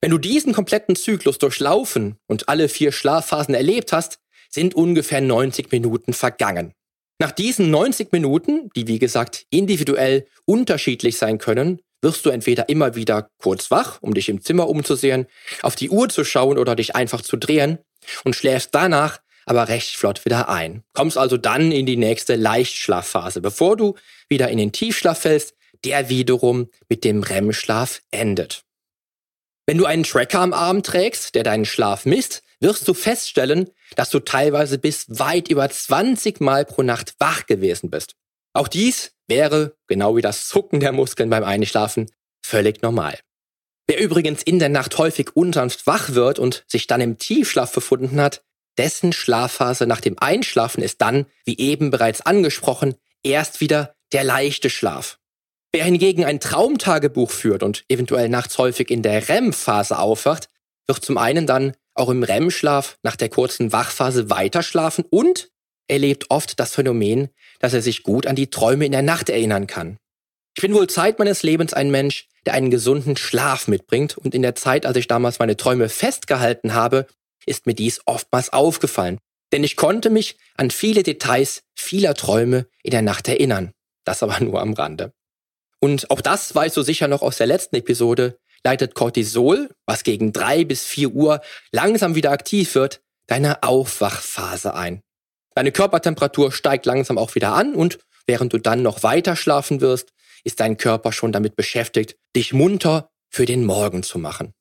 Wenn 0.00 0.10
du 0.10 0.18
diesen 0.18 0.52
kompletten 0.52 0.96
Zyklus 0.96 1.38
durchlaufen 1.38 2.16
und 2.26 2.48
alle 2.48 2.68
vier 2.68 2.92
Schlafphasen 2.92 3.54
erlebt 3.54 3.92
hast, 3.92 4.18
sind 4.48 4.74
ungefähr 4.74 5.20
90 5.20 5.70
Minuten 5.70 6.12
vergangen. 6.12 6.72
Nach 7.18 7.30
diesen 7.30 7.70
90 7.70 8.12
Minuten, 8.12 8.70
die 8.74 8.86
wie 8.86 8.98
gesagt 8.98 9.44
individuell 9.50 10.26
unterschiedlich 10.46 11.18
sein 11.18 11.36
können, 11.36 11.80
wirst 12.00 12.24
du 12.24 12.30
entweder 12.30 12.70
immer 12.70 12.94
wieder 12.94 13.28
kurz 13.36 13.70
wach, 13.70 13.98
um 14.00 14.14
dich 14.14 14.30
im 14.30 14.40
Zimmer 14.40 14.68
umzusehen, 14.70 15.26
auf 15.60 15.76
die 15.76 15.90
Uhr 15.90 16.08
zu 16.08 16.24
schauen 16.24 16.56
oder 16.56 16.74
dich 16.74 16.96
einfach 16.96 17.20
zu 17.20 17.36
drehen 17.36 17.78
und 18.24 18.34
schläfst 18.34 18.70
danach 18.74 19.20
aber 19.44 19.68
recht 19.68 19.96
flott 19.96 20.24
wieder 20.24 20.48
ein. 20.48 20.82
Kommst 20.94 21.18
also 21.18 21.36
dann 21.36 21.72
in 21.72 21.84
die 21.84 21.96
nächste 21.96 22.36
Leichtschlafphase, 22.36 23.40
bevor 23.40 23.76
du 23.76 23.96
wieder 24.28 24.48
in 24.48 24.58
den 24.58 24.72
Tiefschlaf 24.72 25.20
fällst, 25.20 25.54
der 25.84 26.08
wiederum 26.08 26.70
mit 26.88 27.04
dem 27.04 27.22
REM-Schlaf 27.22 28.02
endet. 28.10 28.64
Wenn 29.66 29.78
du 29.78 29.86
einen 29.86 30.02
Tracker 30.02 30.40
am 30.40 30.52
Arm 30.52 30.82
trägst, 30.82 31.34
der 31.34 31.44
deinen 31.44 31.64
Schlaf 31.64 32.04
misst, 32.04 32.42
wirst 32.60 32.86
du 32.88 32.94
feststellen, 32.94 33.70
dass 33.96 34.10
du 34.10 34.20
teilweise 34.20 34.78
bis 34.78 35.06
weit 35.08 35.48
über 35.48 35.68
20 35.68 36.40
Mal 36.40 36.64
pro 36.64 36.82
Nacht 36.82 37.14
wach 37.18 37.46
gewesen 37.46 37.90
bist. 37.90 38.16
Auch 38.52 38.68
dies 38.68 39.12
wäre, 39.28 39.76
genau 39.86 40.16
wie 40.16 40.22
das 40.22 40.48
Zucken 40.48 40.80
der 40.80 40.92
Muskeln 40.92 41.30
beim 41.30 41.44
Einschlafen, 41.44 42.10
völlig 42.44 42.82
normal. 42.82 43.18
Wer 43.86 44.00
übrigens 44.00 44.42
in 44.42 44.58
der 44.58 44.68
Nacht 44.68 44.98
häufig 44.98 45.36
unsanft 45.36 45.86
wach 45.86 46.14
wird 46.14 46.38
und 46.38 46.64
sich 46.66 46.86
dann 46.86 47.00
im 47.00 47.18
Tiefschlaf 47.18 47.72
befunden 47.72 48.20
hat, 48.20 48.42
dessen 48.76 49.12
Schlafphase 49.12 49.86
nach 49.86 50.00
dem 50.00 50.18
Einschlafen 50.18 50.82
ist 50.82 51.00
dann, 51.00 51.26
wie 51.44 51.58
eben 51.58 51.90
bereits 51.90 52.20
angesprochen, 52.20 52.94
erst 53.22 53.60
wieder 53.60 53.94
der 54.12 54.24
leichte 54.24 54.70
Schlaf. 54.70 55.19
Wer 55.72 55.84
hingegen 55.84 56.24
ein 56.24 56.40
Traumtagebuch 56.40 57.30
führt 57.30 57.62
und 57.62 57.84
eventuell 57.88 58.28
nachts 58.28 58.58
häufig 58.58 58.90
in 58.90 59.02
der 59.02 59.28
REM-Phase 59.28 59.98
aufwacht, 59.98 60.48
wird 60.88 61.04
zum 61.04 61.16
einen 61.16 61.46
dann 61.46 61.74
auch 61.94 62.08
im 62.08 62.24
REM-Schlaf 62.24 62.98
nach 63.02 63.14
der 63.14 63.28
kurzen 63.28 63.72
Wachphase 63.72 64.30
weiterschlafen 64.30 65.04
und 65.08 65.50
erlebt 65.86 66.26
oft 66.30 66.58
das 66.58 66.74
Phänomen, 66.74 67.28
dass 67.60 67.72
er 67.72 67.82
sich 67.82 68.02
gut 68.02 68.26
an 68.26 68.34
die 68.34 68.50
Träume 68.50 68.86
in 68.86 68.92
der 68.92 69.02
Nacht 69.02 69.28
erinnern 69.28 69.68
kann. 69.68 69.98
Ich 70.56 70.62
bin 70.62 70.74
wohl 70.74 70.88
Zeit 70.88 71.20
meines 71.20 71.44
Lebens 71.44 71.72
ein 71.72 71.90
Mensch, 71.92 72.26
der 72.46 72.54
einen 72.54 72.70
gesunden 72.70 73.16
Schlaf 73.16 73.68
mitbringt 73.68 74.18
und 74.18 74.34
in 74.34 74.42
der 74.42 74.56
Zeit, 74.56 74.86
als 74.86 74.96
ich 74.96 75.06
damals 75.06 75.38
meine 75.38 75.56
Träume 75.56 75.88
festgehalten 75.88 76.74
habe, 76.74 77.06
ist 77.46 77.66
mir 77.66 77.74
dies 77.74 78.00
oftmals 78.06 78.52
aufgefallen. 78.52 79.18
Denn 79.52 79.62
ich 79.62 79.76
konnte 79.76 80.10
mich 80.10 80.36
an 80.56 80.70
viele 80.70 81.02
Details 81.02 81.62
vieler 81.74 82.14
Träume 82.14 82.66
in 82.82 82.90
der 82.90 83.02
Nacht 83.02 83.28
erinnern. 83.28 83.72
Das 84.04 84.22
aber 84.22 84.40
nur 84.40 84.60
am 84.60 84.72
Rande. 84.72 85.12
Und 85.80 86.10
auch 86.10 86.20
das 86.20 86.54
weißt 86.54 86.76
du 86.76 86.82
sicher 86.82 87.08
noch 87.08 87.22
aus 87.22 87.38
der 87.38 87.46
letzten 87.46 87.76
Episode, 87.76 88.38
leitet 88.64 88.94
Cortisol, 88.94 89.70
was 89.86 90.04
gegen 90.04 90.32
drei 90.32 90.64
bis 90.64 90.84
vier 90.84 91.10
Uhr 91.10 91.40
langsam 91.72 92.14
wieder 92.14 92.30
aktiv 92.30 92.74
wird, 92.74 93.00
deine 93.26 93.62
Aufwachphase 93.62 94.74
ein. 94.74 95.02
Deine 95.54 95.72
Körpertemperatur 95.72 96.52
steigt 96.52 96.86
langsam 96.86 97.18
auch 97.18 97.34
wieder 97.34 97.52
an 97.54 97.74
und 97.74 97.98
während 98.26 98.52
du 98.52 98.58
dann 98.58 98.82
noch 98.82 99.02
weiter 99.02 99.36
schlafen 99.36 99.80
wirst, 99.80 100.12
ist 100.44 100.60
dein 100.60 100.76
Körper 100.76 101.12
schon 101.12 101.32
damit 101.32 101.56
beschäftigt, 101.56 102.16
dich 102.36 102.52
munter 102.52 103.10
für 103.30 103.46
den 103.46 103.64
Morgen 103.64 104.02
zu 104.02 104.18
machen. 104.18 104.52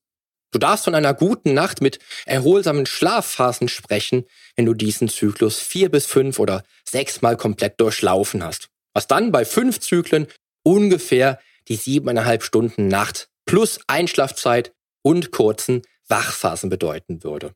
Du 0.52 0.58
darfst 0.58 0.86
von 0.86 0.96
einer 0.96 1.14
guten 1.14 1.54
Nacht 1.54 1.82
mit 1.82 2.00
erholsamen 2.26 2.86
Schlafphasen 2.86 3.68
sprechen, 3.68 4.26
wenn 4.56 4.66
du 4.66 4.74
diesen 4.74 5.08
Zyklus 5.08 5.60
vier 5.60 5.90
bis 5.90 6.06
fünf 6.08 6.40
oder 6.40 6.64
sechsmal 6.90 7.38
komplett 7.38 7.80
durchlaufen 7.80 8.44
hast. 8.44 8.70
Was 8.94 9.06
dann 9.06 9.32
bei 9.32 9.46
fünf 9.46 9.80
Zyklen 9.80 10.28
ungefähr 10.64 11.40
die 11.68 11.76
siebeneinhalb 11.76 12.44
Stunden 12.44 12.88
Nacht 12.88 13.30
plus 13.46 13.80
Einschlafzeit 13.88 14.74
und 15.02 15.32
kurzen 15.32 15.82
Wachphasen 16.08 16.70
bedeuten 16.70 17.24
würde. 17.24 17.54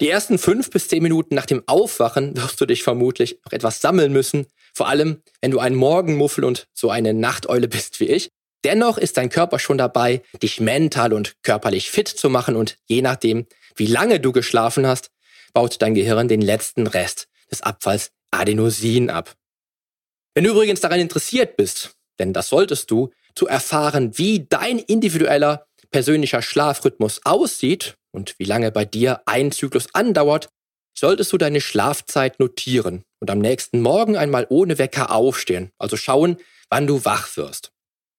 Die 0.00 0.08
ersten 0.08 0.38
fünf 0.38 0.70
bis 0.70 0.88
zehn 0.88 1.02
Minuten 1.02 1.34
nach 1.36 1.46
dem 1.46 1.62
Aufwachen 1.66 2.36
wirst 2.36 2.60
du 2.60 2.66
dich 2.66 2.82
vermutlich 2.82 3.38
noch 3.44 3.52
etwas 3.52 3.80
sammeln 3.80 4.12
müssen, 4.12 4.46
vor 4.72 4.88
allem 4.88 5.22
wenn 5.40 5.52
du 5.52 5.60
ein 5.60 5.74
Morgenmuffel 5.74 6.44
und 6.44 6.66
so 6.72 6.90
eine 6.90 7.14
Nachteule 7.14 7.68
bist 7.68 8.00
wie 8.00 8.06
ich. 8.08 8.30
Dennoch 8.64 8.98
ist 8.98 9.18
dein 9.18 9.28
Körper 9.28 9.58
schon 9.58 9.78
dabei, 9.78 10.22
dich 10.42 10.58
mental 10.58 11.12
und 11.12 11.34
körperlich 11.42 11.90
fit 11.90 12.08
zu 12.08 12.28
machen 12.28 12.56
und 12.56 12.76
je 12.86 13.02
nachdem, 13.02 13.46
wie 13.76 13.86
lange 13.86 14.18
du 14.18 14.32
geschlafen 14.32 14.86
hast, 14.86 15.10
baut 15.52 15.80
dein 15.80 15.94
Gehirn 15.94 16.26
den 16.26 16.40
letzten 16.40 16.86
Rest 16.86 17.28
des 17.50 17.62
Abfalls 17.62 18.10
Adenosin 18.30 19.10
ab. 19.10 19.36
Wenn 20.34 20.44
du 20.44 20.50
übrigens 20.50 20.80
daran 20.80 20.98
interessiert 20.98 21.56
bist, 21.56 21.94
denn 22.18 22.32
das 22.32 22.48
solltest 22.48 22.90
du, 22.90 23.10
zu 23.34 23.46
erfahren, 23.46 24.16
wie 24.16 24.46
dein 24.48 24.78
individueller 24.78 25.66
persönlicher 25.90 26.42
Schlafrhythmus 26.42 27.20
aussieht 27.24 27.96
und 28.12 28.38
wie 28.38 28.44
lange 28.44 28.70
bei 28.70 28.84
dir 28.84 29.22
ein 29.26 29.52
Zyklus 29.52 29.88
andauert, 29.92 30.48
solltest 30.96 31.32
du 31.32 31.38
deine 31.38 31.60
Schlafzeit 31.60 32.38
notieren 32.38 33.04
und 33.20 33.30
am 33.30 33.40
nächsten 33.40 33.80
Morgen 33.80 34.16
einmal 34.16 34.46
ohne 34.48 34.78
Wecker 34.78 35.10
aufstehen, 35.10 35.70
also 35.78 35.96
schauen, 35.96 36.36
wann 36.68 36.86
du 36.86 37.04
wach 37.04 37.36
wirst. 37.36 37.72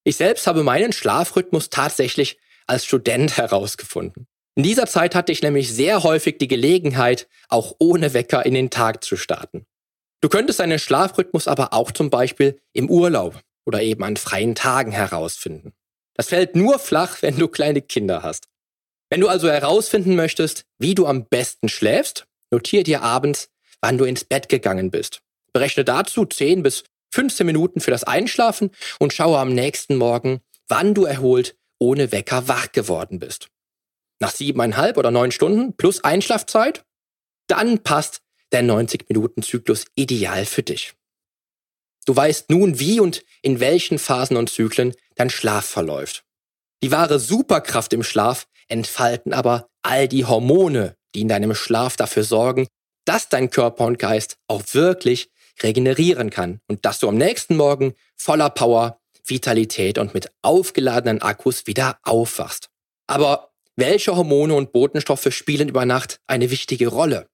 Ich 0.03 0.17
selbst 0.17 0.45
habe 0.47 0.63
meinen 0.63 0.93
Schlafrhythmus 0.93 1.69
tatsächlich 1.69 2.37
als 2.67 2.85
Student 2.85 3.37
herausgefunden. 3.37 4.27
In 4.57 4.63
dieser 4.63 4.87
Zeit 4.87 5.15
hatte 5.15 5.31
ich 5.31 5.41
nämlich 5.41 5.73
sehr 5.73 6.03
häufig 6.03 6.37
die 6.37 6.47
Gelegenheit, 6.47 7.27
auch 7.49 7.75
ohne 7.79 8.13
Wecker 8.13 8.45
in 8.45 8.53
den 8.53 8.69
Tag 8.69 9.03
zu 9.03 9.17
starten. 9.17 9.65
Du 10.21 10.29
könntest 10.29 10.59
deinen 10.59 10.79
Schlafrhythmus 10.79 11.47
aber 11.47 11.73
auch 11.73 11.91
zum 11.91 12.09
Beispiel 12.09 12.59
im 12.71 12.89
Urlaub 12.89 13.41
oder 13.65 13.81
eben 13.81 14.03
an 14.03 14.17
freien 14.17 14.55
Tagen 14.55 14.91
herausfinden. 14.91 15.73
Das 16.13 16.29
fällt 16.29 16.55
nur 16.55 16.79
flach, 16.79 17.17
wenn 17.21 17.37
du 17.37 17.47
kleine 17.47 17.81
Kinder 17.81 18.23
hast. 18.23 18.47
Wenn 19.09 19.21
du 19.21 19.27
also 19.27 19.49
herausfinden 19.49 20.15
möchtest, 20.15 20.65
wie 20.79 20.95
du 20.95 21.05
am 21.05 21.25
besten 21.25 21.69
schläfst, 21.69 22.25
notiere 22.51 22.83
dir 22.83 23.01
abends, 23.01 23.49
wann 23.81 23.97
du 23.97 24.05
ins 24.05 24.23
Bett 24.23 24.49
gegangen 24.49 24.89
bist. 24.89 25.21
Berechne 25.53 25.85
dazu 25.85 26.25
10 26.25 26.63
bis 26.63 26.83
15 27.13 27.45
Minuten 27.45 27.79
für 27.79 27.91
das 27.91 28.03
Einschlafen 28.03 28.71
und 28.99 29.13
schaue 29.13 29.37
am 29.37 29.53
nächsten 29.53 29.95
Morgen, 29.95 30.41
wann 30.67 30.93
du 30.93 31.05
erholt 31.05 31.55
ohne 31.79 32.11
Wecker 32.11 32.47
wach 32.47 32.71
geworden 32.71 33.19
bist. 33.19 33.49
Nach 34.19 34.31
siebeneinhalb 34.31 34.97
oder 34.97 35.11
neun 35.11 35.31
Stunden 35.31 35.75
plus 35.75 36.03
Einschlafzeit, 36.03 36.83
dann 37.47 37.83
passt 37.83 38.21
der 38.51 38.63
90-Minuten-Zyklus 38.63 39.85
ideal 39.95 40.45
für 40.45 40.63
dich. 40.63 40.93
Du 42.05 42.15
weißt 42.15 42.49
nun, 42.49 42.79
wie 42.79 42.99
und 42.99 43.23
in 43.41 43.59
welchen 43.59 43.99
Phasen 43.99 44.37
und 44.37 44.49
Zyklen 44.49 44.93
dein 45.15 45.29
Schlaf 45.29 45.65
verläuft. 45.65 46.23
Die 46.83 46.91
wahre 46.91 47.19
Superkraft 47.19 47.93
im 47.93 48.03
Schlaf 48.03 48.47
entfalten 48.67 49.33
aber 49.33 49.69
all 49.81 50.07
die 50.07 50.25
Hormone, 50.25 50.95
die 51.13 51.21
in 51.21 51.27
deinem 51.27 51.55
Schlaf 51.55 51.95
dafür 51.95 52.23
sorgen, 52.23 52.67
dass 53.05 53.29
dein 53.29 53.49
Körper 53.49 53.85
und 53.85 53.99
Geist 53.99 54.37
auch 54.47 54.63
wirklich 54.73 55.29
regenerieren 55.63 56.29
kann 56.29 56.59
und 56.67 56.85
dass 56.85 56.99
du 56.99 57.07
am 57.07 57.17
nächsten 57.17 57.55
Morgen 57.55 57.93
voller 58.15 58.49
Power, 58.49 58.99
Vitalität 59.25 59.97
und 59.97 60.13
mit 60.13 60.31
aufgeladenen 60.41 61.21
Akkus 61.21 61.65
wieder 61.65 61.97
aufwachst. 62.03 62.69
Aber 63.07 63.51
welche 63.75 64.15
Hormone 64.15 64.53
und 64.53 64.71
Botenstoffe 64.71 65.27
spielen 65.31 65.69
über 65.69 65.85
Nacht 65.85 66.19
eine 66.27 66.51
wichtige 66.51 66.87
Rolle? 66.87 67.27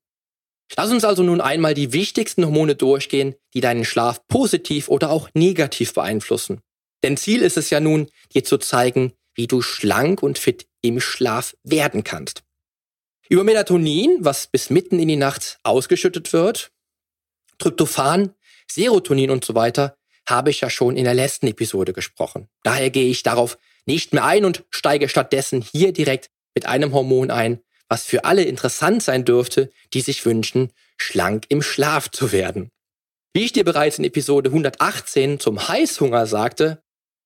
Lass 0.77 0.91
uns 0.91 1.03
also 1.03 1.23
nun 1.23 1.41
einmal 1.41 1.73
die 1.73 1.93
wichtigsten 1.93 2.45
Hormone 2.45 2.75
durchgehen, 2.75 3.35
die 3.53 3.61
deinen 3.61 3.85
Schlaf 3.85 4.25
positiv 4.27 4.87
oder 4.87 5.09
auch 5.09 5.29
negativ 5.33 5.93
beeinflussen. 5.93 6.61
Denn 7.03 7.17
Ziel 7.17 7.41
ist 7.41 7.57
es 7.57 7.69
ja 7.69 7.79
nun, 7.79 8.07
dir 8.33 8.43
zu 8.43 8.57
zeigen, 8.57 9.13
wie 9.33 9.47
du 9.47 9.61
schlank 9.61 10.23
und 10.23 10.37
fit 10.37 10.67
im 10.81 10.99
Schlaf 10.99 11.55
werden 11.63 12.03
kannst. 12.03 12.43
Über 13.29 13.43
Melatonin, 13.43 14.17
was 14.19 14.47
bis 14.47 14.69
mitten 14.69 14.99
in 14.99 15.07
die 15.07 15.15
Nacht 15.15 15.57
ausgeschüttet 15.63 16.33
wird, 16.33 16.71
Tryptophan, 17.59 18.33
Serotonin 18.69 19.31
und 19.31 19.45
so 19.45 19.55
weiter, 19.55 19.95
habe 20.27 20.49
ich 20.49 20.61
ja 20.61 20.69
schon 20.69 20.97
in 20.97 21.05
der 21.05 21.13
letzten 21.13 21.47
Episode 21.47 21.93
gesprochen. 21.93 22.47
Daher 22.63 22.89
gehe 22.89 23.09
ich 23.09 23.23
darauf 23.23 23.57
nicht 23.85 24.13
mehr 24.13 24.25
ein 24.25 24.45
und 24.45 24.63
steige 24.69 25.09
stattdessen 25.09 25.61
hier 25.61 25.93
direkt 25.93 26.29
mit 26.53 26.65
einem 26.65 26.93
Hormon 26.93 27.31
ein, 27.31 27.61
was 27.91 28.05
für 28.05 28.23
alle 28.23 28.43
interessant 28.43 29.03
sein 29.03 29.25
dürfte, 29.25 29.69
die 29.93 29.99
sich 29.99 30.25
wünschen, 30.25 30.71
schlank 30.95 31.43
im 31.49 31.61
Schlaf 31.61 32.09
zu 32.09 32.31
werden. 32.31 32.71
Wie 33.33 33.43
ich 33.43 33.51
dir 33.51 33.65
bereits 33.65 33.97
in 33.97 34.05
Episode 34.05 34.49
118 34.49 35.41
zum 35.41 35.67
Heißhunger 35.67 36.25
sagte, 36.25 36.81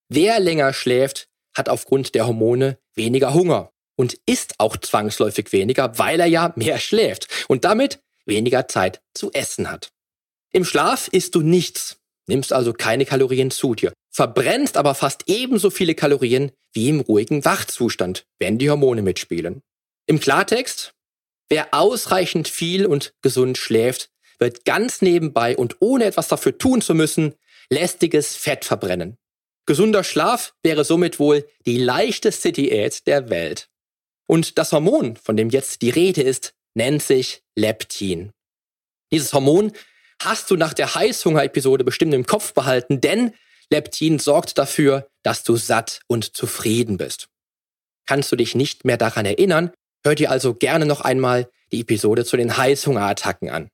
wer 0.09 0.39
länger 0.39 0.73
schläft, 0.73 1.27
hat 1.55 1.69
aufgrund 1.69 2.15
der 2.15 2.25
Hormone 2.25 2.79
weniger 2.95 3.35
Hunger 3.35 3.69
und 3.95 4.17
isst 4.25 4.55
auch 4.57 4.75
zwangsläufig 4.75 5.53
weniger, 5.53 5.99
weil 5.99 6.19
er 6.19 6.25
ja 6.25 6.51
mehr 6.55 6.79
schläft 6.79 7.27
und 7.47 7.63
damit 7.63 7.99
weniger 8.25 8.67
Zeit 8.67 9.03
zu 9.13 9.31
essen 9.33 9.69
hat. 9.69 9.89
Im 10.51 10.65
Schlaf 10.65 11.09
isst 11.09 11.35
du 11.35 11.41
nichts, 11.41 11.97
nimmst 12.25 12.51
also 12.51 12.73
keine 12.73 13.05
Kalorien 13.05 13.51
zu 13.51 13.75
dir, 13.75 13.93
verbrennst 14.11 14.77
aber 14.77 14.95
fast 14.95 15.25
ebenso 15.27 15.69
viele 15.69 15.93
Kalorien 15.93 16.51
wie 16.73 16.89
im 16.89 17.01
ruhigen 17.01 17.45
Wachzustand, 17.45 18.25
wenn 18.39 18.57
die 18.57 18.71
Hormone 18.71 19.03
mitspielen. 19.03 19.61
Im 20.07 20.19
Klartext, 20.19 20.93
wer 21.49 21.73
ausreichend 21.73 22.47
viel 22.47 22.85
und 22.85 23.13
gesund 23.21 23.57
schläft, 23.57 24.09
wird 24.39 24.65
ganz 24.65 25.01
nebenbei 25.01 25.57
und 25.57 25.77
ohne 25.79 26.05
etwas 26.05 26.27
dafür 26.27 26.57
tun 26.57 26.81
zu 26.81 26.93
müssen, 26.93 27.35
lästiges 27.69 28.35
Fett 28.35 28.65
verbrennen. 28.65 29.17
Gesunder 29.65 30.03
Schlaf 30.03 30.53
wäre 30.61 30.83
somit 30.83 31.19
wohl 31.19 31.47
die 31.65 31.77
leichteste 31.77 32.51
Diät 32.51 33.07
der 33.07 33.29
Welt. 33.29 33.69
Und 34.27 34.57
das 34.57 34.71
Hormon, 34.71 35.15
von 35.15 35.37
dem 35.37 35.49
jetzt 35.49 35.81
die 35.81 35.89
Rede 35.89 36.21
ist, 36.21 36.53
nennt 36.75 37.01
sich 37.01 37.43
Leptin. 37.55 38.31
Dieses 39.11 39.33
Hormon 39.33 39.71
hast 40.21 40.51
du 40.51 40.55
nach 40.55 40.73
der 40.73 40.93
Heißhunger-Episode 40.93 41.83
bestimmt 41.83 42.13
im 42.13 42.25
Kopf 42.25 42.53
behalten, 42.53 43.01
denn 43.01 43.33
Leptin 43.71 44.19
sorgt 44.19 44.57
dafür, 44.57 45.07
dass 45.23 45.43
du 45.43 45.55
satt 45.55 46.01
und 46.07 46.35
zufrieden 46.35 46.97
bist. 46.97 47.27
Kannst 48.05 48.31
du 48.31 48.35
dich 48.35 48.53
nicht 48.53 48.85
mehr 48.85 48.97
daran 48.97 49.25
erinnern, 49.25 49.71
hör 50.05 50.15
dir 50.15 50.31
also 50.31 50.53
gerne 50.53 50.85
noch 50.85 51.01
einmal 51.01 51.49
die 51.71 51.81
Episode 51.81 52.23
zu 52.23 52.37
den 52.37 52.55
Heißhungerattacken 52.55 53.49
an. 53.49 53.69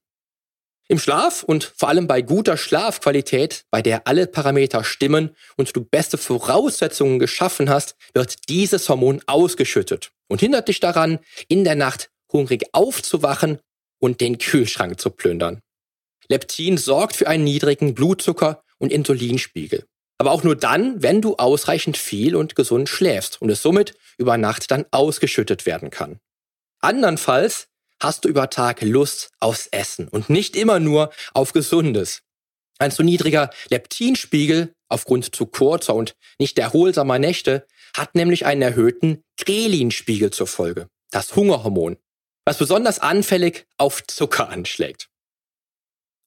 Im 0.87 0.99
Schlaf 0.99 1.43
und 1.43 1.63
vor 1.77 1.89
allem 1.89 2.07
bei 2.07 2.21
guter 2.21 2.57
Schlafqualität, 2.57 3.63
bei 3.69 3.81
der 3.81 4.07
alle 4.07 4.27
Parameter 4.27 4.83
stimmen 4.83 5.35
und 5.55 5.73
du 5.75 5.85
beste 5.85 6.17
Voraussetzungen 6.17 7.19
geschaffen 7.19 7.69
hast, 7.69 7.95
wird 8.13 8.49
dieses 8.49 8.89
Hormon 8.89 9.21
ausgeschüttet 9.25 10.11
und 10.27 10.41
hindert 10.41 10.67
dich 10.67 10.79
daran, 10.79 11.19
in 11.47 11.63
der 11.63 11.75
Nacht 11.75 12.09
hungrig 12.31 12.65
aufzuwachen 12.73 13.59
und 13.99 14.19
den 14.19 14.37
Kühlschrank 14.37 14.99
zu 14.99 15.11
plündern. 15.11 15.61
Leptin 16.27 16.77
sorgt 16.77 17.15
für 17.15 17.27
einen 17.27 17.43
niedrigen 17.43 17.93
Blutzucker 17.93 18.63
und 18.77 18.91
Insulinspiegel. 18.91 19.85
Aber 20.21 20.33
auch 20.33 20.43
nur 20.43 20.55
dann, 20.55 21.01
wenn 21.01 21.19
du 21.19 21.37
ausreichend 21.37 21.97
viel 21.97 22.35
und 22.35 22.55
gesund 22.55 22.89
schläfst 22.89 23.41
und 23.41 23.49
es 23.49 23.63
somit 23.63 23.95
über 24.19 24.37
Nacht 24.37 24.69
dann 24.69 24.85
ausgeschüttet 24.91 25.65
werden 25.65 25.89
kann. 25.89 26.19
Andernfalls 26.79 27.69
hast 27.99 28.23
du 28.23 28.29
über 28.29 28.51
Tag 28.51 28.83
Lust 28.83 29.31
aufs 29.39 29.65
Essen 29.71 30.07
und 30.07 30.29
nicht 30.29 30.55
immer 30.55 30.79
nur 30.79 31.11
auf 31.33 31.53
Gesundes. 31.53 32.21
Ein 32.77 32.91
zu 32.91 33.01
niedriger 33.01 33.49
Leptinspiegel 33.71 34.75
aufgrund 34.89 35.35
zu 35.35 35.47
kurzer 35.47 35.95
und 35.95 36.15
nicht 36.37 36.59
erholsamer 36.59 37.17
Nächte 37.17 37.65
hat 37.97 38.13
nämlich 38.13 38.45
einen 38.45 38.61
erhöhten 38.61 39.23
Grelinspiegel 39.39 40.29
zur 40.29 40.45
Folge, 40.45 40.87
das 41.09 41.35
Hungerhormon, 41.35 41.97
was 42.45 42.59
besonders 42.59 42.99
anfällig 42.99 43.65
auf 43.79 44.05
Zucker 44.05 44.49
anschlägt. 44.49 45.09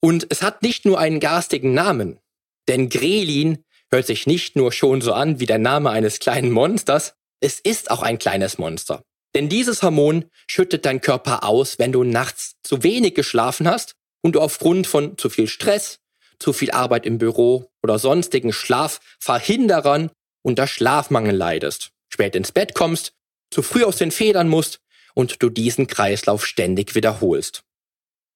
Und 0.00 0.26
es 0.30 0.42
hat 0.42 0.62
nicht 0.62 0.84
nur 0.84 0.98
einen 0.98 1.20
garstigen 1.20 1.74
Namen, 1.74 2.18
denn 2.66 2.88
Grelin 2.88 3.64
hört 3.90 4.06
sich 4.06 4.26
nicht 4.26 4.56
nur 4.56 4.72
schon 4.72 5.00
so 5.00 5.12
an 5.12 5.40
wie 5.40 5.46
der 5.46 5.58
Name 5.58 5.90
eines 5.90 6.18
kleinen 6.18 6.50
Monsters, 6.50 7.14
es 7.40 7.60
ist 7.60 7.90
auch 7.90 8.02
ein 8.02 8.18
kleines 8.18 8.58
Monster. 8.58 9.02
Denn 9.34 9.48
dieses 9.48 9.82
Hormon 9.82 10.26
schüttet 10.46 10.84
dein 10.86 11.00
Körper 11.00 11.44
aus, 11.44 11.78
wenn 11.78 11.92
du 11.92 12.04
nachts 12.04 12.54
zu 12.62 12.82
wenig 12.82 13.14
geschlafen 13.14 13.68
hast 13.68 13.94
und 14.22 14.36
du 14.36 14.40
aufgrund 14.40 14.86
von 14.86 15.18
zu 15.18 15.28
viel 15.28 15.48
Stress, 15.48 15.98
zu 16.38 16.52
viel 16.52 16.70
Arbeit 16.70 17.06
im 17.06 17.18
Büro 17.18 17.70
oder 17.82 17.98
sonstigen 17.98 18.52
Schlafverhinderern 18.52 20.10
unter 20.42 20.66
Schlafmangel 20.66 21.34
leidest, 21.34 21.90
spät 22.08 22.36
ins 22.36 22.52
Bett 22.52 22.74
kommst, 22.74 23.12
zu 23.50 23.62
früh 23.62 23.84
aus 23.84 23.96
den 23.96 24.10
Federn 24.10 24.48
musst 24.48 24.80
und 25.14 25.42
du 25.42 25.48
diesen 25.48 25.86
Kreislauf 25.86 26.46
ständig 26.46 26.94
wiederholst. 26.94 27.62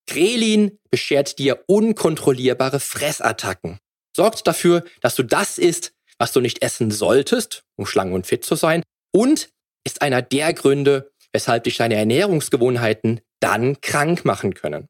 Grelin 0.06 0.78
beschert 0.90 1.38
dir 1.38 1.62
unkontrollierbare 1.66 2.80
Fressattacken, 2.80 3.78
sorgt 4.18 4.48
dafür, 4.48 4.84
dass 5.00 5.14
du 5.14 5.22
das 5.22 5.58
isst, 5.58 5.92
was 6.18 6.32
du 6.32 6.40
nicht 6.40 6.60
essen 6.60 6.90
solltest, 6.90 7.62
um 7.76 7.86
schlank 7.86 8.12
und 8.12 8.26
fit 8.26 8.44
zu 8.44 8.56
sein, 8.56 8.82
und 9.12 9.48
ist 9.84 10.02
einer 10.02 10.22
der 10.22 10.52
Gründe, 10.54 11.12
weshalb 11.32 11.64
dich 11.64 11.76
deine 11.76 11.94
Ernährungsgewohnheiten 11.94 13.20
dann 13.38 13.80
krank 13.80 14.24
machen 14.24 14.54
können. 14.54 14.88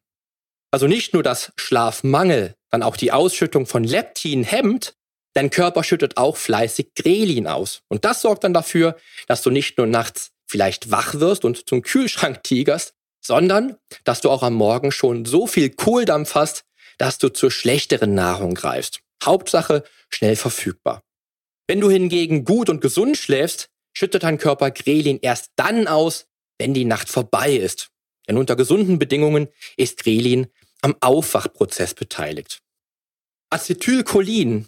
Also 0.71 0.87
nicht 0.87 1.13
nur 1.13 1.23
das 1.23 1.53
Schlafmangel, 1.57 2.55
dann 2.71 2.83
auch 2.83 2.97
die 2.97 3.13
Ausschüttung 3.13 3.67
von 3.67 3.85
Leptin 3.85 4.45
hemmt, 4.45 4.95
dein 5.35 5.51
Körper 5.51 5.85
schüttet 5.85 6.17
auch 6.17 6.39
fleißig 6.39 6.95
Grelin 6.95 7.47
aus. 7.47 7.83
Und 7.89 8.07
das 8.07 8.23
sorgt 8.23 8.45
dann 8.45 8.55
dafür, 8.55 8.97
dass 9.27 9.43
du 9.43 9.51
nicht 9.51 9.77
nur 9.77 9.87
nachts 9.87 10.31
vielleicht 10.47 10.91
wach 10.91 11.15
wirst 11.21 11.45
und 11.45 11.69
zum 11.69 11.83
Kühlschrank 11.83 12.43
tigerst, 12.43 12.95
sondern 13.23 13.77
dass 14.05 14.23
du 14.23 14.31
auch 14.31 14.43
am 14.43 14.55
Morgen 14.55 14.91
schon 14.91 15.27
so 15.27 15.47
viel 15.47 15.69
Kohldampf 15.69 16.35
hast, 16.35 16.65
dass 16.97 17.19
du 17.19 17.29
zur 17.29 17.51
schlechteren 17.51 18.15
Nahrung 18.15 18.55
greifst. 18.55 19.01
Hauptsache 19.25 19.85
schnell 20.11 20.37
verfügbar. 20.37 21.03
Wenn 21.67 21.81
du 21.81 21.91
hingegen 21.91 22.45
gut 22.45 22.71
und 22.71 22.81
gesund 22.81 23.17
schläfst, 23.17 23.69
schüttet 23.93 24.23
dein 24.23 24.39
Körper 24.39 24.71
Grelin 24.71 25.19
erst 25.21 25.51
dann 25.57 25.87
aus, 25.87 26.27
wenn 26.59 26.75
die 26.75 26.85
Nacht 26.85 27.09
vorbei 27.09 27.55
ist. 27.55 27.91
Denn 28.29 28.37
unter 28.37 28.57
gesunden 28.57 28.99
Bedingungen 28.99 29.49
ist 29.77 30.03
Grelin 30.03 30.49
am 30.83 30.97
Aufwachprozess 31.01 31.95
beteiligt. 31.95 32.61
Acetylcholin. 33.51 34.67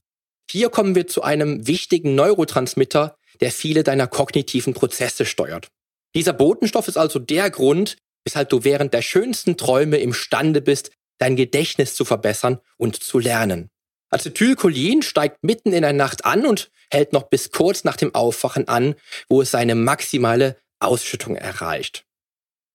Hier 0.51 0.71
kommen 0.71 0.95
wir 0.95 1.07
zu 1.07 1.23
einem 1.23 1.67
wichtigen 1.67 2.15
Neurotransmitter, 2.15 3.17
der 3.41 3.53
viele 3.53 3.85
deiner 3.85 4.07
kognitiven 4.07 4.75
Prozesse 4.75 5.25
steuert. 5.25 5.69
Dieser 6.15 6.33
Botenstoff 6.33 6.89
ist 6.89 6.97
also 6.97 7.19
der 7.19 7.51
Grund, 7.51 7.97
weshalb 8.25 8.49
du 8.49 8.65
während 8.65 8.93
der 8.93 9.03
schönsten 9.03 9.57
Träume 9.57 9.99
imstande 9.99 10.61
bist, 10.61 10.91
dein 11.19 11.37
Gedächtnis 11.37 11.95
zu 11.95 12.05
verbessern 12.05 12.59
und 12.77 13.03
zu 13.03 13.19
lernen. 13.19 13.70
Acetylcholin 14.11 15.03
steigt 15.03 15.43
mitten 15.43 15.73
in 15.73 15.83
der 15.83 15.93
Nacht 15.93 16.25
an 16.25 16.45
und 16.45 16.71
hält 16.91 17.13
noch 17.13 17.25
bis 17.25 17.53
kurz 17.53 17.85
nach 17.85 17.97
dem 17.97 18.15
Aufwachen 18.15 18.69
an, 18.69 18.95
wo 19.29 19.43
es 19.43 19.53
seine 19.53 19.75
maximale 19.75 20.57
Ausschüttung 20.81 21.37
erreicht. 21.37 22.05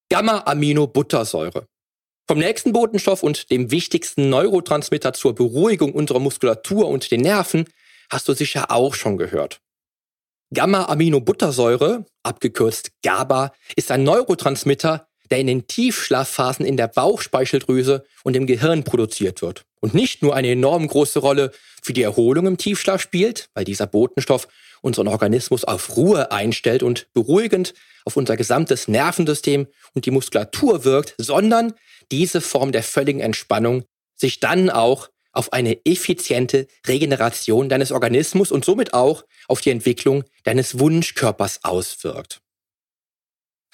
Gamma-Aminobuttersäure. 0.09 1.67
Vom 2.27 2.39
nächsten 2.39 2.73
Botenstoff 2.73 3.21
und 3.21 3.51
dem 3.51 3.69
wichtigsten 3.69 4.29
Neurotransmitter 4.29 5.13
zur 5.13 5.35
Beruhigung 5.35 5.93
unserer 5.93 6.19
Muskulatur 6.19 6.87
und 6.87 7.11
den 7.11 7.21
Nerven 7.21 7.65
hast 8.09 8.27
du 8.27 8.33
sicher 8.33 8.71
auch 8.71 8.95
schon 8.95 9.17
gehört. 9.17 9.61
Gamma-Aminobuttersäure, 10.53 12.05
abgekürzt 12.23 12.91
GABA, 13.03 13.51
ist 13.75 13.91
ein 13.91 14.03
Neurotransmitter, 14.03 15.07
der 15.31 15.39
in 15.39 15.47
den 15.47 15.67
Tiefschlafphasen 15.67 16.65
in 16.65 16.77
der 16.77 16.87
Bauchspeicheldrüse 16.87 18.05
und 18.23 18.35
im 18.35 18.47
Gehirn 18.47 18.83
produziert 18.83 19.41
wird 19.41 19.65
und 19.79 19.93
nicht 19.93 20.21
nur 20.21 20.35
eine 20.35 20.49
enorm 20.49 20.87
große 20.87 21.19
Rolle 21.19 21.51
für 21.81 21.93
die 21.93 22.03
Erholung 22.03 22.47
im 22.47 22.57
Tiefschlaf 22.57 23.01
spielt, 23.01 23.49
weil 23.53 23.65
dieser 23.65 23.87
Botenstoff 23.87 24.47
unseren 24.81 25.07
Organismus 25.07 25.63
auf 25.63 25.95
Ruhe 25.97 26.31
einstellt 26.31 26.83
und 26.83 27.07
beruhigend 27.13 27.73
auf 28.05 28.17
unser 28.17 28.37
gesamtes 28.37 28.87
Nervensystem 28.87 29.67
und 29.93 30.05
die 30.05 30.11
Muskulatur 30.11 30.85
wirkt, 30.85 31.15
sondern 31.17 31.73
diese 32.11 32.41
Form 32.41 32.71
der 32.71 32.83
völligen 32.83 33.19
Entspannung 33.19 33.83
sich 34.15 34.39
dann 34.39 34.69
auch 34.69 35.09
auf 35.31 35.51
eine 35.53 35.85
effiziente 35.85 36.67
Regeneration 36.87 37.67
deines 37.67 37.91
Organismus 37.91 38.51
und 38.51 38.63
somit 38.63 38.93
auch 38.93 39.25
auf 39.47 39.61
die 39.61 39.71
Entwicklung 39.71 40.23
deines 40.43 40.79
Wunschkörpers 40.79 41.63
auswirkt. 41.63 42.41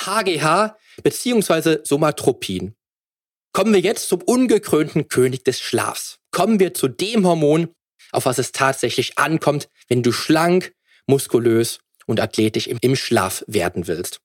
HGH 0.01 0.75
bzw. 1.03 1.79
Somatropin. 1.83 2.75
Kommen 3.53 3.73
wir 3.73 3.81
jetzt 3.81 4.07
zum 4.07 4.21
ungekrönten 4.21 5.07
König 5.07 5.43
des 5.43 5.59
Schlafs. 5.59 6.19
Kommen 6.31 6.59
wir 6.59 6.73
zu 6.73 6.87
dem 6.87 7.25
Hormon, 7.25 7.73
auf 8.11 8.25
was 8.25 8.37
es 8.37 8.51
tatsächlich 8.51 9.17
ankommt, 9.17 9.67
wenn 9.87 10.03
du 10.03 10.11
schlank, 10.11 10.73
muskulös 11.05 11.79
und 12.05 12.19
athletisch 12.19 12.67
im, 12.67 12.95
Schlaf 12.95 13.43
werden 13.47 13.87
willst. 13.87 14.19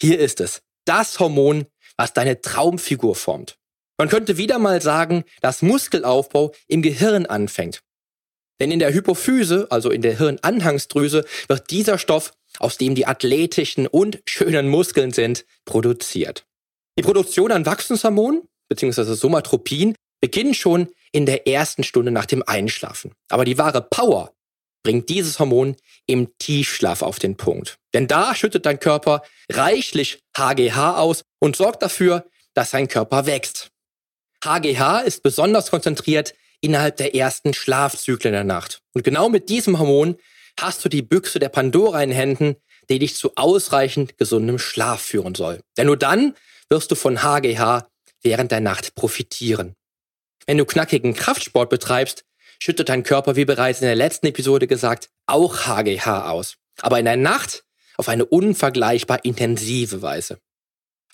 Hier 0.00 0.18
ist 0.18 0.40
es, 0.40 0.62
das 0.84 1.20
Hormon, 1.20 1.66
was 1.96 2.12
deine 2.12 2.40
Traumfigur 2.40 3.14
formt. 3.14 3.56
Man 3.98 4.08
könnte 4.08 4.36
wieder 4.36 4.58
mal 4.58 4.82
sagen, 4.82 5.24
dass 5.40 5.62
Muskelaufbau 5.62 6.52
im 6.66 6.82
Gehirn 6.82 7.26
anfängt. 7.26 7.80
Denn 8.60 8.70
in 8.70 8.78
der 8.78 8.92
Hypophyse, 8.92 9.66
also 9.70 9.90
in 9.90 10.02
der 10.02 10.16
Hirnanhangsdrüse, 10.18 11.24
wird 11.48 11.70
dieser 11.70 11.98
Stoff 11.98 12.32
aus 12.58 12.78
dem 12.78 12.94
die 12.94 13.06
athletischen 13.06 13.86
und 13.86 14.20
schönen 14.26 14.68
Muskeln 14.68 15.12
sind, 15.12 15.44
produziert. 15.64 16.46
Die 16.98 17.02
Produktion 17.02 17.52
an 17.52 17.66
Wachstumshormonen 17.66 18.48
bzw. 18.68 19.14
Somatropin 19.14 19.94
beginnt 20.20 20.56
schon 20.56 20.88
in 21.12 21.26
der 21.26 21.46
ersten 21.46 21.84
Stunde 21.84 22.10
nach 22.10 22.26
dem 22.26 22.42
Einschlafen. 22.46 23.12
Aber 23.28 23.44
die 23.44 23.58
wahre 23.58 23.82
Power 23.82 24.32
bringt 24.82 25.08
dieses 25.08 25.38
Hormon 25.38 25.76
im 26.06 26.36
Tiefschlaf 26.38 27.02
auf 27.02 27.18
den 27.18 27.36
Punkt. 27.36 27.78
Denn 27.92 28.06
da 28.06 28.34
schüttet 28.34 28.66
dein 28.66 28.80
Körper 28.80 29.22
reichlich 29.50 30.20
HGH 30.36 30.98
aus 30.98 31.22
und 31.38 31.56
sorgt 31.56 31.82
dafür, 31.82 32.24
dass 32.54 32.70
dein 32.70 32.88
Körper 32.88 33.26
wächst. 33.26 33.70
HGH 34.44 35.00
ist 35.00 35.22
besonders 35.22 35.70
konzentriert 35.70 36.34
innerhalb 36.60 36.96
der 36.96 37.14
ersten 37.14 37.54
Schlafzyklen 37.54 38.32
der 38.32 38.44
Nacht. 38.44 38.80
Und 38.94 39.04
genau 39.04 39.28
mit 39.28 39.48
diesem 39.48 39.78
Hormon 39.78 40.16
hast 40.58 40.84
du 40.84 40.88
die 40.88 41.02
Büchse 41.02 41.38
der 41.38 41.48
Pandora 41.48 42.02
in 42.02 42.12
Händen, 42.12 42.56
die 42.88 42.98
dich 42.98 43.16
zu 43.16 43.32
ausreichend 43.36 44.16
gesundem 44.18 44.58
Schlaf 44.58 45.00
führen 45.00 45.34
soll. 45.34 45.60
Denn 45.76 45.86
nur 45.86 45.96
dann 45.96 46.34
wirst 46.68 46.90
du 46.90 46.94
von 46.94 47.22
HGH 47.22 47.88
während 48.22 48.52
der 48.52 48.60
Nacht 48.60 48.94
profitieren. 48.94 49.74
Wenn 50.46 50.58
du 50.58 50.64
knackigen 50.64 51.14
Kraftsport 51.14 51.70
betreibst, 51.70 52.24
schüttet 52.58 52.88
dein 52.88 53.02
Körper, 53.02 53.36
wie 53.36 53.44
bereits 53.44 53.80
in 53.80 53.86
der 53.86 53.96
letzten 53.96 54.26
Episode 54.26 54.66
gesagt, 54.66 55.10
auch 55.26 55.66
HGH 55.66 56.30
aus. 56.30 56.56
Aber 56.80 56.98
in 56.98 57.04
der 57.04 57.16
Nacht 57.16 57.64
auf 57.96 58.08
eine 58.08 58.24
unvergleichbar 58.24 59.24
intensive 59.24 60.02
Weise. 60.02 60.38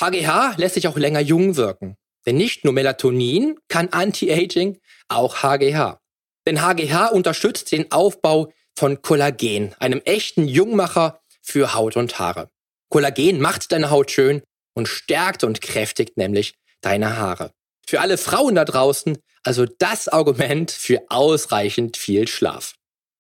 HGH 0.01 0.55
lässt 0.57 0.75
sich 0.75 0.89
auch 0.89 0.97
länger 0.97 1.21
jung 1.21 1.57
wirken. 1.57 1.97
Denn 2.27 2.37
nicht 2.37 2.65
nur 2.65 2.73
Melatonin 2.73 3.59
kann 3.69 3.89
Anti-Aging, 3.89 4.79
auch 5.09 5.43
HGH. 5.43 5.99
Denn 6.47 6.63
HGH 6.63 7.09
unterstützt 7.09 7.73
den 7.73 7.91
Aufbau 7.91 8.53
von 8.77 9.03
Kollagen, 9.03 9.75
einem 9.79 10.01
echten 10.05 10.49
Jungmacher 10.49 11.21
für 11.43 11.75
Haut 11.75 11.97
und 11.97 12.19
Haare. 12.19 12.49
Kollagen 12.89 13.41
macht 13.41 13.73
deine 13.73 13.91
Haut 13.91 14.11
schön 14.11 14.43
und 14.75 14.89
stärkt 14.89 15.45
und 15.45 15.61
kräftigt 15.61 16.17
nämlich 16.17 16.55
deine 16.81 17.17
Haare. 17.17 17.53
Für 17.87 18.01
alle 18.01 18.19
Frauen 18.19 18.55
da 18.55 18.65
draußen 18.65 19.19
also 19.45 19.67
das 19.67 20.09
Argument 20.09 20.71
für 20.71 21.03
ausreichend 21.09 21.97
viel 21.97 22.29
Schlaf. 22.29 22.75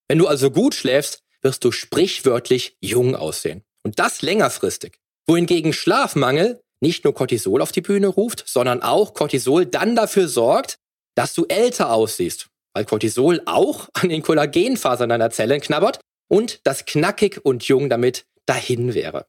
Wenn 0.08 0.18
du 0.18 0.28
also 0.28 0.50
gut 0.50 0.74
schläfst, 0.74 1.22
wirst 1.40 1.64
du 1.64 1.72
sprichwörtlich 1.72 2.76
jung 2.80 3.16
aussehen. 3.16 3.64
Und 3.82 3.98
das 3.98 4.22
längerfristig. 4.22 4.98
Wohingegen 5.26 5.72
Schlafmangel 5.72 6.61
nicht 6.82 7.04
nur 7.04 7.14
Cortisol 7.14 7.62
auf 7.62 7.72
die 7.72 7.80
Bühne 7.80 8.08
ruft, 8.08 8.44
sondern 8.46 8.82
auch 8.82 9.14
Cortisol 9.14 9.64
dann 9.66 9.96
dafür 9.96 10.28
sorgt, 10.28 10.76
dass 11.14 11.34
du 11.34 11.46
älter 11.46 11.92
aussiehst 11.92 12.48
weil 12.72 12.84
Cortisol 12.84 13.42
auch 13.46 13.88
an 13.92 14.08
den 14.08 14.22
Kollagenfasern 14.22 15.08
deiner 15.08 15.30
Zellen 15.30 15.60
knabbert 15.60 16.00
und 16.28 16.60
das 16.64 16.84
knackig 16.84 17.44
und 17.44 17.64
jung 17.64 17.88
damit 17.88 18.26
dahin 18.46 18.94
wäre. 18.94 19.26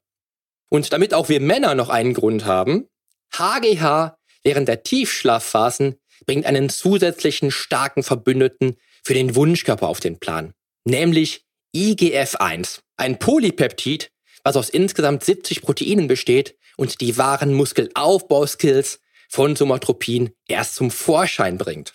Und 0.70 0.94
damit 0.94 1.14
auch 1.14 1.30
wir 1.30 1.40
Männer 1.40 1.76
noch 1.76 1.90
einen 1.90 2.14
Grund 2.14 2.46
haben, 2.46 2.88
HGH 3.34 4.18
während 4.44 4.68
der 4.68 4.84
Tiefschlafphasen 4.84 6.00
bringt 6.26 6.46
einen 6.46 6.70
zusätzlichen 6.70 7.52
starken 7.52 8.04
Verbündeten 8.04 8.78
für 9.04 9.14
den 9.14 9.36
Wunschkörper 9.36 9.88
auf 9.88 10.00
den 10.00 10.20
Plan, 10.20 10.54
nämlich 10.86 11.46
IGF-1, 11.76 12.80
ein 12.98 13.20
Polypeptid, 13.20 14.12
was 14.44 14.58
aus 14.58 14.70
insgesamt 14.70 15.24
70 15.24 15.62
Proteinen 15.62 16.08
besteht 16.08 16.58
und 16.78 17.02
die 17.02 17.18
wahren 17.18 17.54
Muskelaufbauskills 17.54 19.00
von 19.30 19.56
Somatropin 19.56 20.32
erst 20.48 20.76
zum 20.76 20.92
Vorschein 20.92 21.58
bringt. 21.58 21.94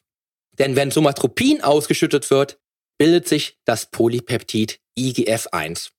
Denn 0.58 0.76
wenn 0.76 0.90
Somatropin 0.90 1.62
ausgeschüttet 1.62 2.30
wird, 2.30 2.58
bildet 2.98 3.28
sich 3.28 3.58
das 3.64 3.90
Polypeptid 3.90 4.80
IGF-1. 4.98 5.90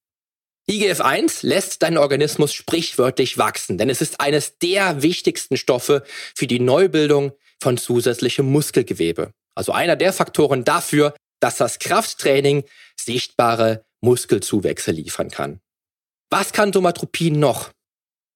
IGF-1 0.70 1.47
lässt 1.47 1.82
deinen 1.82 1.97
Organismus 1.97 2.54
sprichwörtlich 2.54 3.38
wachsen, 3.38 3.78
denn 3.78 3.89
es 3.89 4.02
ist 4.02 4.20
eines 4.20 4.60
der 4.60 5.02
wichtigsten 5.02 5.58
Stoffe 5.58 6.04
für 6.36 6.45
die 6.45 6.60
Neubildung 6.60 7.32
von 7.60 7.78
zusätzlichem 7.78 8.45
Muskelgewebe. 8.45 9.32
Also 9.56 9.72
einer 9.72 9.95
der 9.95 10.14
Faktoren 10.14 10.64
dafür, 10.64 11.16
dass 11.39 11.58
das 11.58 11.80
Krafttraining 11.80 12.66
sichtbare 12.95 13.84
Muskelzuwächse 14.02 14.91
liefern 14.91 15.30
kann. 15.30 15.60
Was 16.32 16.54
kann 16.54 16.72
Somatropin 16.72 17.40
noch? 17.40 17.72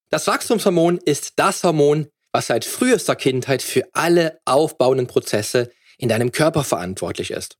Das 0.09 0.25
Wachstumshormon 0.25 0.97
ist 0.97 1.33
das 1.35 1.63
Hormon, 1.63 2.07
was 2.31 2.47
seit 2.47 2.65
frühester 2.65 3.15
Kindheit 3.15 3.61
für 3.61 3.83
alle 3.93 4.39
aufbauenden 4.45 5.05
Prozesse 5.05 5.71
in 5.99 6.09
deinem 6.09 6.31
Körper 6.31 6.63
verantwortlich 6.63 7.29
ist. 7.29 7.57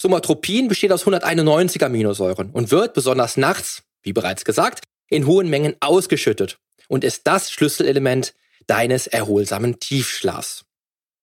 Somatropin 0.00 0.68
besteht 0.68 0.92
aus 0.92 1.00
191 1.00 1.82
Aminosäuren 1.82 2.50
und 2.50 2.70
wird 2.70 2.92
besonders 2.92 3.38
nachts, 3.38 3.84
wie 4.02 4.12
bereits 4.12 4.44
gesagt, 4.44 4.84
in 5.08 5.26
hohen 5.26 5.48
Mengen 5.48 5.76
ausgeschüttet 5.80 6.58
und 6.88 7.02
ist 7.02 7.26
das 7.26 7.50
Schlüsselelement 7.50 8.34
deines 8.66 9.06
erholsamen 9.06 9.80
Tiefschlafs. 9.80 10.66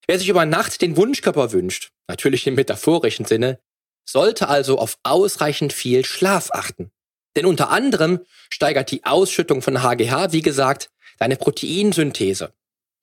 Wer 0.08 0.18
sich 0.18 0.30
über 0.30 0.46
Nacht 0.46 0.82
den 0.82 0.98
Wunschkörper 0.98 1.52
wünscht, 1.52 1.92
natürlich 2.08 2.48
im 2.48 2.56
metaphorischen 2.56 3.26
Sinne, 3.26 3.60
sollte 4.04 4.48
also 4.48 4.80
auf 4.80 4.98
ausreichend 5.04 5.74
viel 5.74 6.04
Schlaf 6.06 6.50
achten. 6.52 6.92
Denn 7.36 7.46
unter 7.46 7.70
anderem 7.70 8.20
steigert 8.50 8.92
die 8.92 9.06
Ausschüttung 9.06 9.62
von 9.62 9.82
HGH, 9.82 10.32
wie 10.32 10.42
gesagt, 10.42 10.90
deine 11.20 11.38
Proteinsynthese. 11.38 12.54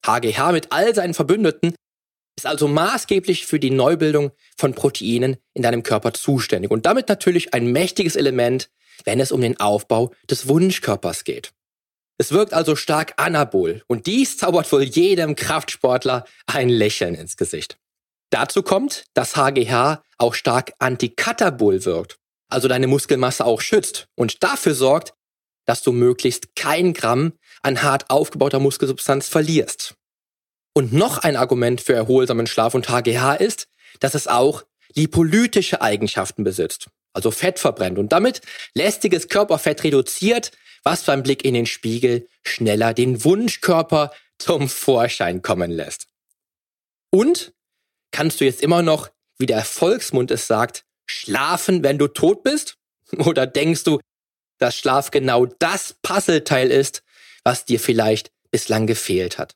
HGH 0.06 0.52
mit 0.52 0.72
all 0.72 0.94
seinen 0.94 1.14
Verbündeten 1.14 1.74
ist 2.36 2.46
also 2.46 2.68
maßgeblich 2.68 3.46
für 3.46 3.58
die 3.58 3.70
Neubildung 3.70 4.30
von 4.56 4.74
Proteinen 4.74 5.36
in 5.54 5.62
deinem 5.62 5.82
Körper 5.82 6.12
zuständig 6.12 6.70
und 6.70 6.86
damit 6.86 7.08
natürlich 7.08 7.52
ein 7.52 7.72
mächtiges 7.72 8.16
Element, 8.16 8.70
wenn 9.04 9.20
es 9.20 9.32
um 9.32 9.40
den 9.40 9.58
Aufbau 9.58 10.12
des 10.30 10.48
Wunschkörpers 10.48 11.24
geht. 11.24 11.52
Es 12.16 12.32
wirkt 12.32 12.52
also 12.52 12.76
stark 12.76 13.14
anabol 13.16 13.82
und 13.86 14.06
dies 14.06 14.36
zaubert 14.36 14.70
wohl 14.72 14.82
jedem 14.82 15.36
Kraftsportler 15.36 16.24
ein 16.46 16.68
Lächeln 16.68 17.14
ins 17.14 17.36
Gesicht. 17.36 17.78
Dazu 18.30 18.62
kommt, 18.62 19.04
dass 19.14 19.36
HGH 19.36 20.02
auch 20.18 20.34
stark 20.34 20.72
antikatabol 20.78 21.84
wirkt, 21.84 22.18
also 22.48 22.68
deine 22.68 22.86
Muskelmasse 22.86 23.44
auch 23.44 23.60
schützt 23.60 24.08
und 24.14 24.42
dafür 24.42 24.74
sorgt, 24.74 25.14
dass 25.66 25.82
du 25.82 25.92
möglichst 25.92 26.54
kein 26.56 26.94
Gramm 26.94 27.34
an 27.62 27.82
hart 27.82 28.08
aufgebauter 28.10 28.58
Muskelsubstanz 28.58 29.28
verlierst. 29.28 29.94
Und 30.74 30.92
noch 30.92 31.18
ein 31.18 31.36
Argument 31.36 31.80
für 31.80 31.94
erholsamen 31.94 32.46
Schlaf 32.46 32.74
und 32.74 32.88
HGH 32.88 33.34
ist, 33.34 33.68
dass 34.00 34.14
es 34.14 34.28
auch 34.28 34.64
lipolytische 34.94 35.82
Eigenschaften 35.82 36.44
besitzt, 36.44 36.88
also 37.12 37.30
Fett 37.30 37.58
verbrennt 37.58 37.98
und 37.98 38.12
damit 38.12 38.40
lästiges 38.74 39.28
Körperfett 39.28 39.84
reduziert, 39.84 40.52
was 40.84 41.04
beim 41.04 41.22
Blick 41.22 41.44
in 41.44 41.54
den 41.54 41.66
Spiegel 41.66 42.28
schneller 42.46 42.94
den 42.94 43.24
Wunschkörper 43.24 44.12
zum 44.38 44.68
Vorschein 44.68 45.42
kommen 45.42 45.70
lässt. 45.70 46.06
Und 47.10 47.52
kannst 48.10 48.40
du 48.40 48.44
jetzt 48.44 48.62
immer 48.62 48.82
noch 48.82 49.10
wie 49.38 49.46
der 49.46 49.64
Volksmund 49.64 50.30
es 50.30 50.46
sagt, 50.46 50.84
schlafen, 51.08 51.82
wenn 51.82 51.98
du 51.98 52.08
tot 52.08 52.42
bist? 52.42 52.76
Oder 53.18 53.46
denkst 53.46 53.84
du, 53.84 54.00
dass 54.58 54.76
Schlaf 54.76 55.10
genau 55.10 55.46
das 55.46 55.96
Puzzleteil 56.02 56.70
ist, 56.70 57.02
was 57.44 57.64
dir 57.64 57.80
vielleicht 57.80 58.30
bislang 58.50 58.86
gefehlt 58.86 59.38
hat? 59.38 59.54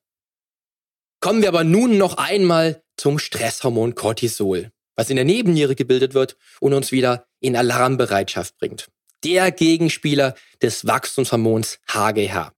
Kommen 1.20 1.42
wir 1.42 1.48
aber 1.48 1.64
nun 1.64 1.98
noch 1.98 2.16
einmal 2.16 2.82
zum 2.96 3.18
Stresshormon 3.18 3.94
Cortisol, 3.94 4.70
was 4.96 5.10
in 5.10 5.16
der 5.16 5.24
Nebenniere 5.24 5.74
gebildet 5.74 6.14
wird 6.14 6.36
und 6.60 6.72
uns 6.74 6.92
wieder 6.92 7.26
in 7.40 7.56
Alarmbereitschaft 7.56 8.56
bringt. 8.58 8.88
Der 9.24 9.52
Gegenspieler 9.52 10.34
des 10.62 10.86
Wachstumshormons 10.86 11.78
HGH. 11.88 12.52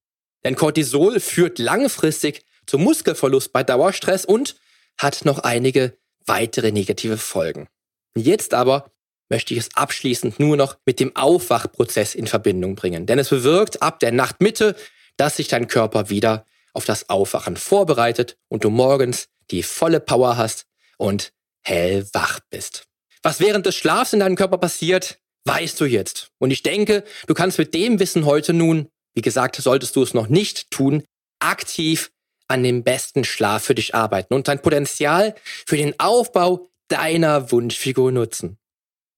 Denn 0.45 0.57
Cortisol 0.57 1.21
führt 1.21 1.59
langfristig 1.59 2.43
zum 2.67 2.83
Muskelverlust 2.83 3.53
bei 3.53 3.63
Dauerstress 3.63 4.25
und 4.25 4.57
hat 4.99 5.25
noch 5.25 5.41
einige 5.41 5.99
weitere 6.25 6.73
negative 6.73 7.19
Folgen. 7.19 7.69
Jetzt 8.17 8.55
aber 8.55 8.91
möchte 9.29 9.55
ich 9.55 9.61
es 9.61 9.75
abschließend 9.75 10.39
nur 10.39 10.57
noch 10.57 10.77
mit 10.85 11.01
dem 11.01 11.17
Aufwachprozess 11.17 12.15
in 12.15 12.27
Verbindung 12.27 12.75
bringen. 12.75 13.07
Denn 13.07 13.19
es 13.19 13.31
bewirkt 13.31 13.83
ab 13.83 13.99
der 14.01 14.13
Nachtmitte, 14.13 14.77
dass 15.17 15.37
sich 15.37 15.49
dein 15.49 15.69
Körper 15.69 16.11
wieder 16.11 16.47
auf 16.73 16.85
das 16.85 17.09
Aufwachen 17.09 17.57
vorbereitet 17.57 18.37
und 18.49 18.65
du 18.65 18.71
morgens 18.71 19.29
die 19.51 19.63
volle 19.63 20.01
Power 20.01 20.37
hast 20.37 20.67
und 20.99 21.33
hellwach 21.63 22.41
bist. 22.51 22.85
Was 23.23 23.41
während 23.41 23.67
des 23.67 23.77
Schlafs 23.77 24.13
in 24.13 24.21
deinem 24.21 24.37
Körper 24.37 24.59
passiert, 24.59 25.19
weißt 25.45 25.81
du 25.81 25.85
jetzt. 25.87 26.31
Und 26.39 26.51
ich 26.51 26.63
denke, 26.63 27.05
du 27.27 27.35
kannst 27.35 27.59
mit 27.59 27.75
dem 27.75 28.01
Wissen 28.01 28.27
heute 28.27 28.53
nun, 28.53 28.89
wie 29.15 29.23
gesagt, 29.23 29.57
solltest 29.57 29.97
du 29.97 30.03
es 30.03 30.15
noch 30.15 30.29
nicht 30.29 30.71
tun, 30.71 31.05
aktiv 31.39 32.11
an 32.49 32.63
dem 32.63 32.85
besten 32.85 33.25
Schlaf 33.25 33.65
für 33.65 33.75
dich 33.75 33.95
arbeiten 33.95 34.35
und 34.35 34.49
dein 34.49 34.61
Potenzial 34.61 35.35
für 35.67 35.77
den 35.77 35.99
Aufbau 35.99 36.69
deiner 36.89 37.51
Wunschfigur 37.51 38.13
nutzen. 38.13 38.59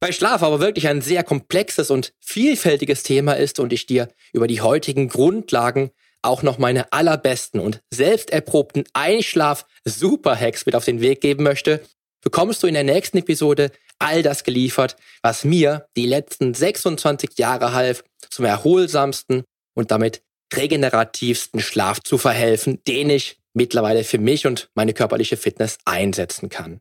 Weil 0.00 0.12
Schlaf 0.12 0.42
aber 0.42 0.60
wirklich 0.60 0.88
ein 0.88 1.00
sehr 1.00 1.24
komplexes 1.24 1.90
und 1.90 2.12
vielfältiges 2.20 3.02
Thema 3.02 3.32
ist 3.32 3.58
und 3.58 3.72
ich 3.72 3.86
dir 3.86 4.08
über 4.32 4.46
die 4.46 4.60
heutigen 4.60 5.08
Grundlagen 5.08 5.90
auch 6.22 6.42
noch 6.42 6.58
meine 6.58 6.92
allerbesten 6.92 7.60
und 7.60 7.80
selbst 7.90 8.30
erprobten 8.30 8.84
Einschlaf-Super-Hacks 8.92 10.66
mit 10.66 10.74
auf 10.74 10.84
den 10.84 11.00
Weg 11.00 11.20
geben 11.20 11.44
möchte, 11.44 11.82
bekommst 12.22 12.62
du 12.62 12.66
in 12.66 12.74
der 12.74 12.84
nächsten 12.84 13.18
Episode 13.18 13.70
all 13.98 14.22
das 14.22 14.44
geliefert, 14.44 14.96
was 15.22 15.44
mir 15.44 15.86
die 15.96 16.06
letzten 16.06 16.52
26 16.52 17.38
Jahre 17.38 17.72
half, 17.72 18.04
zum 18.28 18.44
erholsamsten 18.44 19.44
und 19.74 19.90
damit 19.90 20.22
regenerativsten 20.54 21.60
Schlaf 21.60 22.00
zu 22.00 22.18
verhelfen, 22.18 22.82
den 22.86 23.10
ich 23.10 23.38
mittlerweile 23.54 24.04
für 24.04 24.18
mich 24.18 24.46
und 24.46 24.68
meine 24.74 24.92
körperliche 24.92 25.36
Fitness 25.36 25.78
einsetzen 25.84 26.48
kann. 26.48 26.80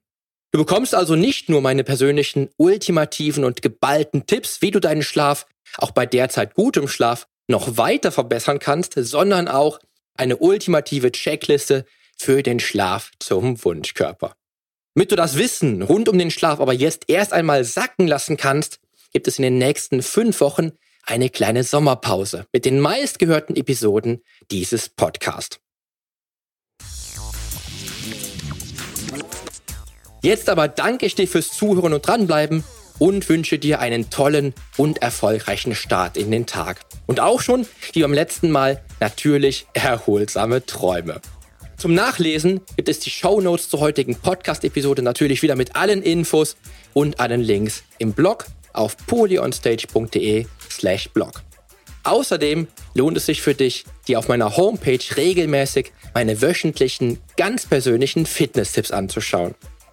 Du 0.55 0.59
bekommst 0.63 0.95
also 0.95 1.17
nicht 1.17 1.49
nur 1.49 1.59
meine 1.59 1.83
persönlichen, 1.83 2.47
ultimativen 2.55 3.43
und 3.43 3.61
geballten 3.61 4.25
Tipps, 4.25 4.61
wie 4.61 4.71
du 4.71 4.79
deinen 4.79 5.03
Schlaf 5.03 5.47
auch 5.79 5.91
bei 5.91 6.05
derzeit 6.05 6.53
gutem 6.53 6.87
Schlaf 6.87 7.27
noch 7.49 7.75
weiter 7.75 8.09
verbessern 8.09 8.59
kannst, 8.59 8.93
sondern 8.95 9.49
auch 9.49 9.81
eine 10.15 10.37
ultimative 10.37 11.11
Checkliste 11.11 11.83
für 12.17 12.41
den 12.41 12.61
Schlaf 12.61 13.11
zum 13.19 13.61
Wunschkörper. 13.65 14.37
Damit 14.93 15.11
du 15.11 15.17
das 15.17 15.37
Wissen 15.37 15.81
rund 15.81 16.07
um 16.07 16.17
den 16.17 16.31
Schlaf 16.31 16.61
aber 16.61 16.71
jetzt 16.71 17.09
erst 17.09 17.33
einmal 17.33 17.65
sacken 17.65 18.07
lassen 18.07 18.37
kannst, 18.37 18.79
gibt 19.11 19.27
es 19.27 19.37
in 19.37 19.43
den 19.43 19.57
nächsten 19.57 20.01
fünf 20.01 20.39
Wochen 20.39 20.71
eine 21.03 21.29
kleine 21.29 21.65
Sommerpause 21.65 22.45
mit 22.53 22.63
den 22.63 22.79
meistgehörten 22.79 23.57
Episoden 23.57 24.23
dieses 24.51 24.87
Podcasts. 24.87 25.59
Jetzt 30.25 30.49
aber 30.49 30.67
danke 30.67 31.05
ich 31.05 31.13
dir 31.13 31.27
fürs 31.27 31.51
Zuhören 31.51 31.93
und 31.93 32.07
dranbleiben 32.07 32.63
und 32.97 33.29
wünsche 33.29 33.59
dir 33.59 33.79
einen 33.79 34.09
tollen 34.09 34.55
und 34.75 35.03
erfolgreichen 35.03 35.75
Start 35.75 36.17
in 36.17 36.31
den 36.31 36.47
Tag. 36.47 36.81
Und 37.05 37.19
auch 37.19 37.41
schon, 37.41 37.67
wie 37.93 38.01
beim 38.01 38.11
letzten 38.11 38.49
Mal, 38.49 38.83
natürlich 38.99 39.67
erholsame 39.73 40.65
Träume. 40.65 41.21
Zum 41.77 41.93
Nachlesen 41.93 42.61
gibt 42.75 42.89
es 42.89 43.01
die 43.01 43.11
Show 43.11 43.39
Notes 43.39 43.69
zur 43.69 43.81
heutigen 43.81 44.15
Podcast-Episode 44.15 45.03
natürlich 45.03 45.43
wieder 45.43 45.55
mit 45.55 45.75
allen 45.75 46.01
Infos 46.01 46.57
und 46.93 47.19
allen 47.19 47.41
Links 47.41 47.83
im 47.99 48.13
Blog 48.13 48.47
auf 48.73 48.97
polyonstage.de 49.05 50.47
slash 50.71 51.07
blog. 51.09 51.43
Außerdem 52.03 52.67
lohnt 52.95 53.17
es 53.17 53.27
sich 53.27 53.43
für 53.43 53.53
dich, 53.53 53.85
dir 54.07 54.17
auf 54.17 54.27
meiner 54.27 54.57
Homepage 54.57 54.97
regelmäßig 55.17 55.91
meine 56.15 56.41
wöchentlichen, 56.41 57.19
ganz 57.37 57.67
persönlichen 57.67 58.25
Fitness-Tipps 58.25 58.89
anzuschauen. 58.89 59.53